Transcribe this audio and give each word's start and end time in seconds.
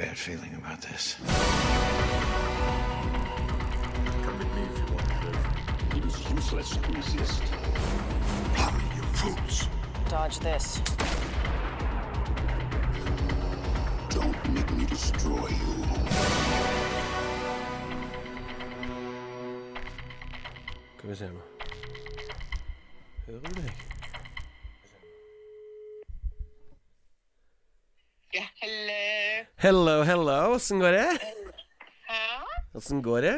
bad 0.00 0.16
feeling 0.16 0.54
about 0.54 0.80
this. 0.80 1.16
Come 4.22 4.38
with 4.38 4.54
me 4.56 4.62
if 4.62 4.78
you 4.78 4.86
want 4.94 5.06
to 5.10 5.26
live. 5.26 5.44
It 5.96 6.04
is 6.06 6.30
useless 6.30 6.70
to 6.70 6.92
resist. 6.92 7.42
Tommy, 8.54 8.82
you 8.96 9.02
fools. 9.12 9.68
Dodge 10.08 10.38
this. 10.38 10.80
Don't 14.08 14.54
make 14.54 14.70
me 14.72 14.86
destroy 14.86 15.48
you. 15.48 15.84
Skal 20.96 21.10
vi 21.10 21.16
se 21.16 21.24
nå. 21.24 21.40
Hører 23.26 23.40
du 23.40 23.62
meg? 23.62 23.89
Hello. 29.60 30.02
Hello. 30.02 30.54
Åssen 30.54 30.78
går 30.80 30.92
det? 30.92 31.20
Åssen 32.74 33.02
går 33.02 33.22
det? 33.22 33.36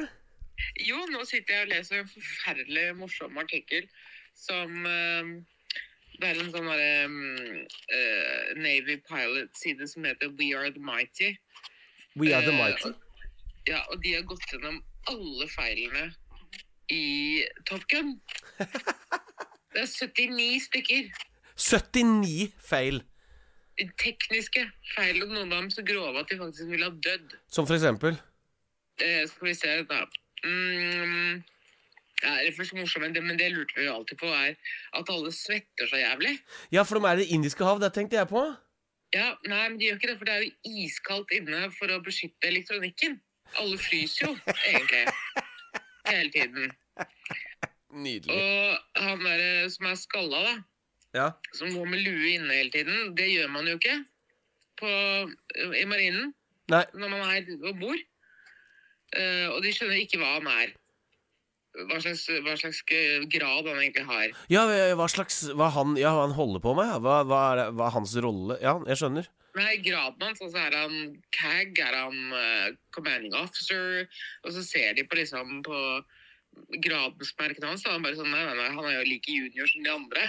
Jo, 0.87 0.99
nå 1.11 1.25
sitter 1.27 1.55
jeg 1.55 1.67
og 1.67 1.71
leser 1.73 2.03
en 2.03 2.11
forferdelig 2.11 2.85
morsom 2.99 3.39
artikkel 3.41 3.87
som 4.39 4.87
eh, 4.87 5.31
Det 6.21 6.29
er 6.29 6.39
en 6.39 6.53
sånn 6.55 6.69
derre 6.69 7.07
um, 7.09 7.15
uh, 7.91 8.51
Navy 8.61 8.99
pilot-side 9.09 9.89
som 9.91 10.05
heter 10.07 10.31
We 10.39 10.53
Are 10.55 10.71
The 10.71 10.83
Mighty. 10.85 11.33
We 12.15 12.31
are 12.37 12.45
the 12.45 12.53
Eh, 12.53 12.61
mighty. 12.61 12.93
Uh, 12.93 13.09
Ja, 13.67 13.81
og 13.91 14.01
de 14.03 14.13
har 14.17 14.25
gått 14.27 14.45
gjennom 14.51 14.81
alle 15.11 15.47
feilene 15.51 16.09
i 16.91 17.43
Top 17.67 17.85
Gun. 17.91 18.17
Det 19.73 19.85
er 19.85 19.89
79 19.89 20.65
stykker. 20.69 21.11
79 21.57 22.49
feil. 22.61 22.99
Tekniske 23.79 24.67
feil, 24.93 25.23
og 25.25 25.31
noen 25.33 25.53
av 25.53 25.63
dem 25.63 25.71
så 25.73 25.85
grove 25.87 26.21
at 26.21 26.29
de 26.29 26.37
faktisk 26.39 26.69
ville 26.71 26.87
ha 26.87 26.93
dødd. 26.93 27.39
Som 27.51 27.67
for 27.67 27.79
eksempel 27.79 28.19
Eh, 29.01 29.29
skal 29.29 29.49
vi 29.49 29.55
se 29.55 29.83
da. 29.89 30.03
Mm, 30.45 31.43
ja, 32.23 32.35
det 32.45 32.67
så 32.67 32.77
morsomt, 32.77 33.23
men 33.25 33.39
det 33.39 33.53
lurte 33.53 33.75
vi 33.77 33.87
jo 33.87 33.95
alltid 33.95 34.19
på, 34.21 34.27
er 34.27 34.55
at 34.99 35.11
alle 35.11 35.33
svetter 35.33 35.89
så 35.89 35.97
jævlig. 35.97 36.37
Ja, 36.73 36.83
for 36.83 36.99
de 36.99 37.09
er 37.09 37.17
i 37.17 37.23
Det 37.23 37.35
indiske 37.35 37.65
hav. 37.65 37.81
Det 37.81 37.93
tenkte 37.93 38.17
jeg 38.17 38.29
på. 38.29 38.45
Ja, 39.15 39.35
nei, 39.45 39.69
men 39.69 39.79
de 39.79 39.89
gjør 39.89 39.99
ikke 39.99 40.09
det, 40.09 40.19
for 40.19 40.25
det 40.25 40.35
er 40.35 40.45
jo 40.45 40.53
iskaldt 40.85 41.35
inne 41.37 41.71
for 41.79 41.93
å 41.93 42.01
beskytte 42.05 42.49
elektronikken. 42.49 43.19
Alle 43.61 43.79
fryser 43.79 44.27
jo, 44.29 44.37
egentlig. 44.69 45.03
Hele 46.09 46.31
tiden. 46.33 46.73
Nydelig. 48.05 48.37
Og 48.37 49.03
han 49.03 49.25
der 49.25 49.69
som 49.69 49.91
er 49.91 49.99
skalla, 50.01 50.41
da, 50.47 50.55
Ja. 51.13 51.33
som 51.53 51.69
går 51.75 51.89
med 51.93 52.01
lue 52.07 52.37
inne 52.39 52.55
hele 52.57 52.73
tiden, 52.73 53.11
det 53.17 53.29
gjør 53.29 53.51
man 53.53 53.67
jo 53.69 53.77
ikke 53.77 53.99
på, 54.81 54.93
i 55.77 55.85
marinen 55.85 56.33
Nei. 56.73 56.85
når 56.97 57.11
man 57.13 57.27
er 57.29 57.51
og 57.69 57.83
bor. 57.83 57.99
Uh, 59.13 59.49
og 59.53 59.59
de 59.61 59.75
skjønner 59.77 60.01
ikke 60.01 60.23
hva 60.23 60.39
han 60.39 60.49
er. 60.49 60.73
Hva 61.89 61.99
slags, 62.05 62.25
hva 62.45 62.55
slags 62.61 62.81
grad 62.85 63.69
han 63.69 63.79
egentlig 63.81 64.05
har. 64.09 64.33
Ja, 64.53 64.65
hva 64.97 65.07
slags 65.09 65.39
Hva 65.57 65.71
han, 65.73 65.95
ja, 66.01 66.11
han 66.19 66.35
holder 66.37 66.61
på 66.65 66.75
med? 66.77 66.91
Hva, 67.05 67.23
hva, 67.29 67.41
er, 67.53 67.63
hva 67.77 67.87
er 67.89 67.95
hans 67.97 68.13
rolle? 68.25 68.59
Ja, 68.65 68.75
jeg 68.89 69.01
skjønner. 69.01 69.29
Nei, 69.57 69.77
graden 69.85 70.25
hans, 70.25 70.41
altså 70.41 70.61
er 70.63 70.77
han 70.77 71.17
CAG, 71.37 71.81
er 71.81 71.97
han 71.97 72.19
uh, 72.33 72.69
commanding 72.97 73.37
officer, 73.37 74.07
og 74.45 74.55
så 74.57 74.65
ser 74.65 74.97
de 74.97 75.05
på 75.05 75.19
liksom 75.19 75.61
på 75.67 75.79
gradensmerkene 76.83 77.69
hans, 77.71 77.83
da, 77.85 77.95
han 77.95 78.05
bare 78.05 78.17
sånn, 78.19 78.31
nei, 78.33 78.43
nei, 78.49 78.55
nei, 78.59 78.69
han 78.77 78.89
er 78.89 78.95
jo 78.99 79.07
like 79.09 79.33
junior 79.33 79.69
som 79.71 79.85
de 79.87 79.93
andre. 79.93 80.25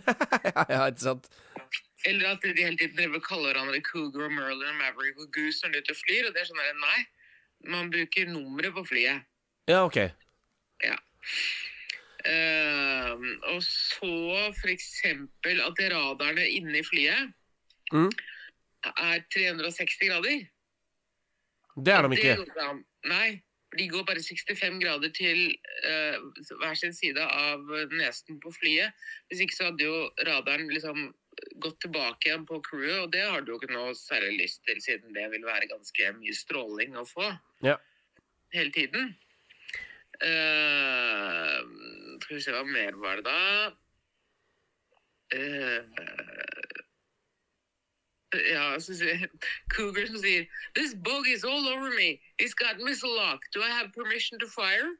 ja, 0.48 0.64
ja, 0.70 0.80
ikke 0.90 1.04
sant? 1.06 1.28
Eller 2.04 2.34
at 2.34 2.42
de 2.44 2.52
hele 2.58 2.76
tiden 2.76 2.96
driver 2.98 3.22
kaller 3.24 3.52
hverandre 3.54 3.80
Cougar 3.86 4.26
og 4.26 4.34
Merlin 4.34 4.74
og 4.74 4.80
Maverick 4.80 5.20
og 5.22 5.30
Goose 5.34 5.64
når 5.64 5.72
de 5.72 5.78
er 5.80 5.86
ute 5.86 5.94
og 5.96 6.00
flyr, 6.02 6.26
og 6.28 6.34
det 6.34 6.42
er 6.42 6.50
sånn 6.50 6.60
der, 6.60 6.74
nei, 6.82 6.98
man 7.72 7.92
bruker 7.94 8.28
nummeret 8.28 8.74
på 8.76 8.84
flyet. 8.90 9.24
Ja, 9.70 9.84
ok. 9.86 10.00
Ja. 10.84 10.98
Uh, 12.24 13.20
og 13.52 13.58
så 13.64 14.10
for 14.56 14.70
eksempel 14.72 15.58
at 15.60 15.80
radarene 15.92 16.46
inne 16.56 16.78
i 16.80 16.86
flyet 16.86 17.32
Mm. 17.92 18.08
er 18.96 19.20
360 19.30 20.08
grader. 20.08 20.46
Det 21.76 21.92
er 21.92 22.06
de 22.08 22.16
ikke. 22.16 22.36
Det. 22.48 22.68
Nei, 23.10 23.28
de 23.78 23.88
går 23.90 24.04
bare 24.06 24.22
65 24.22 24.78
grader 24.82 25.10
til 25.14 25.40
uh, 25.86 26.16
hver 26.60 26.74
sin 26.78 26.94
side 26.94 27.20
av 27.24 27.64
nesen 27.92 28.40
på 28.42 28.52
flyet. 28.54 28.94
Hvis 29.28 29.44
ikke 29.44 29.56
så 29.56 29.68
hadde 29.70 29.86
jo 29.88 29.98
radaren 30.28 30.70
liksom 30.70 31.08
gått 31.62 31.80
tilbake 31.82 32.28
igjen 32.28 32.46
på 32.46 32.60
crewet, 32.62 33.00
og 33.02 33.12
det 33.12 33.24
har 33.26 33.42
du 33.42 33.52
jo 33.52 33.58
ikke 33.58 33.72
noe 33.74 33.94
særlig 33.98 34.36
lyst 34.44 34.62
til, 34.68 34.78
siden 34.82 35.14
det 35.16 35.26
vil 35.32 35.46
være 35.46 35.66
ganske 35.72 36.12
mye 36.20 36.34
stråling 36.38 36.94
å 37.00 37.06
få 37.08 37.26
Ja. 37.66 37.76
hele 38.54 38.70
tiden. 38.70 39.16
Uh, 40.22 41.58
skal 42.22 42.36
vi 42.36 42.42
se, 42.44 42.54
hva 42.54 42.62
mer 42.68 42.94
var 43.02 43.18
det 43.18 43.26
da? 43.26 43.72
Eh, 45.34 45.82
ja, 48.50 48.78
Cougar 49.74 50.06
som 50.06 50.18
sier 50.22 50.46
This 50.74 50.94
bug 50.94 51.28
is 51.28 51.44
all 51.44 51.68
over 51.68 51.90
me. 51.94 52.20
It's 52.38 52.54
got 52.54 52.78
missile 52.78 53.14
lock. 53.14 53.40
Do 53.52 53.62
I 53.62 53.70
have 53.70 53.92
permission 53.92 54.38
to 54.40 54.46
fire? 54.46 54.90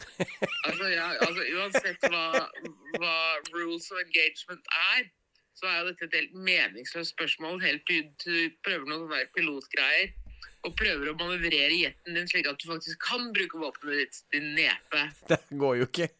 altså, 0.66 0.88
ja, 0.88 1.06
altså, 1.20 1.42
uansett 1.56 2.06
hva, 2.08 2.46
hva 2.96 3.16
rules 3.52 3.90
of 3.92 4.00
engagement 4.00 4.70
er, 4.94 5.10
så 5.58 5.68
er 5.68 5.80
jo 5.80 5.90
dette 5.90 6.08
et 6.08 6.16
helt 6.16 6.36
meningsløst 6.48 7.12
spørsmål 7.16 7.60
helt 7.64 7.84
til 7.88 8.08
du 8.24 8.36
prøver 8.64 8.88
noen 8.88 9.32
pilotgreier. 9.36 10.14
Og 10.60 10.74
prøver 10.76 11.08
å 11.08 11.16
manøvrere 11.16 11.72
jetten 11.72 12.16
din 12.18 12.26
slik 12.28 12.48
at 12.50 12.58
du 12.60 12.66
faktisk 12.68 13.00
kan 13.00 13.30
bruke 13.32 13.56
våpenet 13.62 14.02
ditt, 14.02 14.18
din 14.34 14.50
nepe. 14.58 15.06
Det 15.30 15.40
går 15.62 15.78
jo 15.80 15.86
ikke. 15.88 16.10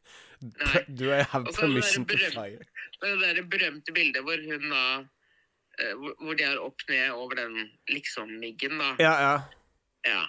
Nei. 0.40 0.84
Do 0.88 1.10
I 1.12 1.20
have 1.28 1.44
er 1.50 1.56
permission 1.58 2.06
to 2.08 2.16
fire? 2.16 2.64
Det 3.00 3.10
er 3.10 3.18
det 3.20 3.34
der 3.36 3.48
berømte 3.52 3.92
bildet 3.92 4.24
hvor 4.24 4.40
hun 4.40 4.72
da 4.72 4.84
hvor- 5.96 6.16
Hvor 6.20 6.34
de 6.36 6.44
er 6.44 6.60
opp 6.60 6.82
ned 6.88 7.10
over 7.10 7.34
den 7.34 7.56
liksom-miggen, 7.88 8.78
da. 8.78 8.90
Ja, 8.98 9.14
ja. 9.24 9.40
Ja. 10.06 10.22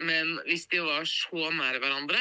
Men 0.00 0.38
hvis 0.46 0.66
de 0.70 0.80
var 0.82 1.04
så 1.04 1.50
nær 1.54 1.78
hverandre, 1.82 2.20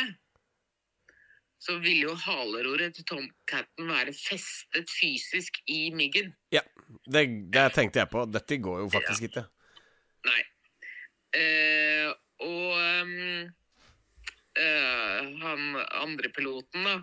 så 1.60 1.80
ville 1.82 2.06
jo 2.08 2.14
haleroret 2.16 2.94
til 2.96 3.06
Tomcatten 3.10 3.88
være 3.90 4.14
festet 4.14 4.90
fysisk 4.90 5.58
i 5.68 5.90
miggen. 5.94 6.34
ja. 6.52 6.62
Det, 7.04 7.52
det 7.52 7.74
tenkte 7.76 8.00
jeg 8.00 8.08
på. 8.10 8.22
Dette 8.32 8.58
går 8.64 8.80
jo 8.80 8.90
faktisk 8.90 9.26
ikke. 9.28 9.42
Nei. 10.24 10.42
Eh, 11.36 12.08
og 12.40 12.78
um, 13.04 13.52
eh, 14.56 15.28
han 15.42 15.66
andre 15.92 16.30
piloten, 16.36 16.86
da, 16.88 16.96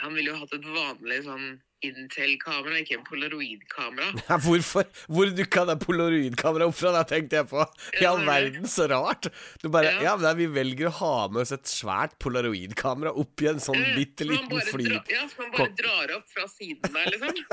han 0.00 0.14
ville 0.16 0.32
jo 0.32 0.38
hatt 0.40 0.54
et 0.56 0.64
vanlig 0.64 1.20
sånn 1.26 1.60
Intel-kamera, 1.86 2.80
ikke 2.82 2.96
en 2.98 3.04
polaroid-kamera. 3.06 4.10
Hvorfor? 4.44 4.88
Hvor 5.06 5.30
dukka 5.38 5.64
det 5.70 5.78
polaroidkameraet 5.84 6.72
opp 6.72 6.78
fra? 6.80 6.90
Det 6.98 7.04
tenkte 7.14 7.38
jeg 7.38 7.48
på. 7.52 7.62
I 8.02 8.04
all 8.10 8.24
er 8.24 8.28
verden, 8.28 8.66
så 8.68 8.88
rart. 8.90 9.30
Du 9.62 9.68
bare 9.70 9.92
Ja. 9.94 10.02
Ja, 10.08 10.16
men 10.18 10.36
vi 10.42 10.50
velger 10.58 10.90
å 10.90 10.94
ha 10.98 11.14
med 11.30 11.44
oss 11.46 11.54
et 11.54 11.70
svært 11.70 12.18
polaroid-kamera 12.22 13.14
opp 13.14 13.28
oppi 13.38 13.46
en 13.50 13.60
sånn 13.62 13.78
bitte 13.94 14.24
liten 14.26 14.60
fly. 14.66 14.84
dra- 14.88 15.04
Ja, 15.12 15.26
så 15.30 15.42
man 15.44 15.50
bare 15.54 15.74
drar 15.78 16.16
opp 16.16 16.26
fra 16.32 16.46
siden 16.50 16.80
der, 16.92 17.10
liksom. 17.12 17.44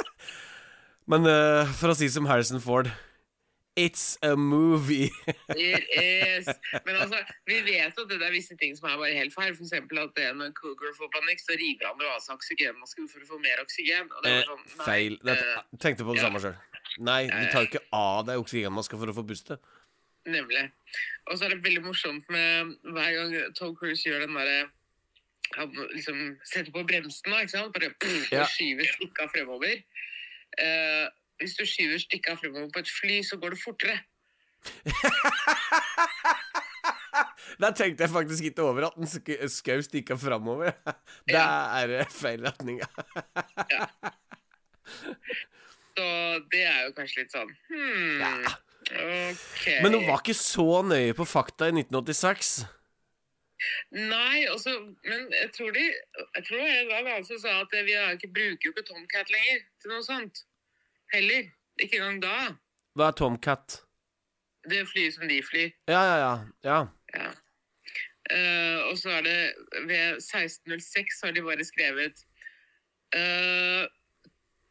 Men 1.11 1.27
uh, 1.29 1.65
for 1.77 1.91
å 1.93 1.95
si 1.99 2.07
som 2.09 2.25
Harrison 2.25 2.57
Ford 2.63 2.89
It's 3.75 4.17
a 4.23 4.35
movie. 4.37 5.11
It 5.49 5.83
is. 5.91 6.47
Men 6.85 6.95
altså, 6.95 7.17
vi 7.47 7.57
vet 7.65 7.97
at 7.99 8.07
det 8.09 8.21
er 8.23 8.31
visse 8.31 8.55
ting 8.55 8.71
som 8.77 8.87
er 8.87 8.95
bare 9.01 9.17
helt 9.17 9.33
feil. 9.35 9.51
Eksempel 9.51 9.99
at 9.99 10.13
det 10.15 10.29
når 10.39 10.53
Cougar 10.55 10.93
får 10.95 11.09
panikk, 11.11 11.41
så 11.43 11.57
river 11.59 11.89
han 11.89 12.05
av 12.07 12.21
seg 12.23 12.37
oksygenmasken 12.37 13.09
for 13.11 13.25
å 13.25 13.27
få 13.33 13.39
mer 13.43 13.59
oksygen. 13.65 14.07
Og 14.15 14.23
det 14.23 14.31
Eh, 14.31 14.37
var 14.37 14.47
sånn, 14.53 14.63
nei, 14.77 14.85
feil. 14.87 15.17
Det, 15.27 15.35
eh, 15.43 15.65
tenkte 15.83 16.07
på 16.07 16.15
det 16.15 16.23
ja. 16.23 16.29
samme 16.29 16.39
sjøl. 16.45 16.55
Nei, 17.03 17.19
du 17.27 17.51
tar 17.51 17.65
jo 17.65 17.69
ikke 17.73 17.83
av 17.99 18.21
deg 18.29 18.39
oksygenmaska 18.45 19.01
for 19.01 19.11
å 19.11 19.17
få 19.17 19.25
puste. 19.27 19.59
Nemlig. 20.25 20.63
Og 21.27 21.35
så 21.37 21.45
er 21.45 21.49
det 21.57 21.59
veldig 21.67 21.83
morsomt 21.85 22.31
med 22.33 22.71
hver 22.95 23.11
gang 23.17 23.35
Tom 23.59 23.75
Cruise 23.77 24.07
gjør 24.07 24.23
den 24.25 24.33
derre 24.39 24.69
Han 25.59 25.69
liksom 25.93 26.39
setter 26.47 26.71
på 26.73 26.81
bremsen, 26.87 27.27
da, 27.29 27.43
ikke 27.43 27.51
sant? 27.53 27.75
Bare 27.75 27.91
pff, 28.01 28.31
Ja. 28.31 28.47
skyver 28.55 28.87
stikka 28.95 29.27
fremover. 29.35 29.83
Eh, 30.57 31.05
hvis 31.39 31.55
du 31.59 31.63
skyver 31.67 31.97
stikka 32.01 32.31
fremover 32.39 32.69
på 32.73 32.79
et 32.83 32.91
fly, 33.01 33.17
så 33.23 33.37
går 33.41 33.49
det 33.55 33.63
fortere. 33.63 33.99
Der 37.61 37.71
tenkte 37.71 38.03
jeg 38.03 38.11
faktisk 38.11 38.43
ikke 38.43 38.61
over 38.61 38.87
at 38.87 38.93
den 38.97 39.07
skau 39.49 39.81
stikka 39.81 40.15
framover. 40.19 40.71
Det 41.27 41.39
er 41.39 42.03
feil 42.11 42.47
retning. 42.47 42.81
Så 45.95 46.03
det 46.51 46.63
er 46.67 46.81
jo 46.85 46.91
kanskje 46.97 47.21
litt 47.23 47.31
sånn 47.31 47.51
hmm, 47.71 48.19
Ja. 48.19 48.31
Okay. 48.85 49.79
Men 49.81 49.93
hun 49.95 50.03
var 50.05 50.19
ikke 50.19 50.35
så 50.37 50.83
nøye 50.85 51.13
på 51.17 51.25
fakta 51.25 51.65
i 51.71 51.73
1986. 51.73 52.67
Nei, 53.95 54.43
også, 54.51 54.75
men 55.07 55.31
jeg 55.31 55.49
tror 55.55 55.71
de 55.73 55.85
Jeg 55.87 56.43
tror 56.45 56.59
det 56.59 56.83
var 56.91 57.01
noen 57.07 57.25
som 57.25 57.39
sa 57.41 57.51
at 57.63 57.71
vi 57.87 57.95
har 57.95 58.11
ikke, 58.13 58.29
bruker 58.35 58.65
jo 58.67 58.71
ikke 58.75 58.85
Tomcat 58.91 59.31
lenger 59.33 59.57
til 59.81 59.89
noe 59.95 60.03
sånt. 60.05 60.35
Heller. 61.13 61.49
Ikke 61.81 61.99
engang 61.99 62.21
da. 62.23 62.35
Hva 62.95 63.09
er 63.11 63.17
Tomcat? 63.19 63.81
Det 64.69 64.85
flyet 64.89 65.13
som 65.17 65.27
de 65.29 65.41
flyr. 65.43 65.73
Ja, 65.91 66.01
ja, 66.01 66.15
ja. 66.21 66.35
ja. 66.63 66.79
Ja. 67.15 67.31
Uh, 68.25 68.79
og 68.89 68.97
så 68.97 69.09
er 69.19 69.21
det 69.21 69.41
ved 69.85 70.17
1606 70.17 71.21
har 71.23 71.31
de 71.35 71.43
bare 71.45 71.65
skrevet 71.67 72.23
uh, 73.13 73.85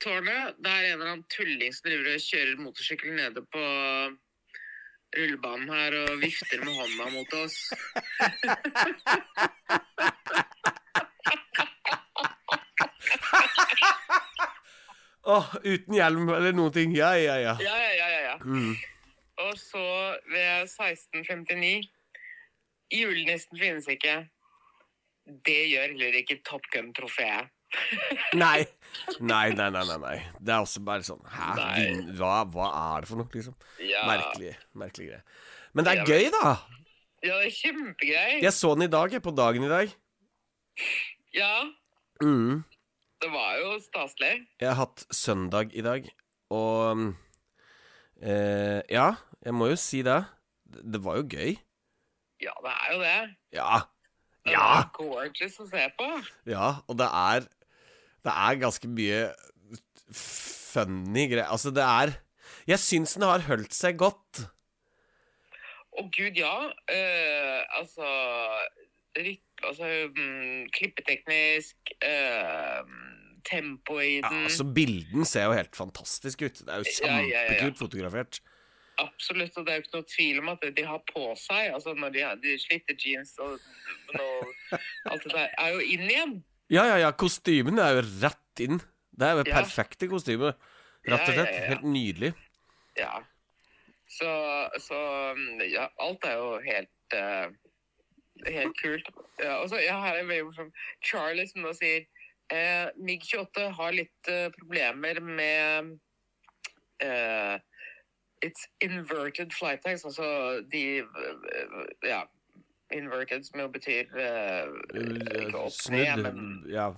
Tårnet, 0.03 0.57
det 0.59 0.71
er 0.73 0.89
en 0.89 0.93
eller 0.97 1.13
annen 1.13 1.29
tulling 1.31 1.71
som 1.73 1.87
driver 1.87 2.11
og 2.17 2.25
kjører 2.25 2.59
motorsykkel 2.61 3.15
nede 3.15 3.45
på 3.55 3.63
rullebanen 5.15 5.71
her 5.71 5.97
og 6.03 6.19
vifter 6.21 6.65
med 6.65 6.75
hånda 6.75 7.07
mot 7.15 7.33
oss. 7.45 7.57
Åh, 15.25 15.55
uten 15.65 15.97
hjelm 15.97 16.29
eller 16.29 16.53
noen 16.57 16.73
ting. 16.75 16.93
Ja, 16.97 17.15
ja, 17.17 17.37
ja. 17.41 17.55
Ja, 17.63 17.77
ja, 17.81 17.93
ja, 17.97 18.09
ja. 18.13 18.21
ja. 18.29 18.37
Mm. 18.45 18.75
Og 19.45 19.57
så 19.59 19.83
ved 20.31 20.69
1659 20.69 21.89
Julenissen 22.95 23.59
finnes 23.59 23.89
ikke. 23.91 24.19
Det 25.49 25.61
gjør 25.73 25.95
heller 25.95 26.19
ikke 26.21 26.37
Top 26.47 26.67
Gun-trofeet. 26.75 27.49
Nei. 28.45 28.67
Nei, 29.19 29.49
nei, 29.57 29.71
nei, 29.75 29.83
nei. 29.99 30.19
Det 30.39 30.53
er 30.55 30.61
også 30.63 30.79
bare 30.87 31.03
sånn 31.03 31.25
Hæ? 31.27 31.49
Hva, 32.15 32.45
hva 32.55 32.69
er 32.71 33.03
det 33.03 33.09
for 33.11 33.19
noe, 33.19 33.27
liksom? 33.35 33.57
Ja. 33.83 34.05
Merkelig. 34.07 34.53
Merkelig 34.79 35.09
greie. 35.09 35.23
Men 35.75 35.89
det 35.89 35.97
er 35.97 36.07
gøy, 36.07 36.29
da. 36.37 36.53
Ja, 37.25 37.41
det 37.41 37.49
er 37.49 37.57
kjempegøy. 37.57 38.37
Jeg 38.45 38.53
så 38.55 38.75
den 38.77 38.87
i 38.87 38.93
dag, 38.93 39.17
jeg. 39.17 39.25
På 39.25 39.33
dagen 39.35 39.67
i 39.67 39.73
dag. 39.73 39.97
Ja, 41.35 41.55
Mm. 42.23 42.63
Det 43.25 43.31
var 43.33 43.57
jo 43.63 43.73
staselig. 43.81 44.35
Jeg 44.61 44.69
har 44.71 44.77
hatt 44.85 45.05
søndag 45.15 45.73
i 45.75 45.83
dag, 45.85 46.07
og 46.53 47.05
eh, 48.21 48.81
Ja, 48.93 49.09
jeg 49.45 49.55
må 49.57 49.71
jo 49.73 49.79
si 49.81 50.03
det. 50.07 50.21
Det 50.85 51.01
var 51.05 51.17
jo 51.21 51.27
gøy. 51.31 51.55
Ja, 52.43 52.53
det 52.65 52.73
er 52.75 52.93
jo 52.93 53.01
det. 53.03 53.19
Ja. 53.57 53.81
Det 54.45 54.53
Ja. 54.53 54.65
er 54.83 54.89
gorgeous 54.93 55.55
å 55.63 55.67
se 55.71 55.87
på. 55.99 56.09
Ja, 56.51 56.75
og 56.89 56.99
det 57.01 57.07
er 57.09 57.47
Det 58.25 58.33
er 58.33 58.57
ganske 58.61 58.89
mye 58.89 59.23
funny 60.13 61.27
greier. 61.31 61.49
Altså, 61.53 61.71
det 61.71 61.85
er 61.85 62.15
Jeg 62.67 62.79
syns 62.81 63.15
den 63.15 63.23
har 63.29 63.43
holdt 63.49 63.73
seg 63.77 63.99
godt. 64.01 64.45
Å 65.95 66.05
gud, 66.11 66.37
ja. 66.41 66.55
Uh, 66.91 67.61
altså 67.79 68.09
rytme 69.17 69.41
Altså 69.65 69.87
um, 70.11 70.65
klippeteknisk 70.75 71.93
eh, 72.05 72.81
Tempo 73.45 73.99
i 74.01 74.19
den. 74.25 74.41
Ja, 74.45 74.49
altså, 74.49 74.67
bilden 74.77 75.29
ser 75.29 75.49
jo 75.51 75.57
helt 75.59 75.77
fantastisk 75.77 76.45
ut. 76.47 76.63
Det 76.65 76.73
er 76.73 76.83
jo 76.83 76.91
kjempekult 76.91 77.33
ja, 77.33 77.69
ja, 77.69 77.73
fotografert. 77.79 78.41
Absolutt. 79.03 79.57
Og 79.59 79.67
det 79.67 79.73
er 79.73 79.79
jo 79.81 79.85
ikke 79.85 79.97
noe 79.97 80.09
tvil 80.11 80.41
om 80.41 80.51
at 80.55 80.65
det 80.65 80.73
de 80.79 80.87
har 80.87 81.03
på 81.11 81.27
seg, 81.39 81.73
altså 81.75 81.95
når 81.99 82.15
de, 82.15 82.25
de 82.45 82.57
slitte 82.63 82.97
jeans 82.99 83.35
og 83.43 83.57
alt 85.11 85.27
det 85.27 85.35
der, 85.35 85.51
er 85.51 85.75
jo 85.75 85.83
inn 85.83 86.07
igjen. 86.09 86.35
Ja, 86.73 86.87
ja, 86.89 86.97
ja. 87.03 87.13
Kostymen 87.13 87.81
er 87.83 87.99
jo 87.99 88.07
rett 88.23 88.65
inn. 88.65 88.81
Det 89.15 89.29
er 89.29 89.39
jo 89.39 89.47
perfekte 89.51 90.09
kostymer. 90.11 90.57
Rett 91.05 91.29
og 91.29 91.37
slett. 91.37 91.55
Helt 91.69 91.87
nydelig. 91.87 92.33
Ja. 92.99 93.19
Så, 94.15 94.31
så 94.81 94.99
ja, 95.67 95.89
alt 96.03 96.27
er 96.29 96.39
jo 96.39 96.51
helt 96.65 97.17
uh, 97.19 97.51
Helt 98.45 98.75
kult. 98.81 99.07
Ja, 99.39 99.61
og 99.63 99.69
så 99.71 99.79
ja, 99.79 99.95
her 100.03 100.17
er 100.17 100.25
det 100.25 100.29
veldig 100.29 100.47
morsomt. 100.49 100.81
Charlie 101.07 101.47
som 101.47 101.63
nå 101.63 101.71
sier 101.79 102.03
eh, 102.53 102.89
MiG-28 102.97 103.69
har 103.79 103.93
litt 103.97 104.29
eh, 104.31 104.49
problemer 104.59 105.21
med 105.21 105.95
eh, 107.05 107.57
It's 108.45 108.67
inverted 108.85 109.53
flight 109.57 109.81
tags, 109.85 110.05
altså 110.05 110.61
de 110.73 110.99
eh, 111.01 111.85
Ja. 112.09 112.25
Inverted, 112.93 113.47
som 113.47 113.59
jo 113.63 113.69
betyr 113.73 114.11
eh, 114.21 114.67
ikke 114.95 115.59
opp 115.59 115.79
ned, 115.91 116.21
men. 116.23 116.43
Ja. 116.71 116.91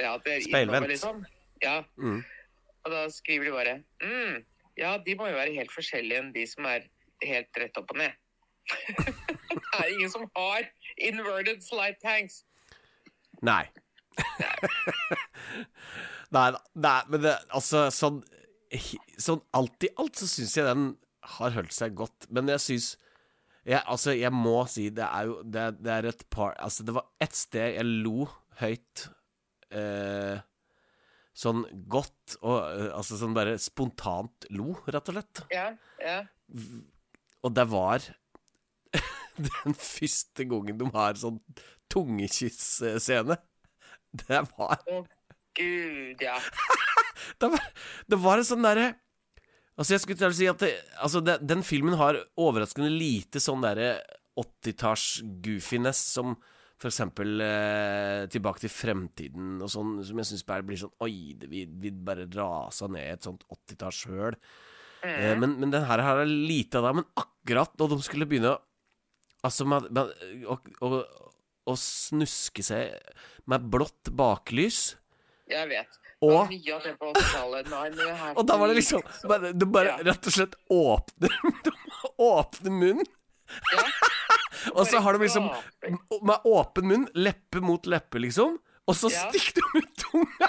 ja, 0.00 0.16
det 0.24 0.42
Speilvendt. 0.44 0.88
liksom. 0.90 1.22
Ja. 1.62 1.84
Mm. 1.96 2.24
Og 2.84 2.90
da 2.92 3.04
skriver 3.10 3.44
de 3.48 3.52
bare 3.54 3.76
mm, 4.02 4.42
Ja, 4.76 4.96
de 5.06 5.14
må 5.18 5.28
jo 5.30 5.38
være 5.38 5.54
helt 5.54 5.72
forskjellige 5.72 6.20
enn 6.20 6.32
de 6.34 6.44
som 6.46 6.66
er 6.68 6.84
helt 7.24 7.62
rett 7.62 7.78
opp 7.80 7.94
og 7.94 8.02
ned. 8.02 8.12
det 9.48 9.78
er 9.78 9.88
ingen 9.94 10.10
som 10.12 10.26
har 10.36 10.66
inverted 10.98 11.62
flight 11.70 12.02
tanks. 12.02 12.42
Nei. 13.42 13.64
Nei 16.34 16.48
da. 16.52 16.60
Nei, 16.76 16.98
men 17.12 17.22
det, 17.24 17.36
altså, 17.56 17.86
sånn 17.94 18.20
Sånn 19.16 19.40
alt 19.56 19.86
i 19.86 19.88
alt 19.96 20.18
så 20.20 20.26
syns 20.28 20.58
jeg 20.58 20.66
den 20.66 20.90
har 21.38 21.54
holdt 21.54 21.72
seg 21.72 21.94
godt. 21.96 22.26
Men 22.28 22.50
jeg 22.52 22.60
syns 22.60 22.88
jeg, 23.64 23.80
Altså, 23.80 24.12
jeg 24.16 24.32
må 24.34 24.60
si 24.70 24.88
det 24.94 25.06
er 25.06 25.30
jo 25.30 25.38
Det, 25.44 25.64
det 25.80 25.94
er 25.94 26.10
et 26.10 26.26
par 26.32 26.52
Altså, 26.60 26.84
det 26.84 26.96
var 26.96 27.08
ett 27.24 27.36
sted 27.36 27.78
jeg 27.78 27.88
lo 28.04 28.28
høyt 28.60 29.06
eh, 29.72 30.36
Sånn 31.38 31.64
godt 31.90 32.38
og 32.42 32.58
eh, 32.60 32.88
Altså 32.96 33.18
sånn 33.20 33.36
bare 33.36 33.56
spontant 33.62 34.48
lo, 34.52 34.72
rett 34.88 35.12
og 35.12 35.18
slett. 35.18 35.44
Ja, 35.54 35.68
ja. 36.02 36.20
Og 37.46 37.54
det 37.54 37.66
var 37.70 38.02
den 39.38 39.76
første 39.78 40.48
gangen 40.50 40.80
de 40.80 40.88
har 40.96 41.20
sånn 41.20 41.38
tungekyss-scene. 41.92 43.36
Det 44.28 44.40
var 44.56 44.80
Å, 44.88 45.02
gud, 45.58 46.22
ja. 46.24 46.38
det 47.40 47.50
var, 47.52 47.66
det 48.08 48.18
var 48.22 48.40
en 48.40 48.48
sånn 48.48 48.64
derre 48.64 48.92
Altså, 49.78 49.92
jeg 49.94 50.02
skulle 50.02 50.18
til 50.18 50.32
å 50.32 50.34
si 50.34 50.46
at 50.50 50.62
det, 50.64 50.72
altså 51.04 51.20
det, 51.22 51.36
den 51.46 51.60
filmen 51.62 51.94
har 52.00 52.16
overraskende 52.40 52.90
lite 52.90 53.38
sånn 53.38 53.62
derre 53.62 54.00
80-talls-goofiness 54.38 56.00
som 56.16 56.32
for 56.78 56.90
eksempel 56.90 57.42
eh, 57.42 58.24
Tilbake 58.30 58.62
til 58.64 58.72
fremtiden 58.72 59.56
og 59.62 59.70
sånn, 59.70 59.96
som 60.06 60.18
jeg 60.18 60.30
syns 60.32 60.46
bare 60.48 60.66
blir 60.66 60.80
sånn 60.80 60.94
Oi, 61.06 61.36
vi, 61.44 61.62
vi 61.70 61.92
bare 61.94 62.26
rasa 62.34 62.90
ned 62.90 63.06
et 63.06 63.26
sånt 63.26 63.44
80-tallshøl. 63.54 64.38
Eh, 65.06 65.34
men, 65.38 65.56
men 65.62 65.74
den 65.74 65.86
her 65.86 66.02
har 66.02 66.24
lite 66.26 66.78
av 66.78 66.88
det. 66.88 66.94
Men 67.00 67.08
akkurat 67.22 67.74
da 67.78 67.90
de 67.90 68.00
skulle 68.02 68.28
begynne 68.30 68.56
å 68.56 68.62
Altså, 69.46 69.62
man, 69.70 69.84
man, 69.94 70.08
og, 70.50 70.64
å, 70.82 70.88
å 71.68 71.76
snuske 71.78 72.64
seg 72.64 72.96
med 73.48 73.68
blått 73.72 74.10
baklys 74.16 74.96
Jeg 75.48 75.68
vet. 75.70 75.98
Og- 76.20 76.30
Det 76.30 76.36
var 76.36 76.48
mye 76.50 76.74
av 76.74 76.82
det 76.82 76.94
på 76.98 77.10
80-tallet. 77.12 77.68
Nei, 77.70 77.84
men 77.94 78.06
jeg 78.08 78.16
har 78.18 78.34
Og 78.40 78.46
da 78.48 78.56
var 78.58 78.68
det 78.72 78.76
liksom 78.80 79.02
bare, 79.30 79.52
Du 79.54 79.66
bare 79.66 79.92
Ja. 79.94 79.98
rett 80.10 80.26
og 80.26 80.34
slett 80.34 80.56
åpner 80.70 81.36
Åpner 81.48 81.76
åpne 82.18 82.70
munnen, 82.74 83.06
Ja. 83.72 83.84
og 84.76 84.86
så 84.90 84.98
har 85.00 85.12
du 85.14 85.22
liksom 85.22 85.46
Med 86.22 86.40
åpen 86.44 86.88
munn, 86.90 87.06
leppe 87.14 87.60
mot 87.64 87.86
leppe, 87.86 88.18
liksom. 88.20 88.58
Og 88.88 88.96
så 88.96 89.10
Ja. 89.12 89.28
stikker 89.30 89.60
du 89.60 89.78
ut 89.78 89.94
tunga! 90.02 90.48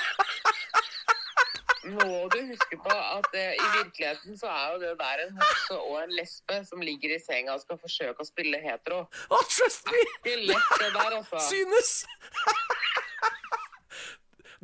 Må 1.88 2.28
du 2.34 2.40
huske 2.50 2.76
på 2.84 2.92
at 2.92 3.28
eh, 3.40 3.54
i 3.56 3.68
virkeligheten 3.78 4.36
så 4.40 4.50
er 4.52 4.74
jo 4.74 4.80
det 4.82 4.90
der 5.00 5.22
en 5.24 5.38
homse 5.38 5.78
og 5.80 5.96
en 6.02 6.12
lesbe 6.18 6.58
som 6.68 6.82
ligger 6.84 7.14
i 7.16 7.20
senga 7.24 7.56
og 7.56 7.64
skal 7.64 7.80
forsøke 7.80 8.26
å 8.26 8.28
spille 8.28 8.60
hetero. 8.64 9.06
Oh, 9.32 9.46
trust 9.48 9.88
me! 9.88 10.02
Ikke 10.18 10.36
lett 10.50 10.74
det 10.82 10.90
der, 10.98 11.16
altså. 11.22 11.40
Synes! 11.48 11.94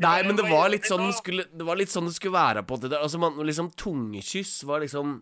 Nei, 0.04 0.18
men 0.28 0.36
det 0.36 0.44
var 0.50 0.68
litt 0.74 0.88
sånn 0.90 1.06
det 1.08 1.16
skulle, 1.16 1.46
Det 1.48 1.64
var 1.64 1.80
litt 1.80 1.92
sånn 1.92 2.10
det 2.10 2.16
skulle 2.18 2.36
være 2.36 2.66
på 2.68 2.78
det 2.82 2.92
der. 2.92 3.04
Altså, 3.06 3.20
man, 3.22 3.38
liksom 3.48 3.72
tungekyss 3.80 4.58
var 4.68 4.84
liksom 4.84 5.22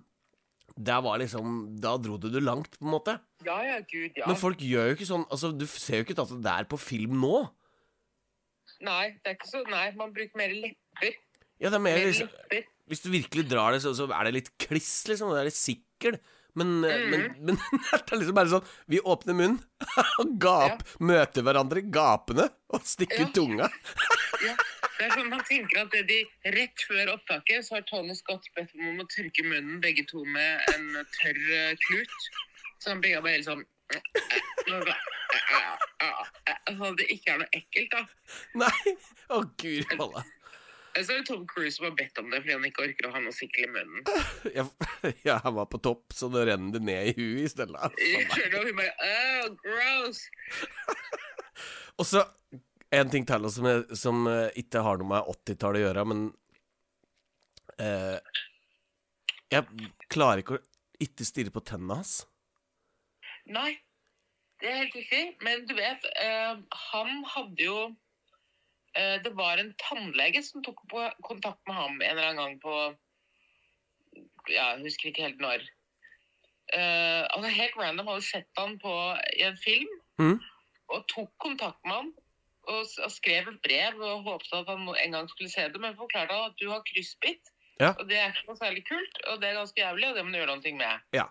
Det 0.73 0.95
var 1.05 1.19
liksom 1.21 1.59
Da 1.83 1.93
dro 2.01 2.17
du 2.17 2.29
det 2.33 2.41
langt, 2.41 2.79
på 2.79 2.87
en 2.87 2.95
måte. 2.95 3.19
Ja, 3.45 3.59
ja, 3.67 3.77
gud, 3.85 4.17
ja. 4.17 4.25
Men 4.25 4.39
folk 4.39 4.63
gjør 4.65 4.89
jo 4.89 4.97
ikke 4.97 5.09
sånn 5.11 5.27
Altså, 5.29 5.51
du 5.53 5.67
ser 5.69 6.01
jo 6.01 6.07
ikke 6.07 6.17
at 6.17 6.33
det 6.33 6.55
er 6.55 6.69
på 6.71 6.81
film 6.81 7.19
nå. 7.21 7.43
Nei, 8.83 9.13
det 9.21 9.29
er 9.29 9.37
ikke 9.37 9.51
så 9.51 9.61
Nei, 9.69 9.91
man 9.99 10.15
bruker 10.15 10.41
mer 10.41 10.57
lepper. 10.57 11.21
Ja, 11.63 11.71
det 11.71 11.79
er 11.79 11.83
mer 11.83 11.99
liksom. 12.03 12.27
Hvis 12.91 13.03
du 13.05 13.09
virkelig 13.13 13.45
drar 13.47 13.71
det, 13.71 13.79
så, 13.83 13.93
så 13.95 14.09
er 14.11 14.27
det 14.27 14.33
litt 14.35 14.49
kliss, 14.59 15.05
liksom. 15.07 15.31
Det 15.31 15.39
er 15.39 15.47
litt 15.47 15.59
sikkel. 15.59 16.17
Men, 16.59 16.67
mm. 16.83 17.05
men, 17.09 17.21
men 17.39 17.55
det 17.91 18.13
er 18.13 18.19
liksom 18.21 18.35
bare 18.37 18.51
sånn 18.51 18.67
Vi 18.91 18.99
åpner 19.01 19.33
munnen 19.33 19.57
og 20.21 20.27
gap, 20.41 20.83
møter 21.01 21.41
hverandre 21.45 21.81
gapende 21.89 22.45
og 22.73 22.81
stikker 22.85 23.23
Ja. 23.25 23.31
tunga. 23.33 23.69
Ja, 24.43 24.53
det 24.99 25.07
er 25.07 25.11
sånn 25.15 25.31
Man 25.33 25.41
tenker 25.47 25.81
at 25.81 25.89
det 25.95 26.03
de 26.11 26.19
rett 26.53 26.77
før 26.85 27.15
opptaket 27.15 27.65
så 27.65 27.79
har 27.79 27.83
Tony 27.89 28.13
Scott 28.17 28.45
bedt 28.57 28.71
om 28.77 29.01
å 29.01 29.07
tørke 29.09 29.43
munnen 29.47 29.81
begge 29.81 30.03
to 30.11 30.19
med 30.29 30.61
en 30.75 30.85
tørr 31.17 31.41
eh, 31.57 31.73
klut. 31.87 32.19
Så 32.83 32.93
han 32.93 33.01
begge 33.01 33.23
bare 33.23 33.37
helt 33.39 33.49
sånn 33.49 33.63
Sånn 34.67 34.87
at 36.87 36.95
det 36.99 37.07
ikke 37.13 37.33
er 37.33 37.39
noe 37.41 37.51
ekkelt, 37.57 37.91
da. 37.93 38.01
Nei! 38.61 38.93
Å, 39.33 39.35
guri 39.59 39.97
malla. 39.99 40.21
Så 40.93 41.09
er 41.09 41.21
det 41.23 41.25
Tom 41.25 41.45
Cruise 41.49 41.75
som 41.77 41.87
har 41.87 41.95
bedt 41.97 42.19
om 42.21 42.29
det 42.29 42.43
fordi 42.43 42.53
han 42.53 42.67
ikke 42.67 42.83
orker 42.85 43.07
å 43.09 43.13
ha 43.15 43.21
noe 43.23 43.33
sikkel 43.33 43.65
i 43.65 43.71
munnen. 43.73 44.03
Jeg, 44.57 44.67
ja, 45.27 45.39
han 45.43 45.55
var 45.57 45.69
på 45.71 45.81
topp, 45.81 46.13
så 46.13 46.29
det 46.33 46.45
renner 46.51 46.75
det 46.75 46.83
ned 46.85 47.09
i 47.09 47.15
huet 47.17 47.47
i 47.47 47.49
stedet. 47.49 47.95
Skjønner 47.97 48.53
du? 48.53 48.59
Hun 48.69 48.77
bare 48.77 49.09
oh, 49.09 49.55
gross! 49.63 50.21
Og 52.01 52.05
så 52.09 52.23
en 52.93 53.09
ting 53.09 53.25
til 53.25 53.49
som, 53.49 53.69
jeg, 53.69 53.97
som 53.97 54.27
eh, 54.29 54.51
ikke 54.61 54.83
har 54.85 55.01
noe 55.01 55.09
med 55.15 55.31
80-tallet 55.33 55.81
å 55.81 55.85
gjøre, 55.87 56.05
men 56.11 56.27
eh, 57.81 58.37
Jeg 59.53 59.89
klarer 60.13 60.43
ikke 60.43 60.59
å 60.59 60.63
ikke 61.03 61.25
stirre 61.25 61.53
på 61.53 61.63
tennene 61.65 61.97
hans. 61.99 62.13
Nei, 63.49 63.73
det 64.61 64.69
er 64.69 64.77
helt 64.83 64.95
riktig. 64.95 65.23
Men 65.43 65.65
du 65.67 65.73
vet, 65.77 66.05
eh, 66.21 66.53
han 66.91 67.25
hadde 67.33 67.65
jo 67.65 67.79
Det 68.93 69.31
var 69.33 69.57
en 69.57 69.71
tannlege 69.81 70.43
som 70.45 70.61
tok 70.61 70.83
på 70.91 71.01
kontakt 71.25 71.63
med 71.65 71.73
ham 71.73 71.95
en 71.95 72.11
eller 72.11 72.27
annen 72.27 72.41
gang 72.43 72.59
på 72.61 72.73
Ja, 74.51 74.75
jeg 74.75 74.83
husker 74.83 75.09
ikke 75.09 75.25
helt 75.25 75.41
når. 75.41 75.63
Uh, 76.73 77.25
altså 77.33 77.49
Helt 77.53 77.77
random 77.77 78.09
hadde 78.11 78.25
sett 78.25 78.59
han 78.59 78.77
på 78.81 78.93
i 79.37 79.43
en 79.45 79.57
film 79.59 79.89
mm. 80.21 80.37
og 80.93 81.07
tok 81.11 81.31
kontakt 81.43 81.81
med 81.85 81.95
ham. 81.99 82.11
Og, 82.63 82.85
og 83.03 83.11
skrev 83.11 83.49
et 83.51 83.59
brev 83.65 83.99
og 83.99 84.23
håpet 84.29 84.53
at 84.55 84.69
han 84.71 84.87
en 84.87 85.15
gang 85.17 85.27
skulle 85.29 85.51
se 85.51 85.65
det, 85.67 85.81
men 85.83 85.97
forklarte 85.99 86.37
han 86.37 86.53
at 86.53 86.59
du 86.61 86.69
har 86.71 86.85
kryssbitt. 86.87 87.51
Ja. 87.81 87.91
Og 87.97 88.07
det 88.07 88.19
er 88.19 88.31
ikke 88.31 88.47
noe 88.47 88.59
særlig 88.59 88.85
kult, 88.87 89.17
og 89.27 89.41
det 89.41 89.49
er 89.49 89.57
ganske 89.57 89.81
jævlig, 89.81 90.07
og 90.09 90.15
det 90.15 90.23
må 90.23 90.31
du 90.31 90.39
gjøre 90.39 90.55
noe 90.55 90.75
med. 90.79 91.07
Ja. 91.17 91.25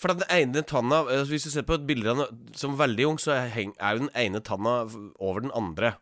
For 0.00 0.12
den 0.12 0.26
ene 0.32 0.60
tanna 0.68 1.02
eh, 1.08 1.22
Hvis 1.28 1.46
du 1.48 1.50
ser 1.54 1.64
på 1.68 1.78
bildene 1.88 2.26
som 2.56 2.76
veldig 2.78 3.06
ung, 3.10 3.20
så 3.20 3.32
er 3.36 3.52
er 3.56 3.92
jo 3.92 4.04
den 4.04 4.12
ene 4.16 4.40
tanna 4.44 4.82
over 5.18 5.44
den 5.44 5.52
andre. 5.56 5.94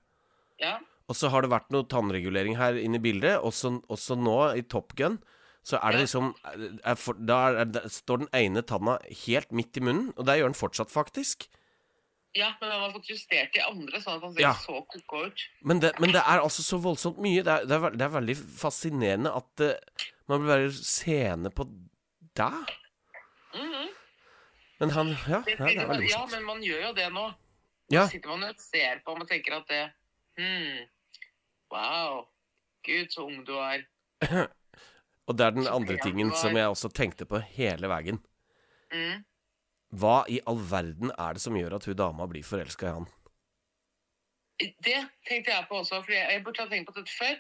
Ja. 0.61 0.79
Og 1.09 1.17
så 1.19 1.29
har 1.29 1.43
det 1.45 1.51
vært 1.53 1.71
noe 1.75 1.85
tannregulering 1.85 2.57
her 2.57 2.75
inne 2.81 2.97
i 2.97 3.03
bildet. 3.05 3.39
Også, 3.45 3.75
også 3.93 4.17
nå, 4.17 4.37
i 4.57 4.63
Top 4.63 4.95
Gun, 4.97 5.19
så 5.65 5.77
er 5.83 5.93
det 5.93 6.01
liksom 6.07 6.31
er 6.85 6.95
for, 7.01 7.15
Da 7.15 7.39
er, 7.51 7.65
det- 7.65 7.91
står 7.93 8.19
den 8.25 8.29
ene 8.33 8.63
tanna 8.63 8.99
helt 9.27 9.51
midt 9.53 9.77
i 9.77 9.81
munnen, 9.81 10.13
og 10.17 10.25
det 10.27 10.39
gjør 10.39 10.51
den 10.53 10.61
fortsatt, 10.61 10.91
faktisk. 10.93 11.49
Ja, 12.35 12.53
men 12.61 12.71
han 12.71 12.81
har 12.81 12.93
fått 12.93 13.07
justert 13.13 13.53
de 13.55 13.61
andre, 13.63 14.01
sånn 14.03 14.17
at 14.17 14.23
han 14.23 14.33
ser 14.35 14.41
Ja. 14.43 14.53
så 14.55 14.81
koko 14.91 15.27
ut. 15.27 15.41
Men 15.63 15.79
det, 15.81 15.93
men 16.01 16.11
det 16.11 16.21
er 16.27 16.41
altså 16.43 16.63
så 16.67 16.81
voldsomt 16.83 17.19
mye. 17.23 17.45
Det 17.45 17.53
er, 17.53 17.65
det 17.67 17.77
er, 17.79 17.91
det 17.91 18.03
er 18.03 18.15
veldig 18.21 18.37
fascinerende 18.59 19.31
at 19.37 19.61
uh, 19.61 20.09
man 20.29 20.41
blir 20.41 20.49
bare 20.51 20.73
seende 20.73 21.51
på 21.55 21.69
deg. 22.35 22.73
Mhm. 23.55 23.89
Men 24.81 24.91
han 24.91 25.09
Ja, 25.29 25.41
Det 25.47 25.59
ja 25.59 25.65
det 25.67 25.77
er 25.79 25.87
veldig 25.87 26.09
morsomt. 26.09 26.11
ja, 26.11 26.27
men 26.37 26.45
man 26.45 26.61
gjør 26.63 26.83
jo 26.89 26.93
det 26.95 27.13
nå. 27.13 27.35
Ja, 27.93 28.07
Sitter 28.09 28.29
man 28.29 28.43
og 28.49 28.57
ser 28.59 29.01
på 29.07 29.13
og 29.15 29.29
tenker 29.29 29.57
at 29.61 29.69
det 29.69 29.93
hmm, 30.39 30.85
Wow. 31.75 32.27
Gud, 32.85 33.11
så 33.11 33.25
ung 33.27 33.41
du 33.47 33.55
er. 33.59 33.85
og 35.27 35.39
det 35.39 35.47
er 35.47 35.57
den 35.57 35.69
andre 35.71 35.97
tingen 36.03 36.31
som 36.37 36.57
jeg 36.57 36.71
også 36.71 36.91
tenkte 36.95 37.27
på 37.29 37.41
hele 37.57 37.91
veien. 37.91 38.21
Mm. 38.93 39.25
Hva 39.95 40.23
i 40.31 40.41
all 40.51 40.61
verden 40.71 41.13
er 41.17 41.37
det 41.37 41.43
som 41.43 41.57
gjør 41.59 41.79
at 41.79 41.89
hun 41.89 41.99
dama 41.99 42.27
blir 42.31 42.47
forelska 42.47 42.91
i 42.91 42.97
han? 42.99 43.09
Det 44.59 45.01
tenkte 45.27 45.51
jeg 45.51 45.67
på 45.67 45.81
også, 45.81 45.99
for 46.05 46.15
jeg 46.15 46.43
burde 46.45 46.63
ha 46.63 46.71
tenkt 46.71 46.91
på 46.91 46.95
dette 46.99 47.15
før. 47.15 47.35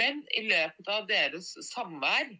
Men 0.00 0.22
i 0.32 0.46
løpet 0.48 0.88
av 0.88 1.04
deres 1.10 1.52
samvær 1.68 2.32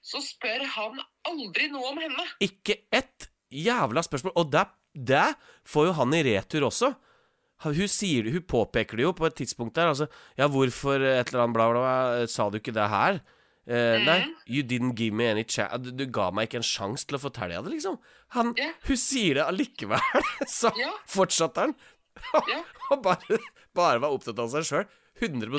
så 0.00 0.22
spør 0.24 0.64
han 0.76 1.00
aldri 1.28 1.68
noe 1.72 1.90
om 1.92 2.00
henne. 2.00 2.24
Ikke 2.40 2.78
ett 2.88 3.28
jævla 3.52 4.04
spørsmål. 4.06 4.32
Og 4.40 4.52
det, 4.52 4.64
det 4.94 5.26
får 5.68 5.90
jo 5.90 5.96
han 6.00 6.16
i 6.16 6.22
retur 6.30 6.70
også. 6.70 6.94
Hun, 7.62 7.88
sier, 7.92 8.30
hun 8.32 8.42
påpeker 8.48 8.96
det 8.96 9.04
jo 9.04 9.12
på 9.16 9.26
et 9.28 9.36
tidspunkt 9.36 9.76
der. 9.76 9.90
Altså, 9.92 10.06
ja, 10.38 10.46
hvorfor 10.48 10.96
et 11.04 11.28
eller 11.28 11.44
annet 11.44 11.56
bla, 11.58 11.66
bla, 11.72 11.82
bla, 11.84 12.26
sa 12.30 12.48
du 12.48 12.56
ikke 12.60 12.72
det 12.76 12.86
her? 12.88 13.20
Eh, 13.70 13.98
Nei, 14.02 14.22
you 14.48 14.64
didn't 14.64 14.96
give 14.96 15.12
me 15.14 15.26
any 15.30 15.44
chance 15.44 15.76
du, 15.84 15.90
du 15.94 16.06
ga 16.10 16.30
meg 16.34 16.48
ikke 16.48 16.58
en 16.58 16.64
sjanse 16.66 17.04
til 17.06 17.18
å 17.18 17.20
fortelle 17.22 17.60
det, 17.60 17.70
liksom. 17.74 17.98
Han, 18.34 18.54
yeah. 18.58 18.72
Hun 18.88 18.98
sier 18.98 19.36
det 19.38 19.44
allikevel, 19.44 20.00
så 20.48 20.72
yeah. 20.78 20.96
fortsatte 21.10 21.66
han. 21.68 21.76
Ja. 22.48 22.62
Og 22.90 23.04
bare, 23.04 23.38
bare 23.76 24.00
var 24.02 24.16
opptatt 24.16 24.40
av 24.42 24.50
seg 24.54 24.66
sjøl. 24.66 24.88
100 25.20 25.52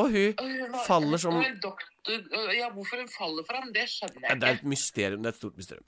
Og 0.00 0.06
hun 0.08 0.32
Og 0.40 0.46
hun 0.48 0.72
var- 0.72 0.84
faller 0.86 1.20
som 1.20 1.34
doktor, 1.60 2.20
ja, 2.56 2.70
Hvorfor 2.72 3.02
hun 3.02 3.10
faller 3.12 3.44
for 3.44 3.58
ham, 3.60 3.72
det 3.74 3.84
skjønner 3.90 4.22
Ja, 4.22 4.28
ikke. 4.30 4.38
Det 4.40 4.48
er 4.48 4.54
et 4.56 4.68
mysterium. 4.72 5.22
Det 5.22 5.28
er 5.28 5.34
et 5.34 5.40
stort 5.42 5.56
mysterium. 5.60 5.84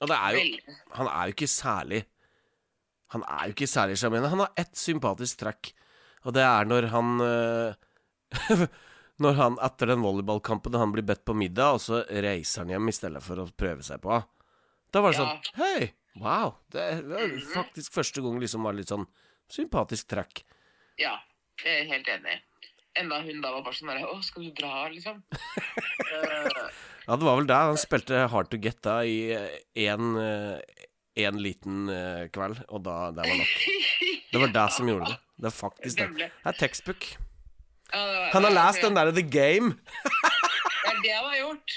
Og 0.00 0.10
det 0.10 0.16
er 0.18 0.34
jo 0.34 0.74
Han 0.98 1.06
er 1.12 1.28
jo 1.30 1.36
ikke 1.36 1.50
særlig 1.52 2.00
Han 3.14 3.22
er 3.24 3.48
jo 3.48 3.54
ikke 3.56 3.68
særlig 3.70 3.96
sjarmerende. 4.00 4.30
Han 4.34 4.42
har 4.44 4.52
ett 4.60 4.76
sympatisk 4.76 5.38
trekk, 5.40 5.70
og 6.28 6.34
det 6.36 6.42
er 6.44 6.68
når 6.68 6.88
han 6.92 7.14
øh, 7.24 8.66
Når 9.18 9.34
han 9.34 9.56
etter 9.66 9.90
den 9.90 10.02
volleyballkampen 10.04 10.76
han 10.78 10.92
blir 10.94 11.02
bedt 11.02 11.24
på 11.26 11.34
middag, 11.34 11.74
og 11.74 11.80
så 11.82 12.04
reiser 12.06 12.62
han 12.62 12.70
hjem 12.70 12.90
i 12.90 12.94
stedet 12.94 13.22
for 13.24 13.40
å 13.42 13.48
prøve 13.50 13.82
seg 13.82 13.98
på. 14.04 14.18
Da 14.94 15.00
var 15.02 15.10
det 15.16 15.18
Ja. 15.18 15.24
sånn 15.24 15.56
Hei, 15.58 15.88
wow. 16.22 16.52
Det 16.70 16.84
var 17.08 17.32
faktisk 17.56 17.96
første 17.98 18.22
gang 18.22 18.38
liksom 18.38 18.62
var 18.68 18.76
litt 18.78 18.92
sånn 18.92 19.08
sympatisk 19.50 20.06
trekk. 20.12 20.44
Ja, 21.02 21.16
jeg 21.64 21.80
er 21.80 21.90
helt 21.96 22.12
enig. 22.14 22.36
Enda 22.98 23.18
hun 23.22 23.42
da 23.42 23.50
var 23.56 23.62
bare 23.66 23.74
sånn 23.78 23.90
der 23.90 24.06
Å, 24.06 24.14
skal 24.26 24.46
du 24.46 24.52
dra, 24.58 24.86
liksom? 24.92 25.18
Eh, 25.32 26.70
Ja, 27.08 27.16
det 27.16 27.24
var 27.24 27.38
vel 27.38 27.46
der 27.48 27.68
han 27.72 27.78
spilte 27.80 28.26
Hard 28.28 28.50
to 28.52 28.58
Get 28.60 28.82
da 28.84 28.98
i 29.02 29.32
én 29.80 30.10
en 31.26 31.40
liten 31.42 31.88
uh, 31.90 32.26
kveld, 32.34 32.60
og 32.68 32.84
da 32.86 32.96
det 33.16 33.26
var 33.26 33.40
nok. 33.40 33.56
Det 34.28 34.42
var 34.42 34.52
det 34.54 34.66
som 34.76 34.90
gjorde 34.90 35.10
det. 35.10 35.18
Det 35.38 35.48
er 35.50 35.54
faktisk 35.54 35.98
det. 35.98 36.08
Det 36.18 36.50
er 36.50 36.58
tekstbook. 36.58 37.06
Han 38.34 38.44
har 38.44 38.52
lest 38.52 38.82
den 38.84 38.96
derre 38.96 39.14
The 39.16 39.24
Game. 39.24 39.74
Det 40.88 40.94
er 40.94 41.02
det 41.04 41.14
han 41.14 41.24
har 41.28 41.38
gjort. 41.38 41.74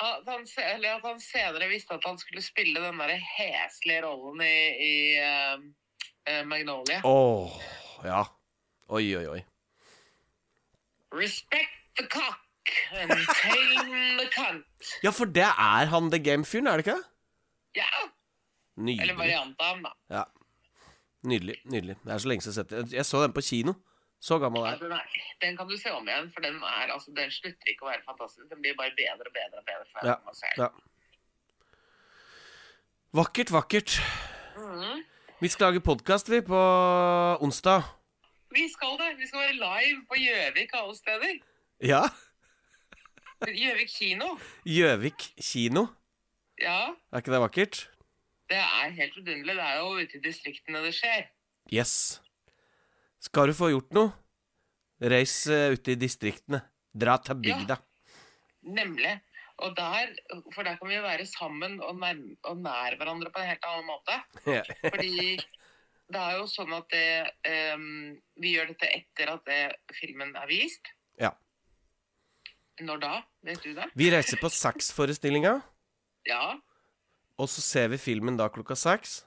At 0.00 0.28
han, 0.28 0.46
eller 0.74 0.94
at 0.96 1.04
han 1.04 1.20
senere 1.20 1.68
visste 1.68 1.94
at 1.94 2.04
han 2.06 2.18
skulle 2.18 2.42
spille 2.42 2.80
den 2.80 2.98
der 2.98 3.12
heslige 3.36 4.00
rollen 4.04 4.40
i, 4.40 4.58
i 4.86 4.94
uh, 5.20 6.46
Magnolia. 6.48 7.00
Åh, 7.04 7.60
ja. 8.04 8.22
Oi, 8.88 9.04
oi, 9.16 9.26
oi. 9.36 9.40
Respect 11.12 11.76
the 11.98 12.06
cock 12.06 12.40
and 12.96 13.10
tame 13.10 14.18
the 14.18 14.26
cunt. 14.32 14.66
Ja, 15.04 15.12
for 15.14 15.28
det 15.28 15.46
er 15.46 15.90
han 15.92 16.10
The 16.10 16.22
Game-fyren, 16.24 16.66
er 16.66 16.80
det 16.80 16.86
ikke? 16.86 17.02
Ja, 17.76 17.90
eller 18.88 19.14
Nydelig. 19.14 19.16
variant 19.18 19.60
av 19.60 19.74
den, 19.76 19.82
da. 19.84 19.92
Ja. 20.10 20.24
Nydelig. 21.22 21.56
nydelig 21.64 21.96
Det 22.04 22.12
er 22.14 22.18
så 22.18 22.28
lenge 22.30 22.42
siden 22.42 22.54
jeg 22.54 22.64
har 22.64 22.68
sett 22.68 22.70
den. 22.76 22.92
Jeg 22.98 23.04
så 23.06 23.22
den 23.22 23.32
på 23.36 23.42
kino. 23.44 23.74
Så 24.20 24.36
gammel 24.38 24.64
er 24.68 24.76
den, 24.76 24.92
er, 24.92 25.18
den 25.40 25.56
kan 25.56 25.68
du 25.68 25.76
se 25.80 25.90
om 25.96 26.08
igjen, 26.08 26.26
for 26.32 26.40
den, 26.44 26.56
er, 26.60 26.90
altså, 26.92 27.12
den 27.16 27.30
slutter 27.32 27.70
ikke 27.72 27.86
å 27.86 27.88
være 27.88 28.02
fantastisk. 28.04 28.48
Den 28.50 28.60
blir 28.60 28.74
bare 28.76 28.92
bedre 28.96 29.28
og 29.28 29.32
bedre 29.36 29.60
og 29.60 29.68
bedre. 29.68 30.04
Ja, 30.04 30.16
ja. 30.60 30.68
Vakkert, 33.16 33.52
vakkert. 33.52 33.96
Mhm. 34.56 35.04
Vi 35.40 35.48
skal 35.48 35.70
lage 35.72 35.80
podkast, 35.80 36.28
vi, 36.30 36.40
på 36.44 36.58
onsdag. 37.40 37.82
Vi 38.52 38.66
skal 38.72 38.98
det. 39.00 39.14
Vi 39.18 39.26
skal 39.26 39.40
være 39.40 39.54
live 39.56 40.02
på 40.08 40.18
Gjøvik 40.20 40.74
alle 40.76 40.96
steder. 40.98 41.38
Ja. 41.80 42.02
Gjøvik 43.40 43.88
kino. 43.88 44.34
Gjøvik 44.68 45.30
kino. 45.40 45.86
Ja, 46.60 46.90
Er 47.12 47.22
ikke 47.22 47.32
det 47.32 47.40
vakkert? 47.40 47.90
Det 48.50 48.58
er 48.58 48.96
helt 48.96 49.14
forunderlig. 49.14 49.54
Det 49.56 49.66
er 49.66 49.78
jo 49.78 49.92
ute 50.00 50.18
i 50.18 50.24
distriktene 50.24 50.82
det 50.84 50.92
skjer. 50.96 51.28
Yes. 51.70 51.94
Skal 53.22 53.50
du 53.50 53.56
få 53.56 53.70
gjort 53.70 53.94
noe, 53.94 54.12
reis 55.12 55.34
uh, 55.50 55.70
ute 55.74 55.94
i 55.94 55.98
distriktene. 56.00 56.62
Dra 56.90 57.16
til 57.22 57.38
bygda. 57.38 57.76
Nemlig. 58.66 59.12
Og 59.60 59.74
der, 59.76 60.14
for 60.54 60.64
der 60.64 60.78
kan 60.80 60.88
vi 60.88 60.96
jo 60.96 61.04
være 61.04 61.26
sammen 61.28 61.76
og, 61.84 61.98
nær, 62.00 62.18
og 62.48 62.62
nær 62.64 62.96
hverandre 62.98 63.30
på 63.32 63.42
en 63.42 63.50
helt 63.50 63.66
annen 63.68 63.86
måte. 63.88 64.16
Ja. 64.48 64.62
Fordi 64.80 65.36
det 66.10 66.22
er 66.22 66.38
jo 66.40 66.46
sånn 66.50 66.72
at 66.74 66.88
det, 66.90 67.10
um, 67.76 68.16
vi 68.40 68.56
gjør 68.56 68.72
dette 68.72 68.88
etter 68.96 69.34
at 69.36 69.44
det, 69.46 69.60
filmen 70.00 70.32
er 70.38 70.48
vist. 70.50 70.90
Ja. 71.20 71.30
Når 72.80 73.04
da? 73.04 73.12
Vet 73.46 73.62
du 73.62 73.74
det? 73.76 73.86
Vi 74.00 74.08
reiser 74.12 74.40
på 74.40 74.50
Saks-forestillinga, 74.50 75.60
Ja. 76.28 76.56
Og 77.40 77.48
så 77.48 77.62
ser 77.64 77.88
vi 77.92 77.98
filmen 78.00 78.36
da 78.38 78.46
klokka 78.52 78.76
seks. 78.76 79.22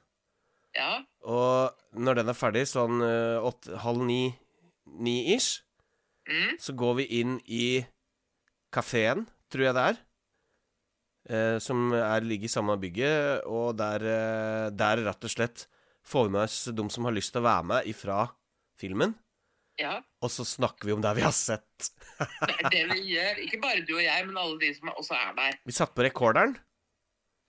Ja. 0.77 1.01
Og 1.25 1.73
når 1.97 2.21
den 2.21 2.31
er 2.31 2.37
ferdig, 2.37 2.63
sånn 2.69 3.01
uh, 3.01 3.41
åtte, 3.49 3.77
halv 3.83 4.05
ni, 4.07 4.21
ni-ish, 4.87 5.59
Mm. 6.23 6.53
så 6.55 6.71
går 6.79 6.93
vi 7.01 7.03
inn 7.19 7.33
i 7.51 7.65
kafeen, 8.71 9.25
tror 9.51 9.65
jeg 9.65 9.73
det 9.75 9.81
er. 9.89 9.97
eh, 11.29 11.57
som 11.59 11.91
er, 11.95 12.23
ligger 12.23 12.47
i 12.47 12.51
samme 12.53 12.77
bygget, 12.79 13.43
og 13.43 13.73
der, 13.79 14.05
eh, 14.07 14.69
der 14.71 15.01
rett 15.03 15.27
og 15.27 15.33
slett 15.33 15.65
får 16.07 16.29
vi 16.29 16.31
med 16.37 16.41
oss 16.45 16.57
de 16.71 16.85
som 16.95 17.03
har 17.09 17.15
lyst 17.15 17.31
til 17.35 17.41
å 17.43 17.47
være 17.49 17.63
med 17.73 17.91
ifra 17.91 18.21
filmen. 18.79 19.17
ja. 19.79 19.97
Og 20.23 20.31
så 20.31 20.45
snakker 20.47 20.87
vi 20.87 20.93
om 20.95 21.01
det 21.03 21.11
vi 21.19 21.25
har 21.27 21.35
sett. 21.35 21.89
Det 22.19 22.55
er 22.63 22.69
det 22.71 22.83
vi 22.93 23.01
gjør. 23.17 23.43
Ikke 23.43 23.59
bare 23.59 23.83
du 23.83 23.97
og 23.97 24.03
jeg, 24.05 24.25
men 24.27 24.37
alle 24.39 24.59
de 24.63 24.71
som 24.79 24.93
også 24.95 25.15
er 25.19 25.33
der. 25.41 25.57
Vi 25.67 25.75
satte 25.75 25.95
på 25.99 26.05
rekorderen, 26.07 26.55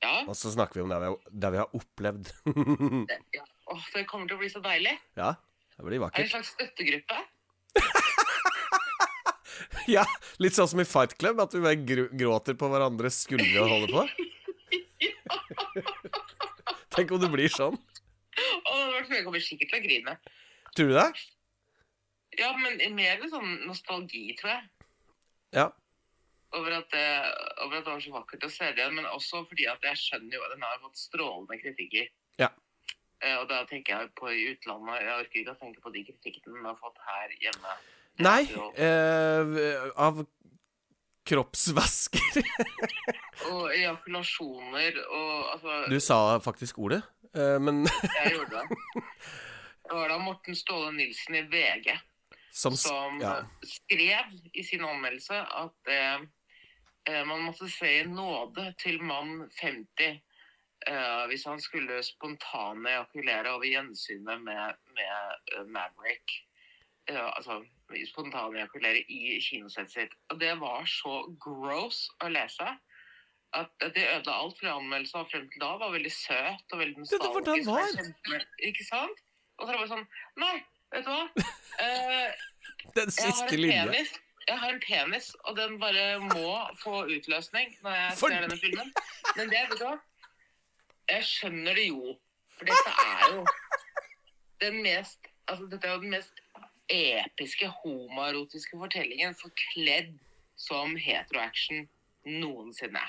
Ja. 0.05 0.15
og 0.29 0.37
så 0.37 0.53
snakker 0.53 0.81
vi 0.81 0.85
om 0.85 0.91
det 0.93 0.99
vi 1.01 1.09
har, 1.09 1.17
det 1.45 1.51
vi 1.55 1.61
har 1.63 1.77
opplevd. 1.81 2.33
Det, 3.11 3.19
ja. 3.39 3.45
Åh, 3.73 3.85
det 3.95 4.05
kommer 4.11 4.29
til 4.29 4.37
å 4.37 4.43
bli 4.43 4.51
så 4.53 4.61
deilig. 4.65 4.95
ja, 5.17 5.31
det 5.79 5.87
blir 5.87 6.05
Er 6.05 6.11
det 6.13 6.27
en 6.27 6.35
slags 6.37 6.51
støttegruppe? 6.57 7.17
Ja, 9.91 10.05
Litt 10.43 10.55
sånn 10.57 10.69
som 10.71 10.81
i 10.83 10.87
Fight 10.89 11.13
Club, 11.21 11.41
at 11.43 11.55
vi 11.55 11.61
bare 11.63 11.77
gråter 12.17 12.55
på 12.59 12.69
hverandres 12.73 13.17
skuldre 13.27 13.59
og 13.63 13.69
holder 13.71 13.91
på. 13.95 14.03
Tenk 16.95 17.09
om 17.15 17.21
det 17.23 17.31
blir 17.33 17.51
sånn. 17.53 17.77
Åh, 17.77 19.11
jeg 19.11 19.25
kommer 19.27 19.43
sikkert 19.43 19.69
til 19.75 19.81
å 19.81 19.85
grine. 19.85 20.13
Tror 20.75 20.89
du 20.91 20.95
det? 20.97 21.11
Ja, 22.41 22.49
men 22.59 22.73
mer 22.97 23.17
sånn 23.31 23.51
nostalgi, 23.69 24.25
tror 24.39 24.51
jeg. 24.57 24.63
Ja. 25.55 25.67
Over 26.59 26.77
at, 26.79 26.91
det, 26.93 27.07
over 27.65 27.79
at 27.79 27.87
det 27.87 27.93
var 27.93 28.05
så 28.05 28.13
vakkert 28.15 28.47
å 28.47 28.53
se 28.53 28.69
det 28.71 28.83
igjen, 28.83 28.95
men 28.99 29.09
også 29.11 29.43
fordi 29.49 29.67
at 29.71 29.83
jeg 29.89 30.01
skjønner 30.01 30.37
jo 30.39 30.45
at 30.47 30.55
den 30.55 30.67
har 30.67 30.79
fått 30.83 31.01
strålende 31.01 31.59
kritikker. 31.63 32.09
Ja. 32.41 32.51
Eh, 33.21 33.37
Og 33.41 33.49
da 33.51 33.65
tenker 33.71 33.97
jeg 33.97 34.13
på 34.19 34.31
i 34.31 34.47
utlandet. 34.53 35.03
Jeg 35.03 35.19
orker 35.25 35.43
ikke 35.43 35.57
å 35.57 35.61
tenke 35.61 35.85
på 35.85 35.93
de 35.95 36.05
kritikkene 36.11 36.59
den 36.59 36.71
har 36.71 36.79
fått 36.79 37.03
her 37.09 37.37
hjemme. 37.43 37.77
Nei, 38.23 38.43
eh, 38.79 39.91
av 39.99 40.23
kroppsvasker. 41.27 42.41
Og 43.51 43.69
ejakulasjoner 43.75 44.99
og 45.03 45.31
altså 45.53 45.79
Du 45.91 45.97
sa 46.01 46.39
faktisk 46.45 46.79
ordet, 46.85 47.01
eh, 47.35 47.57
men 47.61 47.83
Jeg 47.89 48.37
gjorde 48.37 48.61
det. 48.63 49.03
Det 49.85 49.97
var 49.99 50.13
da 50.13 50.19
Morten 50.23 50.57
Ståle 50.57 50.93
Nilsen 50.95 51.37
i 51.41 51.43
VG 51.51 51.91
som 52.55 52.77
som 52.77 53.19
ja. 53.21 53.35
skrev 53.67 54.31
i 54.53 54.63
sin 54.65 54.85
anmeldelse 54.87 55.35
at 55.43 55.91
eh, 55.91 56.23
man 57.27 57.43
måtte 57.45 57.69
se 57.69 57.91
i 58.01 58.07
nåde 58.09 58.71
til 58.81 59.03
mann 59.03 59.51
50 59.61 60.07
eh, 60.89 61.27
hvis 61.29 61.45
han 61.45 61.61
skulle 61.61 62.03
spontane 62.03 62.91
ejakulere 62.91 63.53
over 63.53 63.69
gjensynet 63.69 64.41
med, 64.43 64.81
med 64.97 65.55
eh, 65.55 65.67
Maverick. 65.69 66.33
Eh, 67.11 67.21
altså 67.37 67.61
spontane 68.09 68.63
ejakulere 68.63 69.05
i 69.13 69.37
kinosettet 69.45 69.93
sitt. 69.93 70.17
Og 70.33 70.41
det 70.41 70.55
var 70.61 70.89
så 70.89 71.21
gross 71.45 72.07
å 72.25 72.31
lese. 72.33 72.71
At 73.55 73.71
det 73.95 74.03
ødela 74.17 74.33
alt, 74.41 74.57
for 74.59 74.73
anmeldelsen 74.73 75.21
av 75.21 75.29
frem 75.31 75.45
til 75.53 75.63
da 75.63 75.75
var 75.79 75.93
veldig 75.95 76.11
søt 76.11 76.73
og 76.75 76.81
veldig 76.81 77.05
nostalgisk. 77.05 77.69
var 77.69 77.85
var. 78.33 78.47
Ikke 78.67 78.87
sant? 78.89 79.21
Og 79.59 79.67
så 79.67 79.71
er 79.71 79.77
det 79.77 79.83
bare 79.85 79.93
sånn 79.93 80.09
Nei, 80.43 80.57
vet 80.95 81.07
du 81.07 81.13
hva? 81.13 81.29
Eh, 81.85 82.31
Den 82.95 83.09
jeg 83.11 83.25
har 83.27 83.33
siste 83.35 83.55
en 83.57 83.61
linja. 83.61 83.85
penis. 83.91 84.11
Jeg 84.49 84.59
har 84.61 84.73
en 84.75 84.81
penis, 84.81 85.31
og 85.45 85.57
den 85.57 85.79
bare 85.81 86.19
må 86.21 86.51
få 86.83 87.05
utløsning 87.09 87.77
når 87.83 87.97
jeg 87.99 88.17
ser 88.21 88.35
denne 88.45 88.59
filmen. 88.61 88.91
Men 89.37 89.53
det, 89.53 89.63
vet 89.71 89.79
du 89.81 89.85
hva? 89.87 89.95
Jeg 91.09 91.27
skjønner 91.29 91.79
det 91.79 91.87
jo. 91.89 92.17
For 92.59 92.69
dette 92.69 92.93
er 93.05 93.23
jo 93.35 93.47
den 94.65 94.83
mest 94.85 95.31
Altså, 95.45 95.67
dette 95.69 95.85
er 95.85 95.93
jo 95.93 96.01
den 96.01 96.15
mest 96.15 96.39
episke 96.89 97.67
homoerotiske 97.69 98.79
fortellingen 98.81 99.35
forkledd 99.37 100.15
som 100.57 100.95
heteroaction 100.97 101.85
noensinne. 102.25 103.03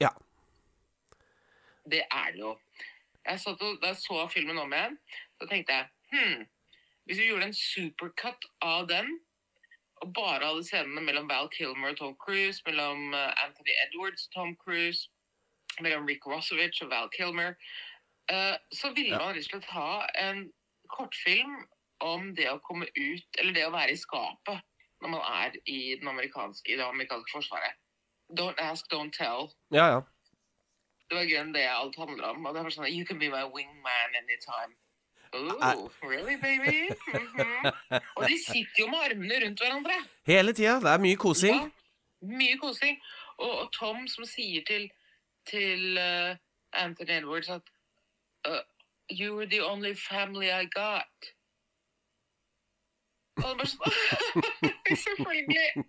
Ja. 0.00 0.08
Det 1.84 2.00
er 2.08 2.32
det 2.32 2.40
jo. 2.40 2.54
Jeg 3.26 3.40
satt 3.40 3.60
og, 3.60 3.76
da 3.82 3.92
jeg 3.92 4.00
så 4.00 4.24
filmen 4.32 4.58
om 4.60 4.72
igjen, 4.72 4.96
så 5.36 5.48
tenkte 5.50 5.76
jeg 5.76 5.86
hm, 6.14 6.46
hvis 7.04 7.20
vi 7.20 7.28
gjorde 7.28 7.50
en 7.50 7.56
supercut 7.56 8.48
av 8.64 8.88
den, 8.88 9.18
og 10.04 10.12
bare 10.16 10.44
alle 10.44 10.64
scenene 10.66 11.02
mellom 11.04 11.28
Val 11.30 11.48
Kilmer 11.56 11.94
og 11.94 11.98
Tom 12.00 12.16
Cruise, 12.24 12.62
mellom 12.66 13.14
eh, 13.16 13.44
Anthony 13.44 13.74
Edwards 13.86 14.26
og 14.26 14.34
Tom 14.36 14.56
Cruise, 14.62 15.08
mellom 15.80 16.06
Rick 16.08 16.26
Rossovich 16.26 16.82
og 16.84 16.90
Val 16.90 17.10
Kilmer, 17.16 17.54
eh, 18.32 18.56
så 18.72 18.92
ville 18.96 19.16
man 19.16 19.32
rett 19.32 19.46
og 19.46 19.50
slett 19.50 19.70
ha 19.72 20.04
en 20.26 20.44
kortfilm 20.92 21.56
om 22.04 22.34
det 22.36 22.50
å 22.50 22.60
komme 22.68 22.86
ut, 22.92 23.28
eller 23.38 23.56
det 23.56 23.66
å 23.66 23.74
være 23.74 23.94
i 23.94 24.00
skapet 24.00 24.60
når 25.02 25.12
man 25.16 25.24
er 25.44 25.56
i, 25.64 25.96
den 26.00 26.08
amerikanske, 26.08 26.72
i 26.72 26.76
det 26.80 26.84
amerikanske 26.84 27.32
forsvaret. 27.32 27.80
Don't 28.38 28.60
ask, 28.60 28.86
don't 28.92 29.12
tell. 29.16 29.50
Ja, 29.74 29.88
ja. 29.96 30.02
Det 31.08 31.18
var 31.18 31.28
grønn 31.28 31.52
det 31.52 31.64
alt 31.68 31.96
handler 32.00 32.30
om. 32.30 32.46
Og 32.46 32.54
det 32.56 32.62
var 32.64 32.72
sånn 32.72 32.88
You 32.88 33.04
can 33.04 33.20
be 33.20 33.28
my 33.28 33.44
wingman 33.44 34.16
anytime. 34.16 34.72
Ooh, 35.34 35.54
I- 35.58 36.06
really, 36.06 36.36
baby? 36.42 36.76
Mhm. 37.14 37.70
Og 38.16 38.28
de 38.28 38.36
sitter 38.38 38.80
jo 38.84 38.86
med 38.92 38.98
armene 39.10 39.40
rundt 39.44 39.60
hverandre. 39.64 39.96
Hele 40.26 40.52
tida. 40.54 40.76
Det 40.84 40.90
er 40.92 41.02
mye 41.02 41.16
kosing. 41.16 41.58
Ja, 41.60 42.28
mye 42.38 42.58
kosing. 42.62 43.00
Og, 43.38 43.50
og 43.64 43.72
Tom 43.74 44.04
som 44.08 44.24
sier 44.30 44.62
til, 44.68 44.86
til 45.50 45.98
uh, 45.98 46.36
Anthony 46.72 47.16
Edwards 47.18 47.48
at 47.50 47.62
uh, 48.48 48.60
You 49.10 49.34
were 49.36 49.46
the 49.50 49.60
only 49.66 49.94
family 49.98 50.48
I 50.54 50.64
got. 50.74 51.32
Og 53.42 53.50
det 53.50 53.56
bare 53.58 53.72
sånn 53.72 53.90
Selvfølgelig. 55.04 55.84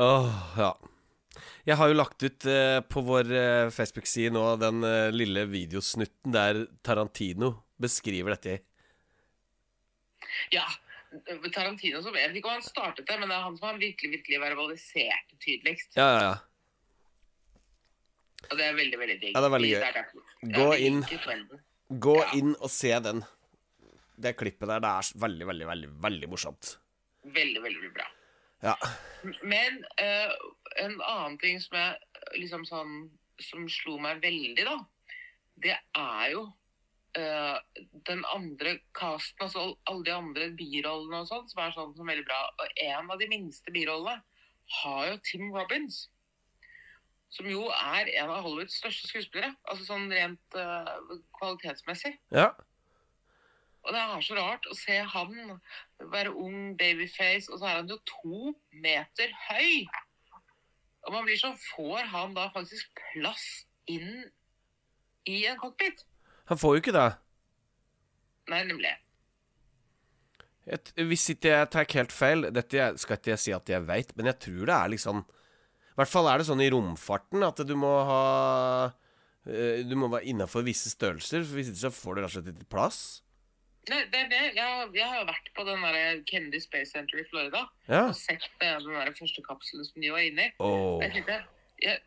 Åh, 0.00 0.32
ja. 0.56 0.70
Jeg 1.68 1.76
har 1.78 1.88
jo 1.92 1.94
lagt 1.96 2.24
ut 2.24 2.46
eh, 2.50 2.80
på 2.90 3.02
vår 3.06 3.28
eh, 3.38 3.68
Facebook-side 3.72 4.32
nå 4.34 4.42
den 4.60 4.82
eh, 4.88 5.10
lille 5.14 5.44
videosnutten 5.52 6.32
der 6.34 6.64
Tarantino 6.84 7.52
beskriver 7.82 8.34
dette 8.36 8.56
i. 8.56 8.60
Ja. 10.54 10.64
Tarantino 11.52 12.00
som 12.00 12.14
Jeg 12.16 12.30
vet 12.30 12.38
ikke 12.40 12.48
om 12.48 12.56
han 12.56 12.64
startet 12.64 13.04
det, 13.08 13.18
men 13.20 13.28
det 13.28 13.36
er 13.36 13.44
han 13.44 13.56
som 13.58 13.68
har 13.68 13.80
virkelig 13.80 14.14
virkelig 14.16 14.38
verbalisert 14.40 15.34
tydeligst. 15.44 15.92
Ja, 15.98 16.06
ja, 16.08 16.22
ja. 16.30 16.34
Og 18.50 18.56
det 18.58 18.64
er 18.66 18.74
veldig, 18.78 18.98
veldig 18.98 19.18
digg. 19.20 19.34
Ja, 19.36 19.42
det 19.44 19.48
er 19.48 19.54
veldig 19.54 19.68
gøy. 19.70 19.82
Er. 19.86 20.08
Gå 20.56 20.68
inn. 20.86 21.02
Gå 22.02 22.16
Ja. 22.18 22.30
inn 22.38 22.54
og 22.58 22.70
se 22.72 22.92
den. 23.04 23.22
Det 24.22 24.34
klippet 24.38 24.68
der, 24.68 24.80
det 24.82 24.88
er 24.88 25.20
veldig, 25.20 25.46
veldig, 25.50 25.66
veldig 25.68 25.90
veldig 26.02 26.28
morsomt. 26.32 26.76
Veldig, 27.24 27.62
veldig 27.62 27.92
bra. 27.94 28.08
Ja. 28.62 28.74
Men 29.42 29.84
uh, 30.00 30.32
en 30.82 30.96
annen 31.00 31.38
ting 31.42 31.60
som 31.62 31.76
jeg 31.78 31.96
liksom 32.38 32.64
sånn 32.66 32.92
Som 33.42 33.64
slo 33.70 33.96
meg 33.98 34.20
veldig, 34.22 34.62
da, 34.68 34.76
det 35.64 35.72
er 35.98 36.26
jo 36.30 36.44
eh, 37.18 37.82
den 38.08 38.24
andre 38.34 38.78
casten, 38.96 39.44
altså 39.46 39.66
alle 39.90 40.04
de 40.06 40.14
andre 40.14 40.48
birollene 40.58 41.22
og 41.22 41.30
sånn, 41.30 41.46
som 41.50 41.62
er 41.64 41.76
sånn 41.76 41.94
som 41.96 42.08
er 42.08 42.14
veldig 42.14 42.26
bra. 42.28 42.40
Og 42.58 42.82
en 42.86 43.12
av 43.12 43.20
de 43.20 43.28
minste 43.30 43.74
birollene 43.74 44.18
har 44.82 45.06
jo 45.10 45.20
Tim 45.28 45.52
Robbins. 45.54 46.06
Som 47.32 47.48
jo 47.48 47.64
er 47.72 48.10
en 48.20 48.30
av 48.30 48.42
Hollywoods 48.44 48.76
største 48.80 49.08
skuespillere. 49.08 49.54
Altså 49.64 49.86
sånn 49.88 50.10
rent 50.12 50.58
uh, 50.58 51.16
kvalitetsmessig. 51.38 52.18
ja. 52.34 52.52
Og 53.82 53.90
det 53.90 53.98
er 53.98 54.20
så 54.22 54.36
rart 54.38 54.66
å 54.70 54.76
se 54.78 54.94
han 54.94 55.32
være 56.12 56.30
ung 56.38 56.76
babyface, 56.78 57.50
og 57.50 57.58
så 57.58 57.66
er 57.66 57.80
han 57.80 57.90
jo 57.90 57.98
to 58.06 58.52
meter 58.84 59.32
høy. 59.48 59.88
Og 61.02 61.16
man 61.16 61.26
blir 61.26 61.40
sånn 61.40 61.58
Får 61.58 62.06
han 62.12 62.36
da 62.36 62.46
faktisk 62.54 62.92
plass 63.10 63.46
inn 63.90 64.28
i 65.26 65.40
en 65.50 65.58
cockpit? 65.58 66.04
Han 66.52 66.60
får 66.60 66.76
jo 66.76 66.82
ikke 66.84 66.92
det. 66.96 67.08
Nei, 68.52 68.62
nemlig. 68.68 68.90
Et, 70.72 70.90
hvis 71.08 71.24
ikke 71.32 71.50
jeg 71.50 71.70
tar 71.74 71.88
helt 71.96 72.12
feil, 72.14 72.44
dette 72.54 72.84
skal 73.02 73.18
ikke 73.18 73.32
jeg 73.32 73.40
si 73.42 73.54
at 73.56 73.70
jeg 73.72 73.82
veit, 73.88 74.12
men 74.18 74.28
jeg 74.30 74.38
tror 74.44 74.68
det 74.70 74.74
er 74.76 74.92
liksom 74.92 75.22
I 75.24 75.96
hvert 75.98 76.10
fall 76.12 76.28
er 76.30 76.38
det 76.38 76.46
sånn 76.46 76.62
i 76.62 76.68
romfarten 76.70 77.42
at 77.42 77.58
du 77.66 77.72
må 77.82 77.90
ha 78.06 78.20
eh, 79.50 79.80
Du 79.88 79.96
må 79.98 80.06
være 80.12 80.28
innafor 80.30 80.62
visse 80.66 80.92
størrelser, 80.94 81.42
for 81.42 81.58
hvis 81.58 81.72
ikke 81.72 81.82
så 81.82 81.90
får 81.96 82.14
du 82.14 82.20
rett 82.22 82.30
og 82.30 82.34
slett 82.36 82.52
ikke 82.54 82.68
plass. 82.76 83.00
Nei, 83.90 84.04
det 84.12 84.22
det. 84.30 84.42
Jeg, 84.54 84.62
har- 84.62 84.92
jeg 84.94 85.08
har 85.10 85.18
jo 85.18 85.26
vært 85.32 85.50
på 85.58 85.64
den 85.66 85.82
der 85.82 86.20
Kennedy 86.30 86.60
Space 86.62 86.92
Center 86.94 87.18
i 87.18 87.26
Florida 87.26 87.64
Ja. 87.90 88.04
og 88.06 88.14
sett 88.14 88.46
den, 88.62 88.78
den 88.86 88.94
der 89.00 89.10
første 89.18 89.42
kapselen 89.48 89.88
som 89.88 89.98
de 90.04 90.12
var 90.14 90.22
inne 90.22 90.46
i. 90.46 90.52
Jeg 91.02 91.42
jeg, 91.82 91.98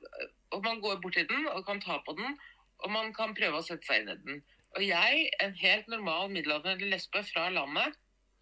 og 0.56 0.62
man 0.64 0.80
går 0.80 1.02
bort 1.04 1.18
til 1.20 1.28
den 1.28 1.50
og 1.52 1.66
kan 1.68 1.82
ta 1.84 1.98
på 2.08 2.14
den, 2.16 2.38
og 2.84 2.92
man 2.92 3.14
kan 3.16 3.36
prøve 3.38 3.60
å 3.60 3.66
sette 3.66 3.88
seg 3.88 4.04
inn 4.04 4.12
i 4.12 4.18
den. 4.26 4.42
Og 4.76 4.84
jeg, 4.84 5.30
en 5.44 5.56
helt 5.62 5.88
normal 5.92 6.32
middelaldrende 6.34 6.90
lesbe 6.92 7.22
fra 7.28 7.48
landet, 7.54 7.96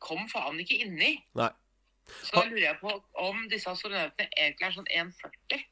kom 0.03 0.25
faen 0.31 0.59
ikke 0.63 0.79
inni. 0.83 1.15
Nei. 1.37 1.51
Så 2.09 2.35
da 2.35 2.43
lurer 2.49 2.65
jeg 2.65 2.79
på 2.81 2.93
om 3.23 3.45
disse 3.51 3.69
astronautene 3.71 4.27
egentlig 4.33 4.67
er 4.67 4.75
sånn 4.75 4.89
1,40. 4.91 5.63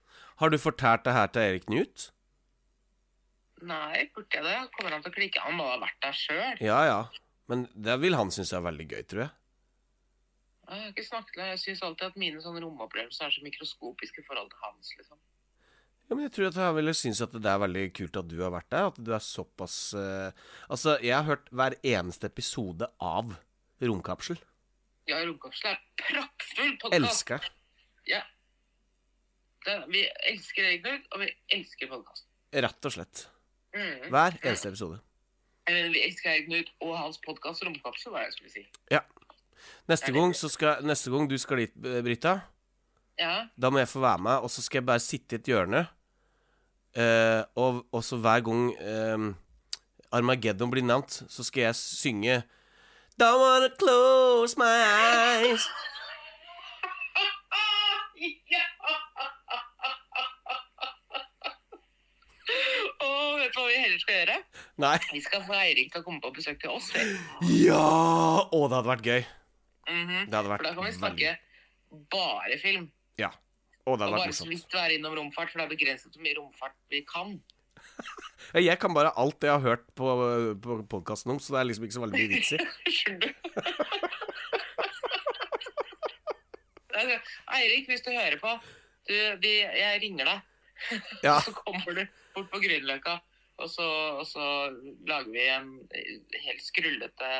Har 0.41 0.53
du 0.53 0.57
fortalt 0.61 1.03
det 1.05 1.15
her 1.17 1.31
til 1.33 1.49
Erik 1.49 1.67
Knut? 1.67 2.07
Nei, 3.61 4.07
burde 4.15 4.37
jeg 4.37 4.45
det? 4.45 4.55
Kommer 4.77 4.95
han 4.95 5.03
til 5.03 5.11
å 5.11 5.17
klikke? 5.17 5.43
Han 5.43 5.59
må 5.59 5.67
ha 5.69 5.75
vært 5.81 5.99
der 6.05 6.17
sjøl. 6.17 6.63
Ja, 6.63 6.79
ja. 6.87 7.01
Men 7.51 7.67
det 7.75 7.97
vil 8.01 8.15
han 8.17 8.31
synes 8.33 8.53
er 8.55 8.63
veldig 8.65 8.87
gøy, 8.93 9.03
tror 9.11 9.25
jeg. 9.25 9.33
Jeg 10.71 10.79
har 10.79 10.93
ikke 10.93 11.03
snakket 11.03 11.37
med 11.37 11.49
Jeg 11.49 11.59
syns 11.59 11.81
alltid 11.83 12.05
at 12.07 12.19
mine 12.21 12.41
sånne 12.41 12.61
romopplevelser 12.63 13.27
er 13.27 13.33
så 13.35 13.43
mikroskopiske 13.43 14.23
i 14.23 14.25
forhold 14.25 14.49
til 14.53 14.61
hans, 14.63 14.93
liksom. 14.97 15.19
Ja, 16.11 16.15
men 16.17 16.25
jeg 16.25 16.33
tror 16.35 16.49
at 16.49 16.57
jeg 16.59 16.75
ville 16.75 16.91
synes 16.99 17.21
at 17.23 17.35
det 17.39 17.47
er 17.47 17.59
veldig 17.61 17.81
kult 17.95 18.17
at 18.19 18.27
du 18.27 18.33
har 18.43 18.51
vært 18.51 18.67
der. 18.73 18.89
At 18.89 18.97
du 18.99 19.13
er 19.15 19.21
såpass 19.23 19.75
uh, 19.95 20.33
Altså, 20.67 20.97
jeg 20.99 21.13
har 21.15 21.23
hørt 21.23 21.45
hver 21.55 21.77
eneste 21.87 22.27
episode 22.27 22.89
av 22.99 23.29
Romkapsel. 23.79 24.35
Ja, 25.07 25.21
Romkapsel 25.23 25.69
er 25.71 25.77
praktfull 26.01 26.73
podkast. 26.81 26.97
Elsker. 26.97 27.47
Ja. 28.11 28.19
Det, 29.63 29.77
vi 29.93 30.01
elsker 30.33 30.67
Egnud, 30.73 31.05
og 31.13 31.23
vi 31.23 31.29
elsker 31.55 31.87
podkast. 31.93 32.27
Rett 32.67 32.89
og 32.91 32.95
slett. 32.97 33.23
Mm. 33.71 34.09
Hver 34.11 34.35
eneste 34.41 34.73
episode. 34.73 34.99
Mener, 35.69 35.95
vi 35.95 36.03
elsker 36.09 36.33
Egnud 36.33 36.73
og 36.83 36.91
hans 36.97 37.21
podkast 37.23 37.63
Romkapsel, 37.63 38.11
hva 38.11 38.25
jeg 38.25 38.35
skulle 38.35 38.53
si. 38.57 38.65
Ja. 38.91 38.99
Neste 39.87 40.11
gang, 40.11 40.35
så 40.35 40.51
skal, 40.51 40.83
neste 40.83 41.15
gang 41.15 41.31
du 41.31 41.37
skal 41.39 41.63
dit, 41.63 41.79
eh, 41.87 42.03
Brita, 42.03 42.35
Ja. 43.15 43.47
da 43.55 43.71
må 43.71 43.79
jeg 43.79 43.87
få 43.95 44.03
være 44.03 44.25
med, 44.27 44.43
og 44.43 44.51
så 44.51 44.59
skal 44.65 44.81
jeg 44.81 44.89
bare 44.91 45.07
sitte 45.07 45.39
i 45.39 45.39
et 45.39 45.51
hjørne. 45.55 45.85
Uh, 46.91 47.43
og 47.55 47.85
også 47.95 48.17
hver 48.19 48.41
gang 48.43 48.73
uh, 48.75 49.33
Armageddon 50.11 50.71
blir 50.71 50.83
nevnt, 50.83 51.23
så 51.29 51.43
skal 51.43 51.61
jeg 51.69 51.75
synge 51.75 52.41
Don't 53.21 53.39
wanna 53.39 53.69
close 53.79 54.57
my 54.59 54.65
eyes. 54.65 55.63
ja. 58.51 58.65
vet 63.41 63.53
du 63.53 63.59
hva 63.59 63.67
vi 63.67 63.77
heller 63.79 64.01
skal 64.01 64.15
gjøre? 64.17 64.35
Nei. 64.83 64.97
Vi 65.13 65.21
skal 65.23 65.45
få 65.47 65.55
Eirik 65.59 65.93
til 65.93 66.01
å 66.01 66.05
komme 66.05 66.19
på 66.23 66.33
besøk 66.35 66.59
til 66.61 66.73
oss. 66.73 66.89
Vel? 66.95 67.13
Ja! 67.61 67.85
Å, 68.43 68.59
det 68.67 68.77
hadde 68.77 68.89
vært 68.89 69.07
gøy. 69.07 69.23
Mm 69.87 70.03
-hmm. 70.07 70.25
Det 70.27 70.35
hadde 70.35 70.49
vært 70.49 70.61
For 70.61 70.67
da 70.67 70.75
kan 70.75 70.85
vi 70.85 70.91
snakke 70.97 71.29
veldig... 71.31 72.07
bare 72.11 72.59
film. 72.61 72.91
Ja 73.17 73.31
å, 73.85 73.95
det 73.97 74.05
hadde 74.05 74.13
Og 74.13 74.19
bare 74.21 74.35
så 74.37 74.45
vidt 74.49 74.73
være 74.77 74.93
innom 74.99 75.15
romfart, 75.17 75.49
for 75.51 75.57
det 75.61 75.65
er 75.65 75.73
begrenset 75.75 76.13
hvor 76.13 76.21
mye 76.25 76.37
romfart 76.37 76.75
vi 76.93 77.01
kan. 77.09 77.35
Jeg 78.69 78.77
kan 78.81 78.93
bare 78.93 79.11
alt 79.17 79.41
jeg 79.45 79.51
har 79.53 79.61
hørt 79.63 79.85
på, 79.97 80.05
på 80.61 80.75
podkasten 80.91 81.31
om, 81.33 81.39
så 81.41 81.53
det 81.55 81.59
er 81.61 81.67
liksom 81.69 81.85
ikke 81.87 81.95
så 81.97 82.03
veldig 82.03 82.19
mye 82.19 82.31
vits 82.35 82.51
i. 82.53 82.59
Eirik, 87.55 87.87
hvis 87.89 88.03
du 88.05 88.11
hører 88.13 88.37
på, 88.41 88.51
du, 89.09 89.15
vi, 89.43 89.53
jeg 89.63 90.01
ringer 90.03 90.25
deg. 90.29 90.39
Ja. 91.23 91.37
Så 91.45 91.53
kommer 91.57 91.95
du 91.97 92.03
bort 92.35 92.49
på 92.53 92.61
Grünerløkka, 92.63 93.17
og, 93.61 93.69
så- 93.69 94.17
og 94.19 94.25
så 94.27 94.45
lager 95.07 95.31
vi 95.33 95.45
en 95.53 95.71
helt 96.45 96.63
skrullete 96.65 97.31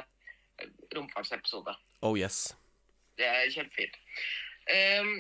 romfartsepisode. 0.96 1.74
Oh 2.06 2.18
yes. 2.18 2.54
Det 3.18 3.26
er 3.28 3.50
kjempefint. 3.54 3.98
Ehm, 4.72 5.14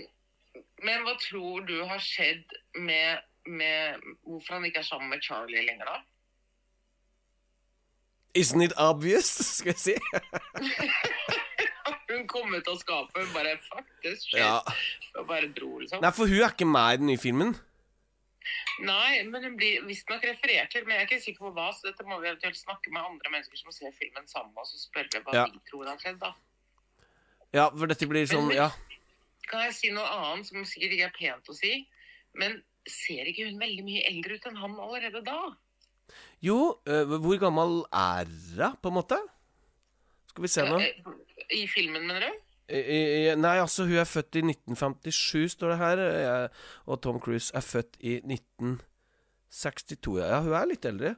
men 0.83 1.03
hva 1.05 1.13
tror 1.21 1.61
du 1.67 1.77
har 1.87 1.99
skjedd 2.03 2.43
med, 2.75 3.19
med 3.47 4.01
Hvorfor 4.25 4.53
han 4.57 4.65
ikke 4.65 4.79
er 4.81 4.87
sammen 4.87 5.09
med 5.13 5.21
Charlie 5.23 5.61
lenger, 5.65 5.85
da? 5.85 6.01
Isn't 8.33 8.63
it 8.63 8.73
obvious, 8.77 9.27
skal 9.57 9.73
jeg 9.75 9.79
si? 9.79 9.95
Hun 12.11 12.25
kom 12.27 12.51
ut 12.55 12.67
av 12.67 12.75
skapet 12.81 13.29
bare 13.33 13.53
Fuck 13.69 13.87
this 14.03 14.23
shit. 14.27 14.39
Ja. 14.41 14.59
Og 15.19 15.27
bare 15.29 15.47
dro, 15.55 15.77
liksom. 15.79 16.01
Nei, 16.03 16.11
for 16.15 16.27
hun 16.27 16.41
er 16.43 16.51
ikke 16.51 16.67
med 16.67 16.93
i 16.93 16.97
den 16.99 17.07
nye 17.11 17.21
filmen. 17.21 17.53
Nei, 18.83 19.21
men 19.29 19.43
hun 19.45 19.55
blir 19.59 19.83
visstnok 19.87 20.23
referert 20.27 20.71
til. 20.73 20.83
Men 20.87 20.95
jeg 20.97 21.05
er 21.05 21.09
ikke 21.09 21.23
sikker 21.23 21.45
på 21.47 21.51
hva, 21.55 21.69
så 21.75 21.87
dette 21.87 22.03
må 22.07 22.17
vi 22.23 22.27
eventuelt 22.31 22.57
snakke 22.59 22.91
med 22.91 23.01
andre 23.03 23.31
mennesker 23.31 23.57
som 23.59 23.71
ser 23.75 23.91
filmen 23.95 24.27
sammen 24.27 24.51
med 24.55 24.61
oss, 24.63 24.73
og 24.75 24.81
spørre 24.83 25.21
hva 25.23 25.31
Ja. 25.37 25.45
de 25.51 25.59
tror 25.69 25.87
har 25.91 25.99
skjedd, 26.03 26.19
da. 26.23 26.31
Ja, 27.55 27.65
for 27.69 27.87
dette 27.91 28.07
blir 28.11 28.27
sånn 28.31 28.51
Ja. 28.55 28.69
Kan 29.51 29.65
jeg 29.67 29.73
si 29.75 29.89
noe 29.91 30.07
annet 30.07 30.47
som 30.47 30.63
sikkert 30.67 30.95
ikke 30.95 31.09
er 31.09 31.17
pent 31.19 31.49
å 31.51 31.55
si? 31.57 31.73
Men 32.39 32.61
ser 32.87 33.27
ikke 33.29 33.49
hun 33.49 33.59
veldig 33.59 33.83
mye 33.85 34.05
eldre 34.09 34.37
ut 34.39 34.45
enn 34.47 34.59
han 34.61 34.77
allerede 34.79 35.21
da? 35.27 35.39
Jo, 36.43 36.79
øh, 36.87 37.17
hvor 37.23 37.37
gammel 37.39 37.81
er 37.93 38.25
hun, 38.31 38.77
på 38.81 38.89
en 38.91 38.97
måte? 38.97 39.19
Skal 40.31 40.45
vi 40.45 40.51
se 40.51 40.63
nå. 40.67 40.79
Eh, 40.79 40.93
I 41.59 41.65
filmen, 41.67 42.07
mener 42.07 42.29
du? 42.29 42.39
I- 42.71 43.31
i- 43.31 43.35
Nei, 43.35 43.57
altså, 43.59 43.83
hun 43.83 43.99
er 43.99 44.07
født 44.07 44.35
i 44.39 44.41
1957, 44.47 45.51
står 45.57 45.69
det 45.73 45.77
her. 45.77 45.97
Jeg- 45.97 46.49
Og 46.87 47.01
Tom 47.01 47.19
Cruise 47.19 47.51
er 47.53 47.59
født 47.61 47.97
i 47.99 48.21
1962. 48.23 50.17
Ja, 50.23 50.39
hun 50.41 50.53
er 50.53 50.65
litt 50.69 50.85
eldre. 50.85 51.15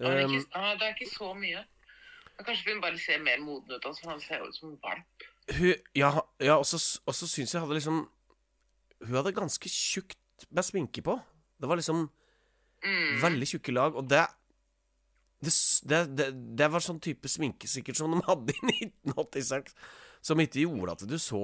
Han 0.00 0.12
er 0.12 0.24
Um, 0.26 0.34
ikke, 0.34 0.46
ah, 0.54 0.74
det 0.74 0.82
er 0.82 0.94
ikke 0.94 1.10
så 1.14 1.32
mye. 1.34 1.64
Kanskje 2.44 2.72
hun 2.74 2.80
bare 2.82 2.98
ser 2.98 3.18
mer 3.18 3.38
moden 3.40 3.72
ut, 3.72 3.84
altså. 3.86 4.08
Han 4.10 4.20
ser 4.20 4.42
ut 4.44 4.54
som 4.54 4.68
en 4.74 4.78
valp. 4.82 5.24
Hun 5.54 5.74
Ja, 5.94 6.10
ja 6.42 6.56
og 6.58 6.66
så 6.66 6.78
syns 7.28 7.54
jeg 7.54 7.60
hadde 7.62 7.76
liksom 7.78 8.08
Hun 9.04 9.14
hadde 9.18 9.34
ganske 9.36 9.68
tjukt 9.70 10.18
med 10.50 10.64
sminke 10.64 11.02
på. 11.04 11.18
Det 11.60 11.68
var 11.68 11.76
liksom 11.80 12.08
Mm. 12.84 13.20
veldig 13.22 13.46
tjukke 13.48 13.72
lag, 13.72 13.94
og 13.96 14.04
det 14.08 14.26
det, 15.42 15.52
det, 15.88 16.00
det 16.16 16.26
det 16.60 16.66
var 16.70 16.80
sånn 16.84 17.00
type 17.02 17.28
sminke 17.28 17.66
sikkert 17.68 17.96
som 17.98 18.12
de 18.12 18.20
hadde 18.26 18.52
i 18.52 18.60
1986, 18.84 19.72
som 20.24 20.40
ikke 20.40 20.62
gjorde 20.66 20.92
at 20.92 21.04
du 21.08 21.16
så 21.18 21.40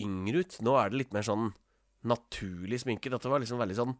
yngre 0.00 0.44
ut. 0.44 0.58
Nå 0.64 0.76
er 0.76 0.90
det 0.92 1.00
litt 1.00 1.12
mer 1.16 1.24
sånn 1.26 1.50
naturlig 2.08 2.80
sminke. 2.84 3.10
Dette 3.12 3.28
var 3.32 3.42
liksom 3.42 3.60
veldig 3.60 3.76
sånn 3.76 3.96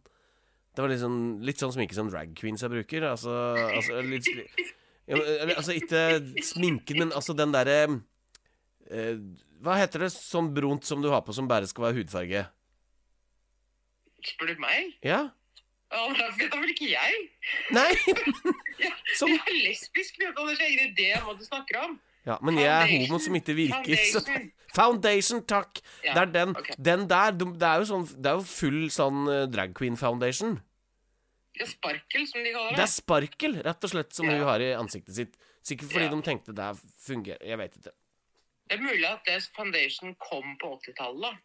Det 0.77 0.85
var 0.85 0.93
liksom 0.93 1.17
litt 1.43 1.59
sånn 1.59 1.73
sminke 1.75 1.97
som 1.97 2.09
drag 2.13 2.31
queens 2.39 2.63
jeg 2.63 2.71
bruker. 2.71 3.09
Altså, 3.11 3.33
altså 3.75 4.01
litt 4.07 4.29
ja, 5.11 5.17
men, 5.17 5.57
Altså 5.57 5.75
ikke 5.75 6.05
sminken, 6.47 7.03
men 7.03 7.13
altså 7.17 7.35
den 7.35 7.53
derre 7.57 7.81
Hva 9.61 9.77
heter 9.79 10.01
det 10.07 10.13
sånn 10.15 10.49
brunt 10.57 10.85
som 10.89 11.03
du 11.03 11.09
har 11.13 11.21
på 11.23 11.35
som 11.37 11.47
bare 11.51 11.67
skal 11.71 11.85
være 11.89 12.01
hudfarge? 12.01 12.47
Spør 14.27 14.51
du 14.53 14.61
meg? 14.61 14.95
Ja? 15.07 15.21
Ja, 15.91 16.03
det 16.15 16.27
vet 16.39 16.53
da 16.53 16.59
vel 16.61 16.71
ikke 16.71 16.89
jeg. 16.93 17.23
Nei! 17.75 17.91
Som- 19.19 19.31
Jeg 19.33 19.41
er 19.43 19.57
lesbisk, 19.67 20.19
vet 20.21 20.37
du. 20.37 20.43
Det 20.47 20.59
Jeg 20.61 20.73
ingen 20.77 20.93
idé 20.95 21.09
om 21.19 21.27
hva 21.31 21.35
du 21.39 21.45
snakker 21.47 21.81
om. 21.85 21.97
Ja, 22.29 22.37
men 22.45 22.59
jeg 22.61 22.69
er 22.69 22.87
homo 22.93 23.19
som 23.19 23.35
ikke 23.39 23.55
virker. 23.57 23.97
Så. 24.13 24.21
Foundation. 24.23 24.51
Foundation, 24.77 25.41
takk! 25.51 25.81
Ja, 26.05 26.13
det 26.15 26.21
er 26.23 26.33
den. 26.37 26.53
Okay. 26.61 26.77
Den 26.79 27.07
der, 27.11 27.33
det 27.35 27.67
er 27.67 27.81
jo 27.83 27.87
sånn 27.89 28.05
Det 28.13 28.29
er 28.31 28.37
jo 28.39 28.45
full 28.47 28.85
sånn 28.95 29.25
eh, 29.33 29.47
drag 29.51 29.73
queen 29.75 29.97
foundation. 29.99 30.59
Det 31.57 31.65
er 31.67 31.71
sparkel, 31.73 32.27
som 32.31 32.45
de 32.45 32.53
kaller 32.55 32.71
Det 32.71 32.79
det. 32.79 32.85
er 32.85 32.93
sparkel, 32.93 33.57
rett 33.67 33.89
og 33.89 33.91
slett, 33.97 34.13
som 34.15 34.29
Ja. 34.31 34.37
hun 34.37 34.47
har 34.47 34.63
i 34.63 34.69
ansiktet 34.79 35.17
sitt. 35.17 35.35
Sikkert 35.67 35.91
fordi 35.91 36.07
Ja. 36.07 36.13
de 36.15 36.23
tenkte 36.29 36.55
det 36.55 36.69
fungerer. 37.09 37.43
Jeg 37.51 37.59
vet 37.65 37.81
ikke. 37.81 37.97
Det 38.71 38.77
er 38.79 38.83
mulig 38.87 39.07
at 39.09 39.25
det 39.27 39.41
foundation 39.51 40.13
kom 40.23 40.53
på 40.61 40.69
80-tallet. 40.77 41.39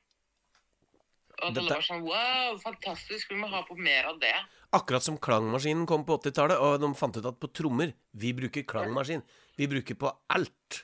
Og 1.35 1.47
at 1.49 1.57
alle 1.57 1.73
var 1.73 1.83
sånn 1.83 2.03
Wow, 2.05 2.59
fantastisk, 2.61 3.31
vi 3.33 3.39
må 3.39 3.47
ha 3.49 3.63
på 3.65 3.73
mer 3.81 4.11
av 4.11 4.19
det. 4.21 4.35
Akkurat 4.77 5.01
som 5.01 5.17
klangmaskinen 5.17 5.88
kom 5.89 6.05
på 6.05 6.19
80-tallet, 6.19 6.61
og 6.61 6.77
de 6.83 6.91
fant 6.99 7.17
ut 7.17 7.25
at 7.25 7.39
på 7.41 7.49
trommer 7.49 7.95
Vi 8.13 8.29
bruker 8.38 8.67
klangmaskin. 8.69 9.25
Vi 9.57 9.67
bruker 9.71 9.97
på 9.97 10.11
alt. 10.35 10.83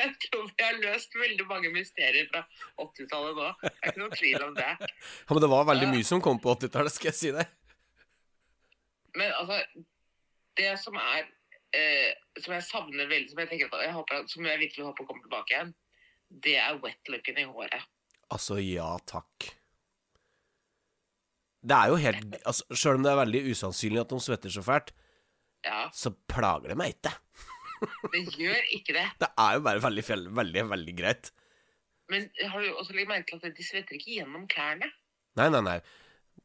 Jeg 0.00 0.12
tror 0.26 0.44
vi 0.52 0.64
har 0.66 0.76
løst 0.84 1.16
veldig 1.16 1.46
mange 1.48 1.72
mysterier 1.72 2.28
fra 2.28 2.44
80-tallet 2.84 3.40
nå. 3.40 3.48
Det 3.64 3.72
er 3.72 3.94
ikke 3.94 4.02
noe 4.02 4.18
tvil 4.20 4.44
om 4.50 4.52
det. 4.56 4.68
Ja, 4.84 5.32
Men 5.32 5.44
det 5.46 5.50
var 5.56 5.70
veldig 5.72 5.88
mye 5.94 6.10
som 6.12 6.20
kom 6.24 6.44
på 6.44 6.58
80-tallet, 6.58 6.92
skal 6.92 7.10
jeg 7.10 7.18
si 7.22 7.32
deg. 7.40 7.56
Men 9.16 9.32
altså, 9.40 9.64
det 10.58 10.72
som 10.80 10.96
er 10.98 11.28
eh, 11.76 12.10
Som 12.40 12.54
jeg 12.56 12.66
savner 12.66 13.08
veldig, 13.10 13.30
som 13.30 13.40
jeg, 13.42 13.50
tenker 13.50 13.82
jeg 13.84 13.94
håper, 13.94 14.26
som 14.30 14.46
jeg 14.46 14.62
virkelig 14.64 14.88
håper 14.88 15.06
kommer 15.08 15.24
tilbake 15.26 15.54
igjen, 15.54 15.72
det 16.44 16.56
er 16.62 16.78
wet-looken 16.82 17.40
i 17.42 17.46
håret. 17.48 17.88
Altså, 18.30 18.58
ja 18.62 18.92
takk. 19.10 19.50
Det 21.60 21.76
er 21.76 21.90
jo 21.92 21.98
helt 22.00 22.36
altså, 22.40 22.64
Sjøl 22.72 23.00
om 23.00 23.04
det 23.04 23.10
er 23.12 23.20
veldig 23.20 23.40
usannsynlig 23.52 24.00
at 24.02 24.12
de 24.12 24.20
svetter 24.24 24.54
så 24.54 24.64
fælt, 24.64 24.94
Ja, 25.66 25.90
så 25.92 26.14
plager 26.30 26.72
det 26.72 26.78
meg 26.80 26.94
ikke. 26.94 27.12
det 28.14 28.22
gjør 28.38 28.70
ikke 28.76 28.94
det. 28.96 29.06
Det 29.20 29.28
er 29.28 29.58
jo 29.58 29.64
bare 29.66 29.82
veldig, 29.84 30.04
veldig, 30.38 30.64
veldig 30.70 30.94
greit. 30.96 31.32
Men 32.10 32.30
har 32.42 32.62
du 32.64 32.70
også 32.74 32.96
lagt 32.96 33.10
merke 33.10 33.38
til 33.38 33.50
at 33.52 33.58
de 33.58 33.66
svetter 33.66 33.98
ikke 33.98 34.16
gjennom 34.16 34.46
klærne? 34.50 34.88
Nei, 35.38 35.48
nei, 35.52 35.60
nei. 35.62 35.76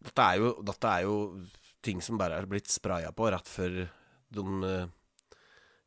Dette 0.05 0.25
er 0.25 0.41
jo, 0.41 0.51
dette 0.67 0.91
er 0.91 1.05
jo 1.07 1.15
ting 1.85 2.01
som 2.03 2.17
bare 2.19 2.37
er 2.41 2.47
blitt 2.49 2.69
spraya 2.71 3.11
på 3.15 3.29
rett 3.33 3.49
før 3.49 3.83
de 4.35 4.45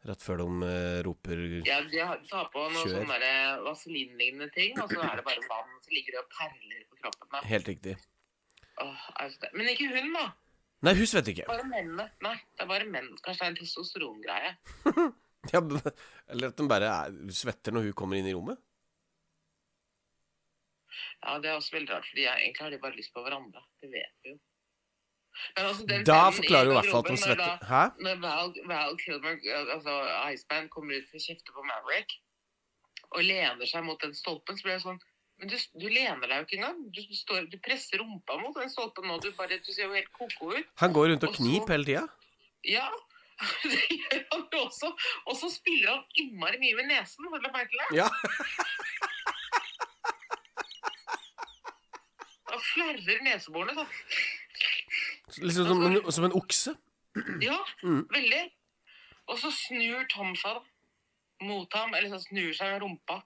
Rett 0.08 0.22
før 0.22 0.38
de 0.40 0.46
eh, 0.62 0.98
roper 1.04 1.40
Ja, 1.66 1.80
de 1.82 2.04
tar 2.30 2.46
på 2.52 2.62
noe 2.70 2.84
Kjør. 2.84 3.00
sånne 3.00 3.16
der 3.18 3.64
vaselinlignende 3.66 4.46
ting, 4.54 4.78
og 4.78 4.92
så 4.92 5.00
er 5.02 5.18
det 5.18 5.24
bare 5.26 5.42
vann, 5.50 5.72
som 5.82 5.96
ligger 5.96 6.20
og 6.20 6.28
perler 6.32 6.84
på 6.86 7.00
kroppen. 7.02 7.30
Da. 7.34 7.40
Helt 7.50 7.68
riktig. 7.68 7.96
Åh, 8.78 9.08
altså 9.24 9.42
det. 9.42 9.50
Men 9.58 9.72
ikke 9.72 9.88
hun, 9.90 10.12
da. 10.14 10.28
Nei, 10.86 10.94
hun 10.94 11.10
svetter 11.10 11.34
ikke. 11.34 11.48
Bare 11.50 11.66
mennene. 11.66 12.06
Nei, 12.22 12.36
det 12.54 12.62
er 12.64 12.70
bare 12.70 12.86
menn. 12.86 13.10
Kanskje 13.26 13.42
det 13.42 13.48
er 13.48 13.52
en 13.56 13.58
testosterongreie. 13.62 14.54
Ja, 15.52 15.60
eller 15.62 16.50
at 16.50 16.58
de 16.58 16.64
bare 16.68 16.88
er, 16.90 17.14
svetter 17.32 17.72
når 17.72 17.86
hun 17.86 17.92
kommer 17.96 18.18
inn 18.18 18.26
i 18.28 18.32
rommet. 18.34 18.58
Ja, 21.22 21.36
det 21.40 21.48
er 21.48 21.54
også 21.56 21.76
veldig 21.76 21.94
rart, 21.94 22.08
fordi 22.10 22.24
jeg, 22.26 22.42
egentlig 22.42 22.64
har 22.66 22.74
de 22.74 22.80
bare 22.82 22.98
lyst 22.98 23.14
på 23.14 23.22
hverandre. 23.24 23.62
Det 23.80 23.88
vet 23.92 24.26
vi 24.26 24.32
jo. 24.34 24.38
Altså, 25.58 25.84
Da 26.06 26.30
forklarer 26.34 26.68
du 26.68 26.72
i 26.72 26.78
hvert 26.78 26.90
fall 26.92 27.04
at 27.04 27.10
de 27.10 27.18
svetter. 27.22 27.66
Hæ? 27.68 27.82
Når 28.06 28.16
Val, 28.22 28.54
Val 28.70 28.96
Kilmer, 29.02 29.36
altså 29.74 29.94
Iceman, 30.32 30.68
kommer 30.72 30.98
ut 30.98 31.06
for 31.10 31.20
å 31.20 31.24
kjefte 31.26 31.54
på 31.54 31.64
Maverick 31.66 32.16
og 33.16 33.22
lener 33.24 33.66
seg 33.68 33.86
mot 33.86 34.00
den 34.02 34.12
stolpen, 34.16 34.58
så 34.58 34.66
blir 34.66 34.74
jeg 34.76 34.84
sånn 34.84 34.98
Men 35.38 35.52
du, 35.52 35.56
du 35.78 35.86
lener 35.86 36.26
deg 36.26 36.40
jo 36.40 36.46
ikke 36.48 36.56
engang. 36.58 36.78
Du, 36.90 36.98
står, 37.14 37.44
du 37.46 37.54
presser 37.62 38.00
rumpa 38.02 38.34
mot 38.42 38.56
den 38.58 38.72
stolpen 38.72 39.06
nå. 39.06 39.20
Du, 39.22 39.28
bare, 39.38 39.60
du 39.62 39.70
ser 39.70 39.86
jo 39.86 39.94
helt 39.94 40.10
ko-ko 40.18 40.50
ut. 40.56 40.66
Han 40.82 40.96
går 40.96 41.12
rundt 41.12 41.26
og 41.28 41.30
Og 41.30 41.36
kniper 41.38 41.76
hele 41.76 41.86
tida. 41.86 42.02
Ja, 42.66 42.88
det 43.70 43.78
gjør 43.86 44.24
han 44.32 44.42
jo 44.50 44.64
også. 44.64 44.90
Og 45.30 45.38
så 45.38 45.46
spiller 45.54 45.92
han 45.92 46.02
innmari 46.18 46.58
mye 46.58 46.80
med 46.80 46.90
nesen. 46.90 47.28
Har 47.30 47.38
du 47.38 47.46
lagt 47.46 47.54
merke 47.54 47.70
til 47.70 47.78
det? 47.84 48.00
Ja. 48.00 48.08
Han 52.48 52.60
flerrer 52.72 53.22
neseborene 53.26 53.74
sånn. 53.76 53.96
Liksom 55.36 55.66
som 55.68 55.82
en, 55.86 56.12
som 56.12 56.24
en 56.24 56.32
okse. 56.32 56.76
Ja, 57.42 57.58
Mm. 57.82 58.06
veldig. 58.12 58.44
Og 59.28 59.38
så 59.38 59.50
snur 59.52 60.06
Tom 60.08 60.34
seg 60.36 60.54
da, 60.54 60.62
mot 61.44 61.72
ham, 61.74 61.94
eller 61.94 62.08
så 62.14 62.20
snur 62.28 62.52
seg 62.56 62.72
med 62.72 62.82
rumpa. 62.82 63.22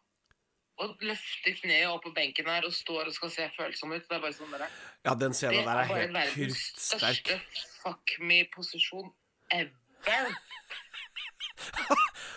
Og 0.83 0.97
løfter 1.05 1.55
kneet 1.61 1.87
opp 1.93 2.03
på 2.03 2.15
benken 2.17 2.47
her 2.49 2.65
og 2.67 2.73
står 2.75 3.07
og 3.07 3.13
skal 3.15 3.31
se 3.31 3.51
følsom 3.57 3.93
ut. 3.93 4.03
Det 4.09 4.17
er 4.17 4.21
bare 4.25 4.33
sånn 4.35 4.51
der. 4.51 4.67
Ja, 5.05 5.15
den 5.15 5.31
Det 5.33 5.41
der 5.41 5.49
er 5.49 5.53
der 5.53 5.61
er 5.61 5.89
bare 5.89 6.01
helt 6.01 6.13
verdens 6.17 6.63
største 6.81 7.41
fuck 7.83 8.17
me-posisjon 8.21 9.13
ever. 9.51 9.71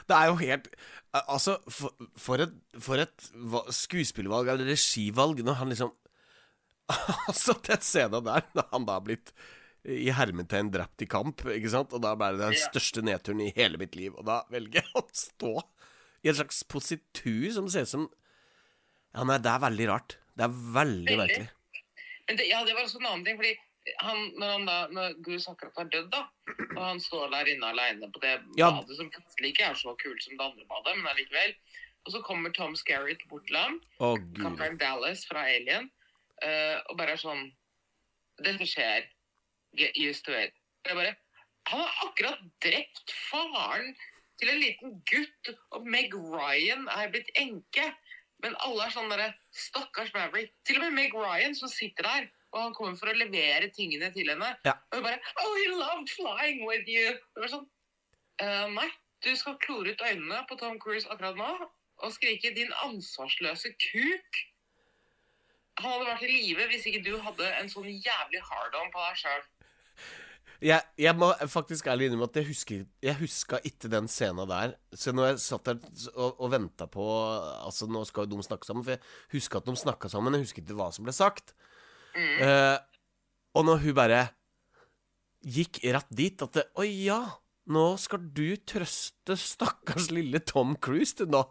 Det 0.07 0.15
er 0.15 0.25
jo 0.29 0.35
helt 0.35 0.67
Altså, 1.15 1.57
for, 1.71 1.93
for 2.19 2.35
et, 2.43 2.51
for 2.83 2.99
et 2.99 3.29
va- 3.33 3.71
skuespillervalg 3.71 4.49
eller 4.51 4.67
regivalg 4.67 5.39
når 5.47 5.53
han 5.61 5.69
liksom 5.71 5.93
Altså, 7.29 7.55
den 7.65 7.81
scenen 7.81 8.25
der, 8.27 8.45
når 8.57 8.67
han 8.71 8.85
da 8.87 8.97
har 8.99 9.05
blitt 9.07 9.31
i 9.85 10.09
hermetegn 10.13 10.71
drept 10.73 11.03
i 11.05 11.07
kamp, 11.09 11.43
ikke 11.45 11.69
sant, 11.69 11.91
og 11.93 12.01
da 12.01 12.15
ble 12.17 12.31
det 12.33 12.41
den 12.41 12.55
største 12.57 13.03
nedturen 13.05 13.43
i 13.45 13.51
hele 13.55 13.77
mitt 13.77 13.93
liv, 13.97 14.15
og 14.17 14.25
da 14.25 14.39
velger 14.53 14.81
jeg 14.81 14.91
å 15.01 15.03
stå 15.13 15.51
i 16.25 16.31
en 16.31 16.37
slags 16.39 16.63
positur 16.65 17.51
som 17.53 17.67
ser 17.69 17.85
ut 17.85 17.91
som 17.91 18.07
Ja, 19.13 19.23
nei, 19.29 19.37
det 19.39 19.51
er 19.51 19.61
veldig 19.63 19.85
rart. 19.91 20.17
Det 20.35 20.43
er 20.47 20.55
veldig 20.57 21.05
Veldig. 21.05 21.19
merkelig. 21.21 21.83
Men 22.27 22.39
det, 22.41 22.47
ja, 22.49 22.63
det 22.65 22.73
var 22.75 22.83
også 22.87 22.97
en 22.99 23.05
annen 23.11 23.25
ting, 23.27 23.37
fordi 23.39 23.53
han, 24.01 24.23
når 24.41 24.49
han 24.55 24.65
da, 24.65 24.75
når 24.97 25.13
Goose 25.23 25.51
akkurat 25.53 25.77
har 25.83 25.89
dødd, 25.93 26.09
da, 26.11 26.23
og 26.73 26.81
han 26.81 26.99
står 26.99 27.29
der 27.35 27.51
inne 27.53 27.69
alene 27.69 28.09
på 28.11 28.21
det 28.23 28.33
Ja. 28.57 28.71
badet 28.73 28.97
som 28.97 29.11
plutselig 29.13 29.51
ikke 29.53 29.67
er 29.69 29.77
så 29.77 29.93
kult 30.01 30.25
som 30.25 30.33
det 30.33 30.47
andre 30.49 30.65
badet, 30.73 30.95
men 30.97 31.11
allikevel. 31.13 31.53
Og 32.05 32.11
så 32.15 32.21
kommer 32.25 32.51
Tom 32.57 32.73
Skerritt 32.77 33.21
bort 33.29 33.45
til 33.47 33.55
ham, 33.61 33.77
gud. 34.01 34.41
kaptein 34.41 34.75
Dallas 34.81 35.23
fra 35.29 35.45
Alien, 35.53 35.87
eh, 36.43 36.79
og 36.89 36.97
bare 36.99 37.15
er 37.15 37.21
sånn 37.21 37.45
Dette 38.43 38.67
skjer. 38.67 39.05
Get 39.79 39.95
used 39.95 40.25
to 40.27 40.33
it. 40.35 40.51
Og 40.83 40.91
Jeg 40.91 40.97
bare, 40.97 41.13
han 41.71 41.79
har 41.79 42.01
akkurat 42.03 42.41
drept 42.63 43.13
faren 43.29 43.93
til 44.39 44.51
en 44.51 44.59
liten 44.59 44.97
gutt, 45.07 45.51
og 45.71 45.87
Meg 45.87 46.11
Ryan 46.11 46.89
er 46.91 47.13
blitt 47.13 47.31
enke. 47.39 47.85
Men 48.43 48.57
alle 48.67 48.87
er 48.87 48.91
sånn 48.91 49.07
derre 49.11 49.29
Stakkars 49.55 50.11
Maverick. 50.15 50.51
Til 50.67 50.81
og 50.81 50.89
med 50.89 50.97
Meg 50.97 51.15
Ryan 51.15 51.55
som 51.55 51.71
sitter 51.71 52.07
der, 52.07 52.27
og 52.51 52.59
han 52.59 52.75
kommer 52.75 52.99
for 52.99 53.11
å 53.11 53.15
levere 53.15 53.71
tingene 53.75 54.11
til 54.15 54.29
henne. 54.31 54.51
Ja. 54.67 54.75
Og 54.91 54.99
hun 54.99 55.07
bare 55.07 55.21
Oh, 55.39 55.55
he 55.55 55.71
loved 55.71 56.11
flying 56.11 56.65
with 56.67 56.91
you. 56.91 57.15
Det 57.35 57.45
var 57.45 57.53
sånn 57.55 57.65
uh, 58.43 58.67
Nei, 58.75 58.89
du 59.23 59.31
skal 59.39 59.57
klore 59.63 59.95
ut 59.95 60.03
øynene 60.03 60.43
på 60.49 60.59
Tom 60.59 60.77
Cruise 60.83 61.07
akkurat 61.09 61.39
nå 61.39 61.53
og 62.03 62.11
skrike 62.11 62.51
'din 62.51 62.73
ansvarsløse 62.83 63.71
kuk'. 63.79 64.41
Han 65.81 65.91
hadde 65.91 66.07
vært 66.07 66.25
i 66.27 66.31
live 66.31 66.67
hvis 66.71 66.85
ikke 66.89 67.03
du 67.03 67.15
hadde 67.19 67.49
en 67.59 67.71
sånn 67.71 67.89
jævlig 67.89 68.41
hard-on 68.47 68.93
på 68.93 69.07
deg 69.09 69.19
sjøl. 69.23 69.43
Jeg, 70.63 70.81
jeg 70.97 71.11
må 71.19 71.27
faktisk 71.51 71.89
ærlig 71.91 72.07
innrømme 72.07 72.29
at 72.29 72.37
jeg 72.39 72.47
husker 72.47 72.83
Jeg 73.03 73.17
huska 73.19 73.57
ikke 73.67 73.89
den 73.91 74.07
scenen 74.09 74.47
der. 74.49 74.77
Så 74.95 75.11
når 75.11 75.33
jeg 75.33 75.41
satt 75.43 75.67
der 75.67 75.81
og, 76.13 76.39
og 76.39 76.51
venta 76.53 76.87
på 76.89 77.03
Altså, 77.59 77.89
nå 77.91 78.05
skal 78.07 78.25
jo 78.25 78.37
de 78.37 78.47
snakke 78.47 78.67
sammen, 78.67 78.85
for 78.85 78.95
jeg 78.95 79.03
huska 79.35 79.59
at 79.59 79.67
de 79.67 79.75
snakka 79.83 80.11
sammen. 80.11 80.37
Jeg 80.37 80.47
husker 80.47 80.63
ikke 80.63 80.77
hva 80.79 80.89
som 80.95 81.07
ble 81.07 81.15
sagt. 81.15 81.51
Eh, 82.15 82.77
og 83.55 83.67
når 83.67 83.81
hun 83.83 83.97
bare 83.97 84.21
gikk 85.45 85.81
rett 85.83 86.13
dit 86.15 86.41
at 86.41 86.55
det, 86.55 86.63
Å 86.79 86.87
ja, 86.87 87.19
nå 87.75 87.85
skal 88.01 88.23
du 88.35 88.55
trøste 88.67 89.35
stakkars 89.39 90.07
lille 90.13 90.39
Tom 90.47 90.77
Cruise, 90.79 91.17
du, 91.19 91.27
nå. 91.29 91.43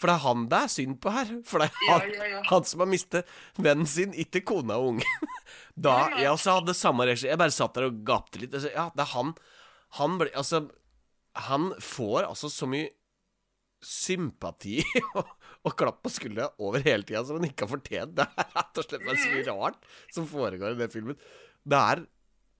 For 0.00 0.10
det 0.10 0.16
er 0.16 0.24
han 0.24 0.46
det 0.50 0.58
er 0.58 0.72
synd 0.72 0.96
på 1.02 1.12
her. 1.14 1.30
For 1.46 1.62
det 1.62 1.68
er 1.70 1.76
han, 1.88 2.08
ja, 2.16 2.30
ja. 2.34 2.40
han 2.50 2.66
som 2.66 2.82
har 2.82 2.90
mistet 2.90 3.30
vennen 3.56 3.88
sin, 3.88 4.14
ikke 4.24 4.44
kona 4.46 4.80
og 4.80 4.94
ungen. 4.94 5.30
Da 5.74 5.94
jeg 6.16 6.30
også 6.30 6.52
hadde 6.60 6.72
samme 6.78 7.04
regi 7.04 7.26
Jeg 7.26 7.38
bare 7.38 7.52
satt 7.52 7.74
der 7.76 7.88
og 7.88 8.02
gapte 8.06 8.38
litt. 8.40 8.54
Altså, 8.54 8.70
Ja, 8.74 8.88
det 8.94 9.02
er 9.04 9.10
han. 9.12 9.32
Han 9.98 10.18
ble 10.20 10.30
Altså, 10.38 10.64
han 11.46 11.72
får 11.82 12.28
altså 12.28 12.50
så 12.52 12.68
mye 12.70 12.92
sympati 13.84 14.78
og, 15.18 15.32
og 15.66 15.74
klapp 15.76 15.98
på 16.04 16.12
skuldra 16.14 16.46
over 16.62 16.84
hele 16.86 17.04
tida 17.04 17.24
som 17.26 17.36
han 17.40 17.50
ikke 17.50 17.66
har 17.66 17.72
fortjent. 17.74 18.14
Det 18.16 18.24
er 18.24 18.52
rett 18.54 18.80
og 18.80 18.86
slett 18.86 19.04
bare 19.04 19.20
så 19.20 19.32
mye 19.32 19.46
rart 19.50 19.90
som 20.14 20.28
foregår 20.30 20.76
i 20.76 20.80
den 20.80 20.94
filmen. 20.94 21.18
Det 21.64 21.80
er, 21.80 22.04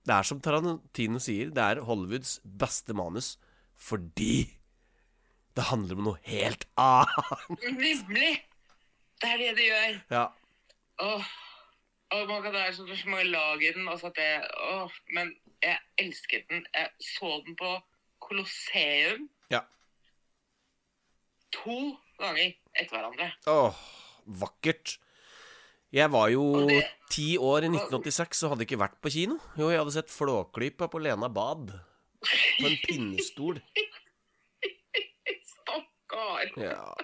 det 0.05 0.15
er 0.17 0.27
som 0.27 0.41
Tarantino 0.43 1.21
sier, 1.23 1.49
det 1.55 1.65
er 1.65 1.83
Hollywoods 1.87 2.37
beste 2.45 2.95
manus 2.97 3.35
fordi 3.75 4.45
det 5.55 5.69
handler 5.69 5.99
om 5.99 6.07
noe 6.09 6.21
helt 6.27 6.67
annet. 6.81 7.57
Nemlig! 7.63 8.33
Det 9.21 9.31
er 9.31 9.39
det 9.39 9.51
det 9.57 9.67
gjør. 9.69 9.99
Ja. 10.11 10.25
Åh. 11.05 11.29
Åh, 12.13 12.27
man 12.29 12.43
kan, 12.43 12.53
det 12.53 12.61
er 12.61 12.75
så, 12.75 12.85
så 12.87 13.09
mange 13.09 13.29
lag 13.31 13.63
i 13.63 13.71
den. 13.75 13.87
Altså 13.89 14.11
at 14.11 14.19
det, 14.19 14.27
åh, 14.71 14.91
men 15.15 15.31
jeg 15.63 15.79
elsket 16.03 16.45
den. 16.51 16.65
Jeg 16.75 16.91
så 17.01 17.39
den 17.45 17.55
på 17.59 17.71
Colosseum 18.23 19.25
ja. 19.51 19.63
to 21.55 21.95
ganger 22.19 22.53
etter 22.75 22.93
hverandre. 22.93 23.31
Åh, 23.51 23.81
vakkert. 24.43 24.97
Jeg 25.95 26.11
var 26.11 26.29
jo 26.33 26.45
ti 27.11 27.35
år 27.39 27.67
i 27.67 27.71
1986 27.71 28.43
og 28.43 28.53
hadde 28.53 28.65
ikke 28.67 28.81
vært 28.81 28.97
på 28.99 29.11
kino. 29.13 29.39
Jo, 29.55 29.69
jeg 29.71 29.79
hadde 29.79 29.95
sett 29.95 30.11
Flåklypa 30.11 30.89
på 30.91 30.99
Lena 30.99 31.29
Bad. 31.31 31.71
På 32.25 32.67
en 32.67 32.79
pinnestol. 32.83 33.61
Stakkar! 36.15 36.63
Ja. 36.63 36.95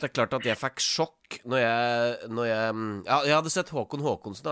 Det 0.00 0.06
er 0.08 0.12
klart 0.16 0.32
at 0.38 0.46
jeg 0.48 0.56
fikk 0.56 0.80
sjokk 0.80 1.34
når 1.44 1.60
jeg, 1.60 2.28
når 2.32 2.46
jeg 2.48 2.76
Ja, 3.04 3.18
jeg 3.28 3.34
hadde 3.36 3.50
sett 3.52 3.68
Håkon 3.76 4.00
Håkonsen, 4.00 4.46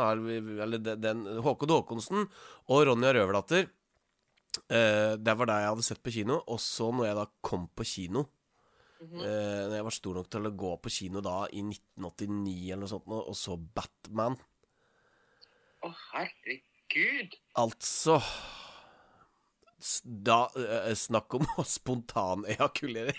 eller 0.60 0.82
den, 1.00 1.22
Håkon 1.44 1.72
Håkonsen 1.72 2.26
og 2.68 2.82
Ronja 2.90 3.14
Røverdatter. 3.16 3.70
Eh, 4.68 5.14
det 5.16 5.34
var 5.40 5.48
det 5.48 5.56
jeg 5.62 5.70
hadde 5.72 5.86
sett 5.86 6.02
på 6.04 6.12
kino. 6.12 6.42
Og 6.52 6.60
så 6.60 6.90
når 6.92 7.08
jeg 7.08 7.16
da 7.22 7.26
kom 7.48 7.68
på 7.76 7.86
kino 7.88 8.26
Mhm. 8.98 9.20
eh, 9.22 9.60
Når 9.70 9.74
jeg 9.76 9.84
var 9.86 9.94
stor 9.94 10.14
nok 10.18 10.28
til 10.28 10.46
å 10.48 10.50
gå 10.58 10.70
på 10.82 10.90
kino 10.90 11.20
da 11.22 11.46
i 11.54 11.60
1989 11.62 12.72
eller 12.72 12.80
noe 12.82 12.88
sånt, 12.90 13.06
og 13.06 13.36
så 13.38 13.54
Batman 13.56 14.34
Å, 15.86 15.92
herregud. 16.10 17.36
Altså 17.62 18.16
da 20.02 20.40
uh, 20.56 20.94
Snakk 20.98 21.38
om 21.38 21.46
å 21.58 21.64
spontanejakulere. 21.66 23.14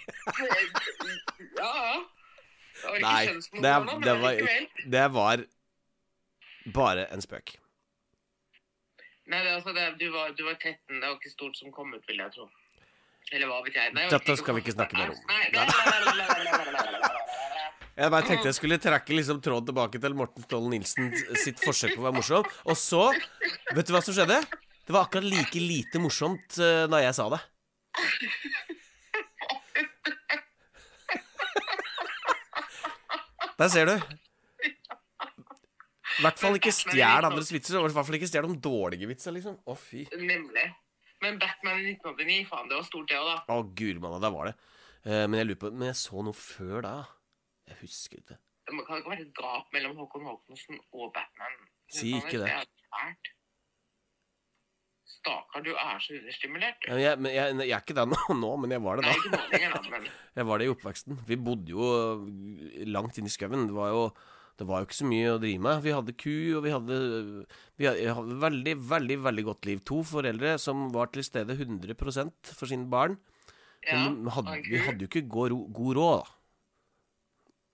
ja, 1.60 1.70
ja. 1.70 2.00
Det 2.80 2.88
var 2.88 2.96
ikke 2.96 3.06
Nei, 3.06 3.24
kjønnsmontana, 3.28 3.80
men 3.86 4.04
det 4.06 4.14
var, 4.22 4.38
det 4.94 5.08
var 5.12 5.42
bare 6.76 7.08
en 7.12 7.24
spøk. 7.24 7.58
Nei, 9.30 9.44
det, 9.44 9.52
altså, 9.58 9.74
det, 9.76 9.84
du, 10.00 10.08
var, 10.14 10.32
du, 10.38 10.46
var, 10.48 10.56
13. 10.56 10.96
Det 10.96 11.04
var 11.06 11.18
ikke 11.18 11.32
stort 11.34 11.60
som 11.60 11.74
kom 11.76 11.92
ut, 11.94 12.06
vil 12.08 12.22
jeg 12.24 12.34
tro. 12.34 12.48
Eller 13.30 13.50
hva 13.52 13.60
vet 13.66 13.76
jeg. 13.78 13.92
Nei, 13.94 14.08
Dette 14.10 14.36
skal 14.40 14.58
vi 14.58 14.64
ikke 14.64 14.74
snakke 14.74 14.98
mer 14.98 15.12
om. 15.14 15.20
Nei, 15.30 15.44
nei, 15.54 15.66
jeg 18.00 18.14
bare 18.14 18.24
tenkte 18.24 18.48
jeg 18.48 18.56
skulle 18.56 18.80
trekke 18.80 19.12
liksom 19.12 19.42
tråden 19.44 19.68
tilbake 19.68 20.00
til 20.00 20.14
Morten 20.16 20.46
Stålen 20.46 20.72
Nilsen 20.72 21.12
sitt 21.44 21.60
forsøk 21.60 21.98
på 21.98 22.02
å 22.02 22.08
være 22.08 22.16
morsom. 22.16 22.48
Og 22.72 22.80
så 22.80 23.10
Vet 23.76 23.90
du 23.90 23.94
hva 23.94 24.02
som 24.02 24.16
skjedde? 24.16 24.40
Det 24.90 24.94
var 24.94 25.02
akkurat 25.06 25.24
like 25.24 25.60
lite 25.62 26.00
morsomt 26.02 26.56
uh, 26.58 26.88
da 26.90 26.98
jeg 27.04 27.14
sa 27.14 27.28
det. 27.30 27.38
Der 33.60 33.70
ser 33.70 33.86
du. 33.86 33.94
I 33.94 34.00
hvert 36.26 36.42
fall 36.42 36.58
ikke 36.58 36.74
stjel 36.74 37.28
andres 37.30 37.54
vitser. 37.54 37.78
Og 37.78 37.86
i 37.86 37.94
hvert 37.94 38.08
fall 38.08 38.18
ikke 38.18 38.32
stjel 38.32 38.50
de 38.50 38.58
dårlige 38.66 39.06
vitser, 39.12 39.36
liksom. 39.38 39.60
Å, 39.62 39.78
fy. 39.78 40.08
Nemlig. 40.18 40.66
Men 41.22 41.38
Batman 41.38 41.84
i 41.84 41.94
1989, 41.94 42.50
faen, 42.50 42.74
det 42.74 42.80
var 42.80 42.90
stort, 42.90 43.06
det 43.14 43.22
òg, 43.22 43.30
da. 43.30 43.38
Å, 43.46 43.62
guri 43.78 44.02
malla, 44.02 44.18
der 44.26 44.34
var 44.34 44.50
det. 44.50 44.58
Eh, 45.06 45.30
men 45.30 45.38
jeg 45.44 45.52
lurer 45.52 45.62
på 45.68 45.74
Men 45.76 45.92
jeg 45.92 46.02
så 46.02 46.26
noe 46.26 46.42
før 46.42 46.82
da. 46.88 46.96
Jeg 47.70 47.78
husker 47.84 48.26
ikke. 48.26 48.42
Det 48.42 48.90
kan 48.90 49.06
ikke 49.06 49.14
være 49.14 49.30
et 49.30 49.38
gap 49.38 49.70
mellom 49.78 50.02
Håkon 50.02 50.26
Håkonsen 50.34 50.82
og 50.98 51.14
Batman. 51.14 51.62
Si 51.94 52.18
ikke 52.18 52.42
det. 52.42 52.56
Stakkar, 55.20 55.64
du 55.66 55.72
er 55.76 56.00
så 56.00 56.16
understimulert. 56.16 56.86
Ja, 56.88 56.96
men 56.96 57.04
Jeg, 57.04 57.20
men 57.20 57.34
jeg, 57.36 57.56
jeg 57.68 57.76
er 57.76 57.84
ikke 57.84 57.96
det 57.98 58.08
nå, 58.44 58.52
men 58.64 58.72
jeg 58.76 58.84
var 58.86 59.00
det 59.00 59.06
Nei, 59.06 59.14
da. 59.14 59.20
ikke 59.20 59.32
nå 59.36 59.46
lenger, 59.54 59.74
da, 59.76 59.94
men 59.94 60.10
Jeg 60.40 60.48
var 60.50 60.62
det 60.62 60.68
i 60.68 60.74
oppveksten. 60.74 61.18
Vi 61.28 61.38
bodde 61.50 61.74
jo 61.76 61.90
langt 62.88 63.20
inn 63.20 63.28
i 63.28 63.34
skauen. 63.34 63.68
Det 63.70 63.76
var 63.76 63.92
jo 63.96 64.04
det 64.60 64.66
var 64.68 64.82
jo 64.82 64.90
ikke 64.90 64.98
så 64.98 65.08
mye 65.08 65.28
å 65.32 65.40
drive 65.40 65.64
med. 65.64 65.78
Vi 65.86 65.92
hadde 65.96 66.14
ku, 66.20 66.32
og 66.58 66.66
vi 66.66 66.72
hadde, 66.74 66.96
vi 67.80 67.86
hadde, 67.88 68.34
veldig, 68.44 68.74
veldig 68.90 69.18
veldig 69.24 69.46
godt 69.48 69.70
liv. 69.70 69.80
To 69.88 70.02
foreldre 70.04 70.58
som 70.60 70.90
var 70.92 71.08
til 71.14 71.24
stede 71.24 71.56
100% 71.56 72.52
for 72.58 72.68
sine 72.68 72.90
barn. 72.92 73.16
ja. 73.88 74.02
Hadde, 74.36 74.58
vi 74.68 74.82
hadde 74.84 75.06
jo 75.06 75.08
ikke 75.08 75.24
god, 75.32 75.56
god 75.78 75.96
råd, 76.02 76.18
da. 76.26 76.36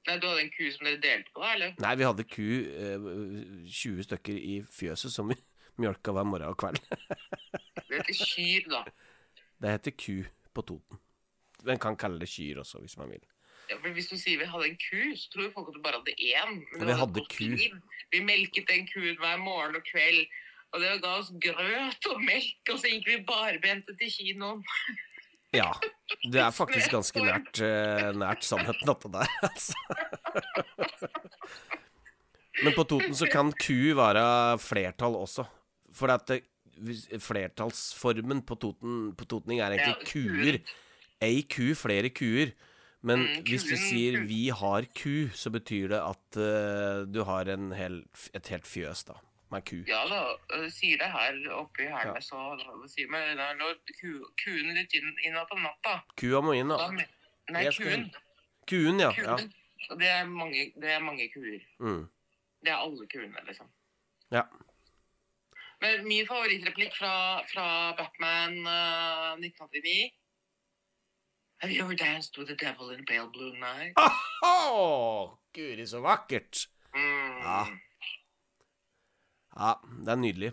Nei, 0.05 0.19
du 0.21 0.27
hadde 0.29 0.43
en 0.43 0.51
ku 0.53 0.61
som 0.69 0.85
dere 0.85 1.01
delte 1.01 1.33
på, 1.33 1.41
eller? 1.55 1.73
Nei, 1.81 1.95
vi 1.97 2.05
hadde 2.05 2.27
ku, 2.29 2.45
eh, 2.85 3.09
20 3.65 4.05
stykker 4.05 4.37
i 4.37 4.59
fjøset 4.69 5.09
som 5.15 5.33
vi 5.33 5.39
mjølka 5.81 6.13
hver 6.15 6.27
morgen 6.27 6.51
og 6.51 6.57
kveld. 6.61 6.81
Det 7.85 7.99
heter 7.99 8.19
kyr, 8.19 8.69
da. 8.71 8.83
Det 9.61 9.77
heter 9.77 9.95
ku 9.99 10.17
på 10.55 10.65
Toten. 10.65 11.01
En 11.65 11.81
kan 11.81 11.97
kalle 11.97 12.21
det 12.21 12.29
kyr 12.29 12.61
også, 12.61 12.81
hvis 12.83 12.97
man 12.99 13.09
vil. 13.13 13.23
Ja, 13.69 13.79
for 13.81 13.95
hvis 13.95 14.11
du 14.11 14.17
sier 14.21 14.37
vi 14.37 14.47
hadde 14.49 14.67
en 14.69 14.77
ku, 14.77 15.01
så 15.17 15.31
tror 15.33 15.53
folk 15.53 15.71
at 15.71 15.77
du 15.77 15.81
bare 15.85 15.99
hadde 15.99 16.13
én. 16.21 16.59
Men 16.75 16.85
vi 16.85 16.97
hadde, 16.99 16.99
hadde 17.01 17.23
ku. 17.31 17.79
Vi 18.13 18.21
melket 18.21 18.69
den 18.69 18.85
kuen 18.91 19.17
hver 19.21 19.39
morgen 19.41 19.79
og 19.79 19.87
kveld. 19.87 20.27
Og 20.75 20.81
det 20.83 20.91
ga 21.01 21.15
oss 21.21 21.31
grøt 21.41 22.07
og 22.11 22.23
melk, 22.27 22.61
og 22.73 22.79
så 22.81 22.91
gikk 22.91 23.07
vi 23.07 23.19
barbente 23.25 23.95
til 23.95 24.11
kinoen. 24.11 24.63
Ja. 25.55 25.71
Det 26.27 26.41
er 26.41 26.51
faktisk 26.61 26.91
ganske 26.93 27.23
nært, 27.23 27.61
eh, 27.63 28.09
nært 28.17 28.45
sannheten, 28.45 28.91
oppå 28.91 29.11
der. 29.13 29.29
Altså. 29.49 29.73
Men 32.63 32.71
på 32.75 32.85
Toten 32.87 33.15
så 33.15 33.27
kan 33.27 33.51
ku 33.59 33.95
være 33.97 34.25
flertall 34.63 35.17
også. 35.19 35.43
For 35.95 36.11
at 36.11 36.27
det, 36.27 36.41
hvis- 36.83 37.07
flertallsformen 37.23 38.43
på, 38.45 38.57
toten, 38.59 39.13
på 39.15 39.27
totning 39.31 39.61
er 39.63 39.71
egentlig 39.77 39.95
Ja, 39.95 40.09
kuer. 40.11 40.59
Ei 41.23 41.41
ku, 41.47 41.73
flere 41.75 42.09
kuer. 42.11 42.51
Men 43.05 43.19
Mm, 43.21 43.43
hvis 43.45 43.63
du 43.63 43.75
sier 43.77 44.19
'vi 44.25 44.49
har 44.49 44.81
ku', 44.97 45.29
så 45.29 45.51
betyr 45.53 45.87
det 45.89 46.01
at 46.01 46.37
uh, 46.41 47.05
du 47.05 47.23
har 47.23 47.45
en 47.53 47.71
hel, 47.71 48.03
et 48.33 48.47
helt 48.47 48.65
fjøs, 48.65 49.03
da. 49.05 49.13
Med 49.51 49.61
ku. 49.63 49.83
Ja 49.87 50.01
da, 50.09 50.21
sier 50.73 50.97
det 50.97 51.11
her 51.13 51.37
oppe 51.53 51.83
i 51.85 51.89
Hermes 51.91 52.31
og 52.33 52.57
hva 52.65 52.87
sier 52.89 53.07
men 53.13 53.37
da, 53.37 53.51
er 53.53 53.77
ku, 54.01 54.25
kuen 54.41 54.73
litt 54.73 54.93
inn, 54.97 55.13
inn 55.23 55.37
på 55.51 55.59
natta. 55.61 56.01
Kua 56.17 56.41
må 56.41 56.55
inn, 56.57 56.73
Da, 56.73 56.89
nei, 57.53 57.63
Jeg 57.63 57.73
skal 57.73 57.85
kuen. 57.85 58.11
Kuen, 58.67 58.99
ja. 58.99 59.11
ja. 59.11 59.35
kuen. 59.37 59.53
ja. 59.89 59.95
det 60.01 60.07
er 60.09 60.25
mange, 60.25 60.71
det 60.81 60.89
er 60.89 60.99
mange 60.99 61.29
kuer. 61.29 61.61
Mm. 61.79 62.09
Det 62.65 62.71
er 62.73 62.81
alle 62.81 63.07
kuene, 63.07 63.45
liksom. 63.45 63.67
ja. 64.31 64.41
Men 65.85 66.07
min 66.07 66.25
favorittreplikk 66.25 66.95
fra, 66.97 67.13
fra 67.51 67.65
Batman 67.97 68.55
uh, 68.65 69.33
1989 69.37 70.13
Have 71.61 71.71
you 71.71 71.81
ever 71.83 71.95
danced 71.95 72.37
with 72.37 72.47
the 72.49 72.57
devil 72.57 72.89
in 72.89 73.05
pale 73.05 73.29
blue 73.33 73.53
night? 73.59 73.93
Åh, 74.45 75.37
Guri, 75.55 75.85
så 75.87 76.01
vakkert! 76.03 76.65
Mm. 76.95 77.37
Ja. 77.43 77.59
Ja, 79.55 79.71
det 80.03 80.11
er 80.11 80.19
nydelig. 80.19 80.51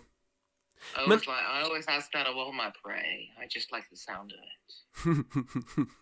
I 0.96 1.08
Men- 1.08 1.18
like, 1.18 1.30
I 1.30 1.62
always 1.64 1.88
ask 1.88 2.12
that 2.12 2.28
of 2.30 2.36
all 2.38 2.52
my 2.54 2.70
prey. 2.84 3.30
I 3.42 3.48
just 3.54 3.72
like 3.74 3.86
the 3.90 3.96
sound 3.98 4.32
of 4.32 4.40
it. 4.46 4.70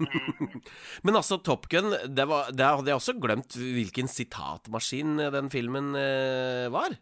Mm. 0.01 0.63
Men 1.05 1.17
altså, 1.17 1.37
Top 1.37 1.69
Gun 1.73 1.91
det, 2.17 2.29
var, 2.29 2.51
det 2.53 2.67
hadde 2.67 2.93
jeg 2.93 3.01
også 3.01 3.17
glemt 3.21 3.57
hvilken 3.57 4.09
sitatmaskin 4.09 5.19
den 5.33 5.51
filmen 5.51 5.95
eh, 5.97 6.69
var. 6.73 6.97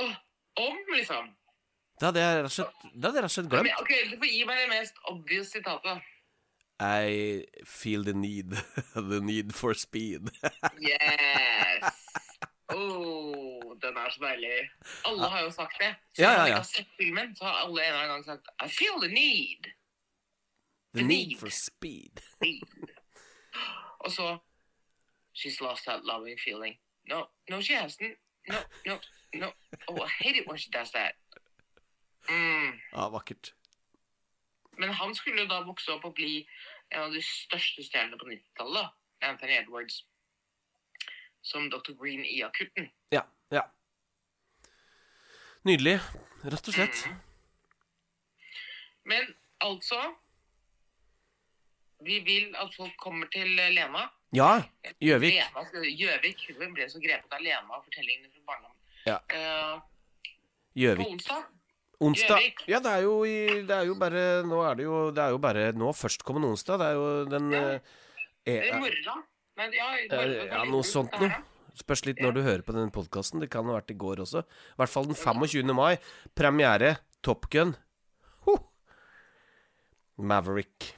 Åh, 0.00 0.14
om, 0.56 0.76
liksom. 0.94 1.30
Det 2.00 2.06
hadde 2.08 2.20
jeg 2.20 2.36
rett 2.36 2.48
og 2.48 2.52
slett, 2.54 2.84
det 2.94 3.04
hadde 3.04 3.18
jeg 3.18 3.24
rett 3.24 3.30
og 3.30 3.34
slett 3.36 3.52
Men, 3.52 3.66
ok, 3.82 3.90
Du 4.10 4.16
får 4.22 4.30
gi 4.32 4.44
meg 4.48 4.62
det 4.62 4.68
mest 4.72 5.00
obvious 5.12 5.52
sitatet. 5.52 6.00
I 6.80 7.44
feel 7.68 8.04
the 8.04 8.14
need. 8.16 8.56
the 8.94 9.20
need 9.20 9.54
for 9.54 9.74
speed. 9.74 10.30
Yes! 10.80 11.84
Oh, 12.72 13.74
den 13.82 13.96
er 13.98 14.10
så 14.14 14.20
deilig. 14.22 14.70
Alle 15.04 15.28
har 15.28 15.42
jo 15.42 15.50
sagt 15.50 15.74
det. 15.80 15.90
Ja, 16.18 16.22
ja, 16.22 16.30
ja, 16.30 16.32
Når 16.32 16.38
man 16.38 16.46
ikke 16.46 16.56
har 16.56 16.68
sett 16.70 16.92
filmen, 16.96 17.36
så 17.36 17.44
har 17.44 17.64
alle 17.64 17.82
en 17.82 17.88
eller 17.88 17.98
annen 18.00 18.14
gang 18.14 18.24
sagt 18.24 18.48
I 18.64 18.68
feel 18.68 19.00
the 19.02 19.10
need. 19.12 19.64
The 20.94 21.00
The 21.00 21.06
need 21.06 21.28
need. 21.28 21.38
for 21.38 21.50
speed. 21.50 22.22
speed. 22.36 22.94
Og 24.00 24.10
så 24.12 24.38
She's 25.34 25.60
lost 25.60 25.84
that 25.86 26.04
loving 26.04 26.38
feeling. 26.44 26.74
No, 27.08 27.26
no, 27.50 27.60
she 27.60 27.74
hasn't. 27.74 28.16
No, 28.48 28.56
no, 28.86 28.98
no. 29.34 29.52
Oh, 29.88 30.02
I 30.02 30.08
hate 30.08 30.36
it 30.36 30.48
when 30.48 30.58
she 30.58 30.70
does 30.70 30.90
that. 30.92 31.14
Mm. 32.28 32.80
Ja, 32.92 33.08
vakkert. 33.08 33.54
Men 34.78 34.88
han 34.88 35.14
skulle 35.14 35.48
da 35.48 35.60
vokse 35.66 35.92
opp 35.92 36.04
og 36.04 36.14
bli 36.14 36.46
en 36.90 37.02
av 37.06 37.12
de 37.14 37.22
største 37.22 37.84
stjernene 37.84 38.18
på 38.18 38.28
90-tallet. 38.30 38.96
Anthony 39.20 39.52
Edwards. 39.52 40.04
Som 41.42 41.70
Dr. 41.70 41.92
Green 41.92 42.24
i 42.24 42.42
Akutten. 42.42 42.88
Ja, 43.12 43.22
ja. 43.52 43.66
Nydelig. 45.64 45.98
Rett 46.44 46.68
og 46.68 46.74
slett. 46.74 47.04
Mm. 47.06 47.20
Men 49.04 49.34
altså 49.60 50.00
Vi 52.00 52.18
vil 52.24 52.54
at 52.56 52.72
folk 52.76 52.96
kommer 52.96 53.28
til 53.28 53.58
eh, 53.60 53.72
Lena. 53.76 54.06
Ja, 54.32 54.62
Gjøvik. 55.04 55.34
Gjøvik. 55.98 56.44
Hun 56.56 56.72
ble 56.72 56.86
så 56.88 57.00
grepet 57.02 57.34
av 57.36 57.42
Lena 57.44 57.76
og 57.76 57.84
fortellingene 57.84 58.30
fra 58.32 58.46
barndommen. 58.46 58.79
Ja. 59.06 59.18
Gjøvik. 60.76 61.06
på 61.06 61.12
onsdag 61.14 61.48
Onsdag. 62.00 62.54
Ja, 62.70 62.78
det 62.80 62.92
er 62.96 63.02
jo 63.04 63.24
i 63.28 63.60
Det 63.68 63.74
er 63.76 63.84
jo 63.84 63.94
bare 64.00 64.42
Nå 64.48 64.62
er 64.64 64.78
det 64.78 64.84
jo 64.86 65.10
Det 65.12 65.20
er 65.20 65.34
jo 65.34 65.38
bare 65.42 65.66
nå 65.76 65.90
førstkommende 65.92 66.48
onsdag. 66.48 66.78
Det 66.80 66.86
er 66.86 66.94
jo 66.96 67.24
den 67.28 67.50
Ja. 67.52 67.62
eh, 68.46 68.54
I 68.54 68.70
eh, 68.70 68.78
morgen. 68.80 69.24
Nei, 69.60 69.68
ja, 69.76 69.88
i 69.98 70.06
eh. 70.08 70.46
Ja, 70.48 70.64
noe 70.64 70.82
sånt 70.86 71.12
noe. 71.20 71.28
Spørs 71.76 72.04
litt 72.06 72.20
når 72.20 72.32
du 72.34 72.40
hører 72.42 72.62
på 72.64 72.72
den 72.72 72.90
podkasten. 72.90 73.40
Det 73.40 73.50
kan 73.52 73.68
ha 73.68 73.76
vært 73.76 73.92
i 73.92 73.98
går 74.00 74.22
også. 74.24 74.42
I 74.42 74.80
hvert 74.80 74.88
fall 74.92 75.06
den 75.10 75.14
25. 75.16 75.74
mai. 75.76 75.98
Premiere 76.34 76.96
Top 77.22 77.50
Gun. 77.52 77.76
Huh. 78.46 78.58
Maverick. 80.16 80.94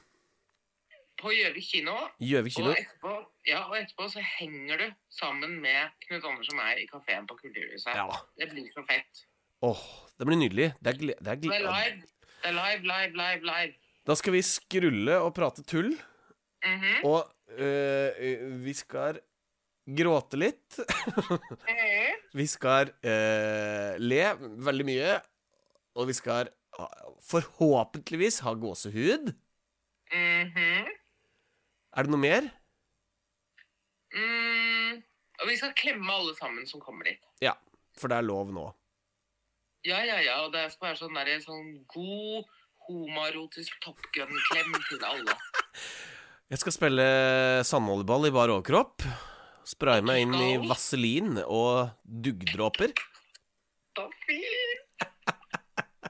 På 1.23 1.31
Gjøvik 1.31 1.67
kino. 1.71 1.93
Gjøvik 2.19 2.57
kino. 2.57 2.71
Og 2.73 2.79
etterpå, 2.81 3.13
ja, 3.47 3.61
og 3.69 3.77
etterpå 3.79 4.09
så 4.11 4.23
henger 4.37 4.81
du 4.81 4.87
sammen 5.15 5.55
med 5.63 5.93
Knut 6.03 6.25
Anders 6.27 6.49
og 6.51 6.57
meg 6.59 6.81
i 6.83 6.87
kafeen 6.89 7.27
på 7.29 7.37
Kulturhuset. 7.39 7.93
Ja. 7.95 8.09
Det 8.39 8.49
blir 8.51 8.67
så 8.75 8.83
fett. 8.87 9.23
Åh, 9.63 9.83
det 10.19 10.27
blir 10.27 10.41
nydelig. 10.41 10.73
Det 10.83 10.91
er, 10.91 10.99
det 10.99 11.15
er 11.21 11.39
Det 11.39 11.53
er 11.55 11.67
live. 11.69 12.01
Det 12.43 12.49
er 12.51 12.57
live, 12.57 12.83
live, 12.89 13.13
live, 13.21 13.47
live. 13.47 13.75
Da 14.03 14.15
skal 14.19 14.35
vi 14.35 14.41
skrulle 14.43 15.19
og 15.23 15.31
prate 15.37 15.63
tull. 15.63 15.93
Mhm. 16.63 17.05
Og 17.07 17.31
øh, 17.55 18.59
vi 18.65 18.73
skal 18.75 19.21
gråte 19.87 20.39
litt. 20.39 20.79
Mhm. 20.79 22.19
Vi 22.39 22.45
skal 22.49 22.89
øh, 23.05 23.93
le 24.01 24.23
veldig 24.65 24.85
mye. 24.87 25.15
Og 25.95 26.07
vi 26.09 26.13
skal 26.17 26.47
forhåpentligvis 27.29 28.39
ha 28.41 28.53
gåsehud. 28.57 29.27
Mhm. 30.11 30.87
Er 31.93 32.07
det 32.07 32.13
noe 32.13 32.21
mer? 32.21 32.47
Mm. 34.13 35.01
Og 35.41 35.49
vi 35.49 35.57
skal 35.59 35.75
klemme 35.77 36.09
alle 36.13 36.33
sammen 36.37 36.65
som 36.69 36.81
kommer 36.81 37.09
dit. 37.09 37.21
Ja, 37.43 37.53
for 37.99 38.09
det 38.09 38.17
er 38.17 38.25
lov 38.25 38.53
nå. 38.53 38.65
Ja, 39.85 39.99
ja, 40.07 40.17
ja. 40.23 40.39
Og 40.45 40.53
det 40.53 40.69
skal 40.73 40.91
være 40.91 41.01
sånn, 41.01 41.17
der, 41.17 41.31
sånn 41.43 41.69
god 41.91 42.49
homoerotisk 42.87 43.77
Top 43.83 44.01
Gun-klem 44.15 44.73
til 44.89 45.05
alle. 45.07 45.37
Jeg 46.51 46.61
skal 46.61 46.75
spille 46.75 47.05
sandvolleyball 47.65 48.27
i 48.29 48.33
bar 48.33 48.51
overkropp. 48.53 49.05
Spraye 49.65 50.03
meg 50.05 50.25
inn 50.25 50.33
i 50.35 50.49
vaselin 50.61 51.39
og 51.45 51.93
duggdråper. 52.03 52.91
Så 53.97 54.05
fint! 54.25 55.05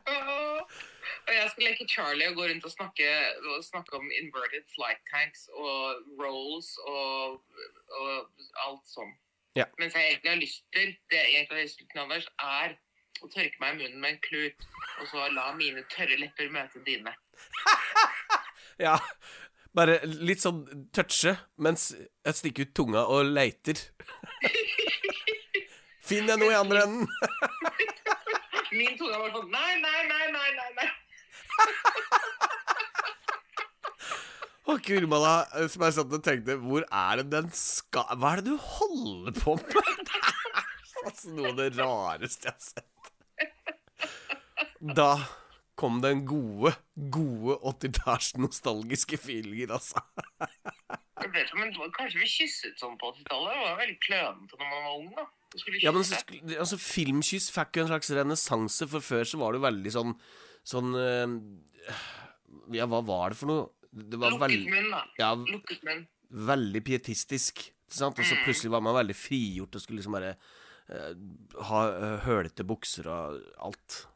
Åh. 0.10 0.82
Og 1.24 1.32
jeg 1.32 1.43
skal 1.54 1.68
leke 1.70 1.88
Charlie 1.90 2.30
og 2.32 2.38
gå 2.38 2.48
rundt 2.50 2.66
og 2.68 2.74
snakke, 2.74 3.10
og 3.50 3.66
snakke 3.66 3.98
om 4.00 4.10
inverted 4.20 4.66
flight 4.74 5.02
tanks 5.12 5.46
og 5.54 6.02
rolls 6.20 6.74
og, 6.90 7.44
og 8.00 8.48
alt 8.66 8.88
sånn. 8.90 9.14
Ja. 9.58 9.68
Mens 9.78 9.94
jeg 9.94 10.10
egentlig 10.10 10.32
har 10.34 10.42
lyst 10.42 10.66
til, 10.74 10.96
det 11.14 11.20
jeg 11.20 11.36
egentlig 11.36 11.58
har 11.58 11.68
lyst 11.68 11.82
til, 11.82 12.02
Anders, 12.02 12.30
er 12.42 12.76
å 13.22 13.30
tørke 13.30 13.62
meg 13.62 13.76
i 13.76 13.84
munnen 13.84 14.02
med 14.02 14.16
en 14.16 14.24
klut, 14.26 14.66
og 15.00 15.10
så 15.12 15.28
la 15.32 15.52
mine 15.58 15.86
tørre 15.94 16.18
lepper 16.20 16.52
møte 16.54 16.84
dine. 16.88 17.14
Ja, 18.82 18.96
bare 19.78 20.00
litt 20.06 20.42
sånn 20.42 20.64
touche 20.98 21.36
mens 21.62 21.92
jeg 21.94 22.38
stikker 22.40 22.66
ut 22.66 22.72
tunga 22.74 23.04
og 23.06 23.28
leiter. 23.30 23.78
Finner 26.08 26.34
jeg 26.34 26.42
noe 26.42 26.56
i 26.56 26.58
andre 26.58 26.82
enden? 26.88 27.06
Min 28.78 28.98
tunge 28.98 29.20
var 29.22 29.30
sånn 29.36 29.52
Nei, 29.54 29.76
nei, 29.84 30.00
nei, 30.10 30.26
nei, 30.34 30.50
nei. 30.80 30.90
Å, 34.64 34.78
Kurmala, 34.80 35.34
som 35.70 35.84
jeg 35.86 35.94
satt 35.98 36.14
og 36.16 36.24
tenkte 36.24 36.56
Hvor 36.62 36.86
er 36.88 37.20
det 37.20 37.26
den 37.34 37.50
skal 37.58 38.08
Hva 38.16 38.32
er 38.32 38.42
det 38.42 38.54
du 38.54 38.58
holder 38.58 39.36
på 39.38 39.58
med? 39.60 39.76
Det 40.08 40.22
er 40.24 41.10
altså 41.10 41.36
noe 41.36 41.52
av 41.52 41.58
det 41.60 41.70
rareste 41.76 42.48
jeg 42.48 42.56
har 42.56 42.64
sett. 42.64 42.90
Da 44.84 45.12
kom 45.80 46.02
den 46.04 46.24
gode, 46.28 46.74
gode 46.96 47.58
80-talls 47.74 48.34
nostalgiske 48.40 49.18
feelinger, 49.20 49.74
altså. 49.76 50.04
Det 51.24 51.30
ble 51.32 51.44
som 51.50 51.64
en, 51.64 51.74
kanskje 51.96 52.22
vi 52.22 52.30
kysset 52.30 52.80
sånn 52.80 52.98
på 53.00 53.12
80-tallet. 53.14 53.52
Det 53.54 53.64
var 53.64 53.80
veldig 53.82 53.98
klønete 54.04 54.60
når 54.60 54.70
man 54.70 54.86
var 54.88 54.96
ung. 55.00 55.10
da. 55.18 55.26
Ja, 55.84 55.94
men 55.94 56.06
så 56.08 56.18
altså, 56.58 56.80
Filmkyss 56.82 57.52
fikk 57.54 57.78
jo 57.78 57.86
en 57.86 57.92
slags 57.92 58.10
renessanse, 58.18 58.88
for 58.90 59.06
før 59.06 59.28
så 59.30 59.40
var 59.42 59.54
det 59.54 59.62
jo 59.62 59.68
veldig 59.68 59.94
sånn 59.94 60.16
Sånn 60.64 60.94
øh, 60.96 61.34
Ja, 62.74 62.86
hva 62.88 63.02
var 63.06 63.34
det 63.34 63.38
for 63.40 63.50
noe? 63.52 63.70
Det 63.94 64.18
var 64.18 64.32
Lukket 64.34 64.66
munn, 64.72 64.90
da. 64.94 65.02
Ja, 65.20 65.34
Lukket 65.36 65.84
munn. 65.86 66.06
veldig 66.32 66.82
pietistisk. 66.88 67.60
Ikke 67.84 67.94
sant? 68.00 68.18
Og 68.18 68.26
så 68.26 68.34
Mm. 68.36 68.44
plutselig 68.48 68.72
var 68.72 68.82
man 68.82 68.96
veldig 68.96 69.16
frigjort 69.16 69.76
og 69.76 69.82
skulle 69.84 70.00
liksom 70.02 70.14
bare 70.18 70.32
eh, 70.90 71.14
ha 71.64 71.82
uh, 71.94 72.18
hølete 72.26 72.64
bukser 72.68 73.06
og 73.08 73.38
alt. 73.62 74.08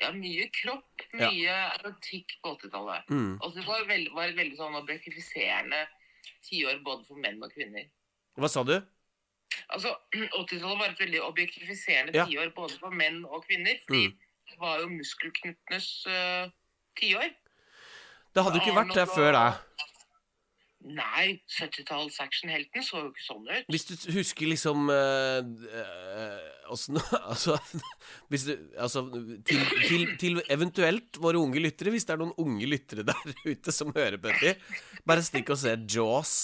Ja, 0.00 0.10
mye 0.12 0.48
kropp, 0.50 1.04
Ja. 1.12 1.28
mye 1.30 1.56
erotikk 1.76 2.32
på 2.42 2.56
80-tallet. 2.56 3.04
Mm. 3.10 3.38
Og 3.42 3.54
det 3.54 3.66
var, 3.66 3.84
veld, 3.86 4.08
var 4.14 4.24
et 4.30 4.36
veldig 4.36 4.56
sånn 4.56 4.74
objektifiserende 4.80 5.86
tiår 6.48 6.82
både 6.82 7.04
for 7.06 7.16
menn 7.20 7.42
og 7.42 7.52
kvinner. 7.52 7.84
Hva 8.38 8.48
sa 8.48 8.62
du? 8.64 8.80
Altså, 9.68 9.92
80-tallet 10.40 10.78
var 10.80 10.88
et 10.88 10.98
veldig 10.98 11.20
objektifiserende 11.28 12.14
Ja. 12.16 12.24
tiår 12.26 12.54
både 12.56 12.78
for 12.80 12.90
menn 12.90 13.24
og 13.26 13.44
kvinner. 13.46 13.78
Fordi 13.86 14.06
Mm. 14.08 14.16
Var 14.58 14.82
jo 14.82 14.90
muskelknuttenes 14.92 15.90
uh, 16.10 16.50
tiår. 16.98 17.30
Det 18.30 18.44
hadde 18.46 18.58
jo 18.58 18.64
ikke 18.64 18.78
vært 18.78 18.96
det 18.96 19.06
før 19.10 19.34
deg. 19.36 19.86
Nei, 20.80 21.42
70-talls 21.52 22.16
actionhelten 22.24 22.84
så 22.84 23.02
jo 23.02 23.10
ikke 23.10 23.24
sånn 23.26 23.48
ut. 23.50 23.66
Hvis 23.68 23.84
du 23.84 23.92
husker 24.14 24.48
liksom 24.48 24.88
eh, 24.88 25.42
øh, 25.76 26.70
Åssen 26.72 26.96
Altså 27.30 27.58
Hvis 28.32 28.46
du 28.48 28.54
Altså 28.80 29.02
til, 29.44 29.60
til, 29.84 30.06
til 30.22 30.40
eventuelt 30.48 31.20
våre 31.20 31.42
unge 31.42 31.60
lyttere, 31.60 31.92
hvis 31.92 32.08
det 32.08 32.14
er 32.16 32.22
noen 32.22 32.32
unge 32.40 32.70
lyttere 32.70 33.04
der 33.04 33.34
ute 33.52 33.76
som 33.76 33.92
hører 33.92 34.16
på 34.16 34.32
dette, 34.32 34.56
bare 35.04 35.26
stikk 35.26 35.52
og 35.52 35.60
se 35.60 35.76
Jaws 35.84 36.34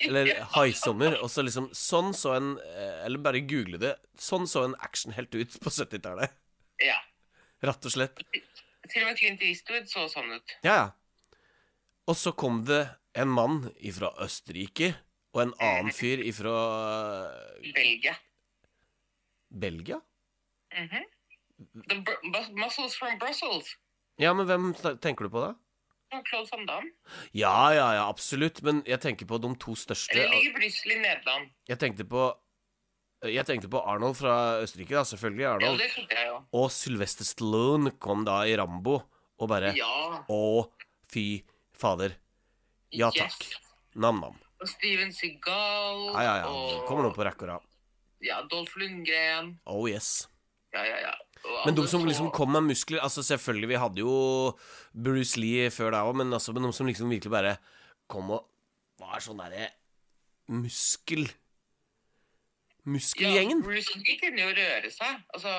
Eller 0.00 0.32
haisommer. 0.56 1.20
Og 1.20 1.28
så 1.28 1.44
liksom 1.44 1.68
Sånn 1.76 2.14
så 2.16 2.38
en 2.38 2.54
eh, 2.56 3.02
Eller 3.04 3.20
bare 3.20 3.44
google 3.44 3.82
det. 3.84 3.98
Sånn 4.16 4.48
så 4.48 4.64
en 4.64 4.78
actionhelt 4.80 5.36
ut 5.36 5.60
på 5.60 5.68
70-tallet. 5.76 6.39
Ja. 6.84 6.96
Rett 7.62 7.86
og 7.86 7.92
slett. 7.92 8.22
Til 8.90 9.04
og 9.04 9.10
med 9.10 9.18
Clint 9.20 9.42
Eastwood 9.44 9.86
så 9.90 10.06
sånn 10.10 10.32
ut. 10.32 10.56
Ja, 10.64 10.74
ja. 10.74 10.88
Og 12.08 12.16
så 12.18 12.32
kom 12.34 12.64
det 12.66 12.82
en 13.14 13.30
mann 13.30 13.60
ifra 13.78 14.10
Østerrike 14.24 14.94
og 15.34 15.42
en 15.44 15.52
annen 15.62 15.94
fyr 15.94 16.22
ifra 16.24 16.54
Belgia. 17.62 17.76
Belgia. 17.76 18.16
Belgia? 19.50 20.00
Mhm. 20.74 21.04
The 21.88 22.00
br 22.00 22.52
muscles 22.56 22.96
from 22.96 23.18
Brussels. 23.18 23.76
Ja, 24.18 24.32
men 24.34 24.46
hvem 24.46 24.70
tenker 25.00 25.28
du 25.28 25.30
på 25.30 25.42
da? 25.44 25.54
Claude 26.26 26.48
Van 26.50 26.66
Damme. 26.66 26.90
Ja, 27.36 27.70
ja, 27.74 27.86
ja, 27.94 28.08
absolutt. 28.08 28.62
Men 28.66 28.82
jeg 28.86 29.00
tenker 29.00 29.28
på 29.30 29.38
de 29.38 29.52
to 29.62 29.76
største. 29.78 30.16
Eller 30.16 30.32
ligger 30.34 30.56
Brussel 30.58 30.94
i 30.96 30.98
Nederland? 30.98 31.50
Jeg 31.68 31.78
tenkte 31.78 32.06
på 32.08 32.24
Jeg 33.28 33.44
tenkte 33.44 33.68
på 33.68 33.80
Arnold 33.84 34.16
fra 34.16 34.34
Østerrike, 34.62 34.94
da. 34.96 35.02
Selvfølgelig 35.04 35.42
Ja, 35.44 35.50
Arnold. 35.58 35.78
det 35.82 35.88
jeg 36.16 36.26
ja. 36.30 36.38
Og 36.56 36.70
Sylvester 36.72 37.24
Stallone 37.28 37.92
kom 38.00 38.24
da 38.24 38.38
i 38.48 38.54
Rambo 38.56 39.02
og 39.40 39.48
bare 39.48 39.74
Ja. 39.76 40.22
Å, 40.28 40.68
fy 41.12 41.42
fader. 41.76 42.14
Ja 42.92 43.10
takk. 43.12 43.44
Nam-nam. 43.94 44.38
Og 44.60 44.68
Steven 44.68 45.12
Seagal. 45.12 46.00
Ja, 46.14 46.22
ja, 46.22 46.34
ja. 46.42 46.48
Og 46.48 46.86
Kommer 46.88 47.04
nå 47.08 47.12
på 47.14 47.24
rekke 47.24 47.44
og 47.44 47.48
rad. 47.54 47.66
ja, 48.24 48.40
Dolph 48.48 48.76
Lundgren. 48.80 49.58
Oh 49.66 49.84
yes. 49.88 50.28
Ja, 50.72 50.84
ja, 50.84 50.98
ja. 51.00 51.14
Men 51.64 51.74
de 51.74 51.86
som 51.88 52.04
liksom 52.04 52.28
kom 52.36 52.52
med 52.52 52.66
muskler 52.68 53.00
Altså 53.00 53.22
Selvfølgelig, 53.24 53.68
vi 53.70 53.78
hadde 53.80 54.02
jo 54.02 54.56
Bruce 54.92 55.40
Lee 55.40 55.70
før 55.72 55.90
deg 55.94 56.04
òg, 56.04 56.16
men 56.20 56.32
altså 56.36 56.52
men 56.52 56.62
de 56.68 56.72
som 56.76 56.86
liksom 56.86 57.08
virkelig 57.08 57.32
bare 57.32 57.54
kom 58.12 58.28
og 58.36 58.44
var 59.00 59.20
sånn 59.24 59.40
derre 59.40 59.70
muskel... 60.52 61.24
Muskelgjengen. 62.88 63.60
Ja, 63.64 63.82
Lee 64.00 64.16
kunne 64.22 64.40
jo 64.46 64.54
røre 64.56 64.90
seg. 64.94 65.20
Altså, 65.34 65.52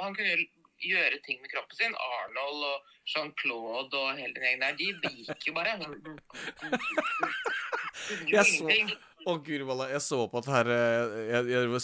han 0.00 0.14
kunne 0.16 0.34
jo 0.34 0.44
gjøre 0.90 1.18
ting 1.24 1.40
med 1.40 1.50
kroppen 1.54 1.76
sin. 1.78 1.94
Arnold 1.96 2.66
og 2.68 2.92
Jean-Claude 3.08 3.96
og 4.02 4.16
hele 4.18 4.34
den 4.36 4.44
gjengen 4.44 4.64
der, 4.66 4.76
de 4.76 5.24
gikk 5.24 5.46
jo 5.48 5.54
bare. 5.56 5.76
Jeg 8.28 8.44
så- 8.44 8.68
Å, 9.26 9.32
guri 9.42 9.64
malla, 9.66 9.88
jeg 9.90 9.98
så 10.04 10.20
på 10.30 10.38
at 10.38 10.46
her 10.52 10.68
eh, 10.70 11.14
jeg, 11.32 11.46
jeg, 11.50 11.80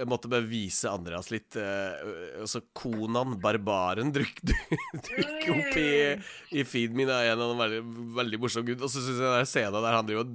jeg 0.00 0.06
måtte 0.10 0.26
bare 0.32 0.42
vise 0.50 0.90
Andreas 0.90 1.28
litt 1.30 1.54
eh, 1.54 2.40
Altså, 2.42 2.58
Konan 2.74 3.36
Barbaren 3.38 4.10
Drukket 4.10 4.50
opp 5.54 5.76
i, 5.78 6.16
i 6.58 6.64
feeden 6.66 6.98
min. 6.98 7.12
er 7.12 7.30
en 7.36 7.44
av 7.44 7.52
de 7.52 7.60
veldig, 7.60 7.82
veldig 8.18 8.40
morsom 8.42 8.66
gutt. 8.66 8.82
Og 8.82 8.90
så 8.90 8.98
syns 9.04 9.20
jeg 9.22 9.30
den 9.30 9.46
scenen 9.52 9.78
der 9.78 9.94
han 9.94 10.08
driver 10.08 10.26
og 10.26 10.34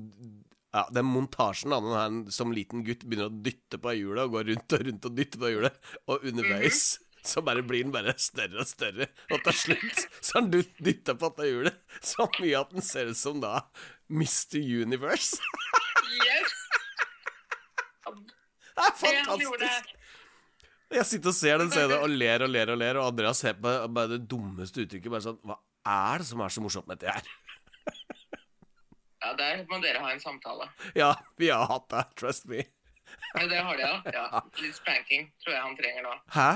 ja, 0.75 0.83
Den 0.93 1.05
montasjen 1.07 1.71
da, 1.73 1.79
når 1.81 1.97
han 2.01 2.17
som 2.33 2.51
liten 2.53 2.83
gutt 2.87 3.05
begynner 3.07 3.29
å 3.31 3.41
dytte 3.43 3.79
på 3.81 3.93
hjulet 3.97 4.25
og 4.27 4.33
går 4.37 4.49
rundt 4.51 4.75
og 4.77 4.85
rundt 4.89 5.05
og 5.09 5.15
dytter 5.17 5.39
på 5.43 5.51
hjulet, 5.53 5.77
og 6.11 6.25
underveis 6.27 6.81
så 7.27 7.41
bare 7.43 7.63
blir 7.67 7.83
den 7.83 7.91
bare 7.91 8.13
større 8.21 8.61
og 8.63 8.67
større, 8.69 9.07
og 9.35 9.41
til 9.47 9.55
slutt 9.61 10.03
så 10.23 10.37
har 10.37 10.41
han 10.41 10.51
dytt- 10.53 10.77
dytta 10.85 11.15
på 11.19 11.27
dette 11.33 11.47
hjulet 11.49 11.79
så 12.13 12.27
mye 12.39 12.61
at 12.61 12.71
den 12.75 12.85
ser 12.87 13.09
ut 13.11 13.19
som 13.19 13.41
da 13.43 13.57
Mr. 14.07 14.61
Universe. 14.83 15.39
Yes, 16.23 16.53
Det 18.07 18.85
er 18.85 18.93
fantastisk! 19.01 19.93
Jeg 20.95 21.03
sitter 21.09 21.33
og 21.33 21.35
ser 21.35 21.57
den 21.59 21.71
scenen 21.73 21.97
og 21.99 22.13
ler 22.15 22.45
og 22.45 22.51
ler 22.53 22.69
og 22.71 22.77
ler, 22.79 22.95
og 23.01 23.09
Andreas 23.11 23.41
ser 23.43 23.57
på 23.59 23.73
bare 23.91 24.13
det 24.13 24.21
dummeste 24.31 24.85
uttrykket. 24.85 25.11
Bare 25.11 25.25
sånn 25.25 25.41
Hva 25.43 25.57
er 25.83 26.21
det 26.23 26.27
som 26.29 26.43
er 26.45 26.53
så 26.55 26.63
morsomt 26.63 26.87
med 26.87 27.01
dette 27.01 27.17
her? 27.17 27.27
Ja, 29.27 29.33
der 29.35 29.65
må 29.67 29.81
dere 29.83 29.99
ha 29.99 30.13
en 30.13 30.21
samtale. 30.23 30.69
Ja, 30.95 31.11
vi 31.35 31.49
har 31.51 31.67
hatt 31.67 31.89
det. 31.91 32.03
Trust 32.21 32.45
me. 32.47 32.61
Ja, 33.33 33.43
det 33.43 33.59
har 33.59 33.75
de, 33.75 33.83
ja. 33.83 34.13
ja. 34.13 34.41
Litt 34.63 34.77
spanking 34.77 35.27
tror 35.43 35.55
jeg 35.55 35.63
han 35.65 35.75
trenger 35.79 36.05
nå. 36.05 36.13
Hæ? 36.31 36.49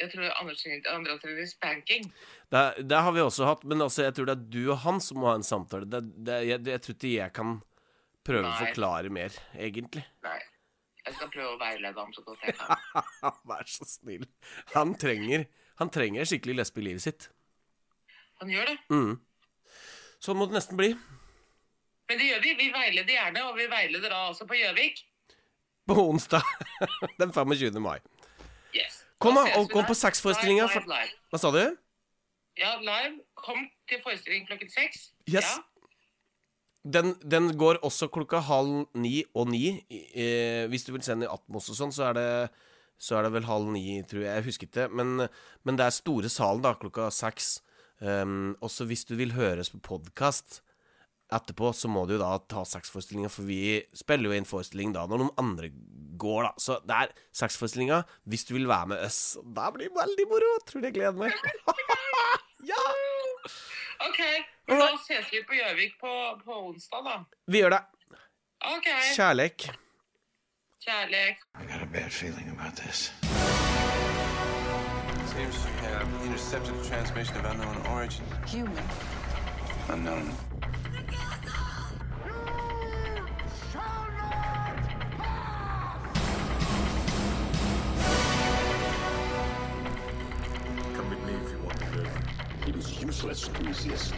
Jeg 0.00 0.08
tror 0.14 0.30
Anders 0.40 0.62
trenger, 0.62 1.10
trenger 1.20 1.50
spanking. 1.50 2.06
Det, 2.48 2.62
det 2.88 3.02
har 3.04 3.12
vi 3.12 3.20
også 3.20 3.44
hatt, 3.44 3.66
men 3.68 3.84
altså, 3.84 4.06
jeg 4.06 4.16
tror 4.16 4.30
det 4.30 4.38
er 4.38 4.46
du 4.54 4.62
og 4.72 4.80
han 4.86 5.02
som 5.04 5.20
må 5.20 5.28
ha 5.28 5.36
en 5.36 5.44
samtale. 5.46 5.88
Det, 5.92 6.00
det, 6.16 6.38
jeg, 6.48 6.64
jeg 6.72 6.84
tror 6.86 6.96
ikke 6.96 7.12
jeg 7.12 7.36
kan 7.36 7.52
prøve 8.24 8.48
å 8.48 8.56
forklare 8.56 9.12
mer, 9.12 9.36
egentlig. 9.52 10.06
Nei. 10.24 10.38
Jeg 11.02 11.18
skal 11.18 11.32
prøve 11.34 11.54
å 11.56 11.60
veilede 11.60 11.98
ham 11.98 12.12
så 12.14 12.24
godt 12.24 12.44
jeg 12.46 12.56
kan. 12.56 13.36
Vær 13.50 13.68
så 13.68 13.86
snill. 13.90 14.24
Han 14.76 14.94
trenger 14.94 15.48
Han 15.80 15.90
trenger 15.90 16.28
skikkelig 16.30 16.54
lesbe 16.60 16.78
i 16.78 16.84
livet 16.86 17.02
sitt. 17.02 17.24
Han 18.38 18.50
gjør 18.52 18.68
det. 18.70 18.76
Mm. 18.92 19.16
Sånn 20.22 20.38
må 20.38 20.46
det 20.46 20.54
nesten 20.54 20.78
bli. 20.78 20.92
Men 22.12 22.18
det 22.20 22.26
gjør 22.28 22.42
vi. 22.44 22.50
Vi 22.58 22.68
veileder 22.68 23.08
gjerne, 23.08 23.42
og 23.48 23.54
vi 23.56 23.64
veileder 23.72 24.10
da 24.12 24.16
også 24.28 24.44
på 24.44 24.58
Gjøvik. 24.58 24.98
På 25.88 25.94
onsdag 26.10 26.44
den 27.20 27.30
25. 27.32 27.78
mai. 27.80 28.02
Yes. 28.76 28.98
Kom 29.16 29.38
da, 29.38 29.46
og 29.56 29.70
kom 29.72 29.86
på 29.88 29.94
sexforestillinga. 29.96 30.66
Hva 31.32 31.38
sa 31.40 31.48
du? 31.54 31.62
Ja, 32.60 32.74
live. 32.84 33.22
Kom 33.38 33.62
til 33.88 34.02
forestilling 34.04 34.44
klokken 34.44 34.68
seks. 34.68 35.06
Yes. 35.24 35.46
Ja. 35.46 35.54
Den, 36.84 37.14
den 37.24 37.48
går 37.56 37.80
også 37.80 38.10
klokka 38.12 38.42
halv 38.44 38.90
ni 38.92 39.22
og 39.32 39.48
ni. 39.48 39.78
Eh, 39.88 40.66
hvis 40.68 40.84
du 40.84 40.90
vil 40.92 41.06
se 41.06 41.14
den 41.14 41.24
i 41.24 41.30
Atmos 41.32 41.70
og 41.72 41.78
sånn, 41.78 41.94
så 41.96 42.10
det 42.18 42.26
Så 43.00 43.16
er 43.16 43.24
det 43.24 43.32
vel 43.34 43.48
halv 43.48 43.72
ni, 43.72 44.02
tror 44.04 44.20
jeg. 44.20 44.34
Jeg 44.36 44.46
husker 44.50 44.68
ikke. 44.68 44.90
Men, 44.92 45.30
men 45.64 45.80
det 45.80 45.88
er 45.88 45.96
store 45.96 46.28
salen, 46.28 46.60
da, 46.62 46.74
klokka 46.76 47.08
seks. 47.10 47.62
Um, 48.02 48.52
også 48.60 48.84
hvis 48.84 49.06
du 49.08 49.16
vil 49.16 49.32
høres 49.32 49.72
på 49.72 49.80
podkast 49.80 50.60
etterpå, 51.34 51.72
så 51.76 51.90
må 51.90 52.04
du 52.06 52.16
jo 52.16 52.22
da 52.22 52.34
ta 52.50 52.64
sexforestillinga, 52.68 53.30
for 53.32 53.48
vi 53.48 53.80
spiller 53.96 54.30
jo 54.30 54.38
inn 54.38 54.48
forestilling 54.48 54.94
da 54.94 55.06
når 55.10 55.24
noen 55.24 55.34
andre 55.42 55.70
går, 56.22 56.48
da. 56.48 56.52
Så 56.62 56.78
det 56.86 56.98
er 56.98 57.14
sexforestillinga 57.36 58.02
hvis 58.30 58.46
du 58.48 58.54
vil 58.56 58.68
være 58.70 58.92
med 58.94 59.04
oss. 59.06 59.20
Da 59.42 59.70
blir 59.74 59.90
det 59.90 59.98
veldig 59.98 60.28
moro. 60.30 60.52
Tror 60.68 60.86
jeg 60.86 60.96
gleder 60.98 61.18
meg? 61.18 61.36
ja! 62.72 62.84
OK. 64.08 64.20
Men 64.68 64.82
da 64.82 64.90
ses 65.04 65.30
vi 65.32 65.42
på 65.46 65.58
Gjøvik 65.58 65.98
på, 66.00 66.12
på 66.44 66.58
onsdag, 66.68 67.06
da. 67.08 67.16
Vi 67.50 67.62
gjør 67.62 67.76
det. 67.76 67.82
OK. 68.76 68.88
Kjærlek. 69.16 69.70
Kjærlighet. 70.82 71.36
I 71.60 71.66
got 71.66 71.82
a 71.82 71.86
bad 71.86 72.12
feeling 72.12 72.48
about 72.58 72.76
this. 72.76 73.10
Seems 75.32 75.54
to 75.62 75.68
have 75.86 76.06
intercepted 76.24 76.74
transmission 76.84 77.36
of 77.36 77.44
unknown 77.46 77.86
origin. 77.86 78.24
Human. 78.46 78.84
Unknown. 79.88 80.51
Useless 93.22 93.48
to 93.48 93.64
resist. 93.64 94.14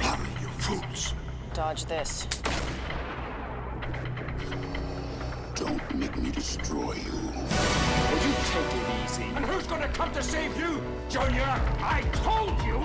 Blimey, 0.00 0.28
you 0.40 0.48
fools. 0.48 1.14
Dodge 1.54 1.86
this. 1.86 2.26
Don't 5.54 5.94
make 5.94 6.14
me 6.18 6.30
destroy 6.30 6.92
you. 6.92 7.12
Will 7.12 8.22
you 8.26 8.34
take 8.52 8.74
it 8.74 8.86
easy? 9.04 9.24
And 9.34 9.46
who's 9.46 9.66
gonna 9.66 9.88
come 9.88 10.12
to 10.12 10.22
save 10.22 10.54
you, 10.58 10.82
Junior? 11.08 11.60
I 11.80 12.02
told 12.12 12.60
you! 12.66 12.76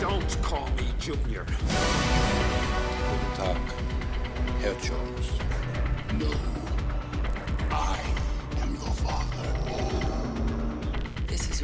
Don't 0.00 0.42
call 0.42 0.68
me 0.70 0.92
Junior. 0.98 1.44
Guten 3.04 3.32
Tag, 3.36 3.56
Herr 4.60 4.74
Jones. 4.80 5.30
No. 6.14 6.57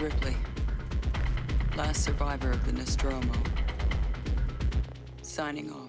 Ripley. 0.05 0.37
Last 1.79 2.05
survivor 2.05 2.51
of 2.51 2.67
the 2.67 2.73
Nostromo. 2.73 3.33
Signing 5.23 5.73
off. 5.73 5.84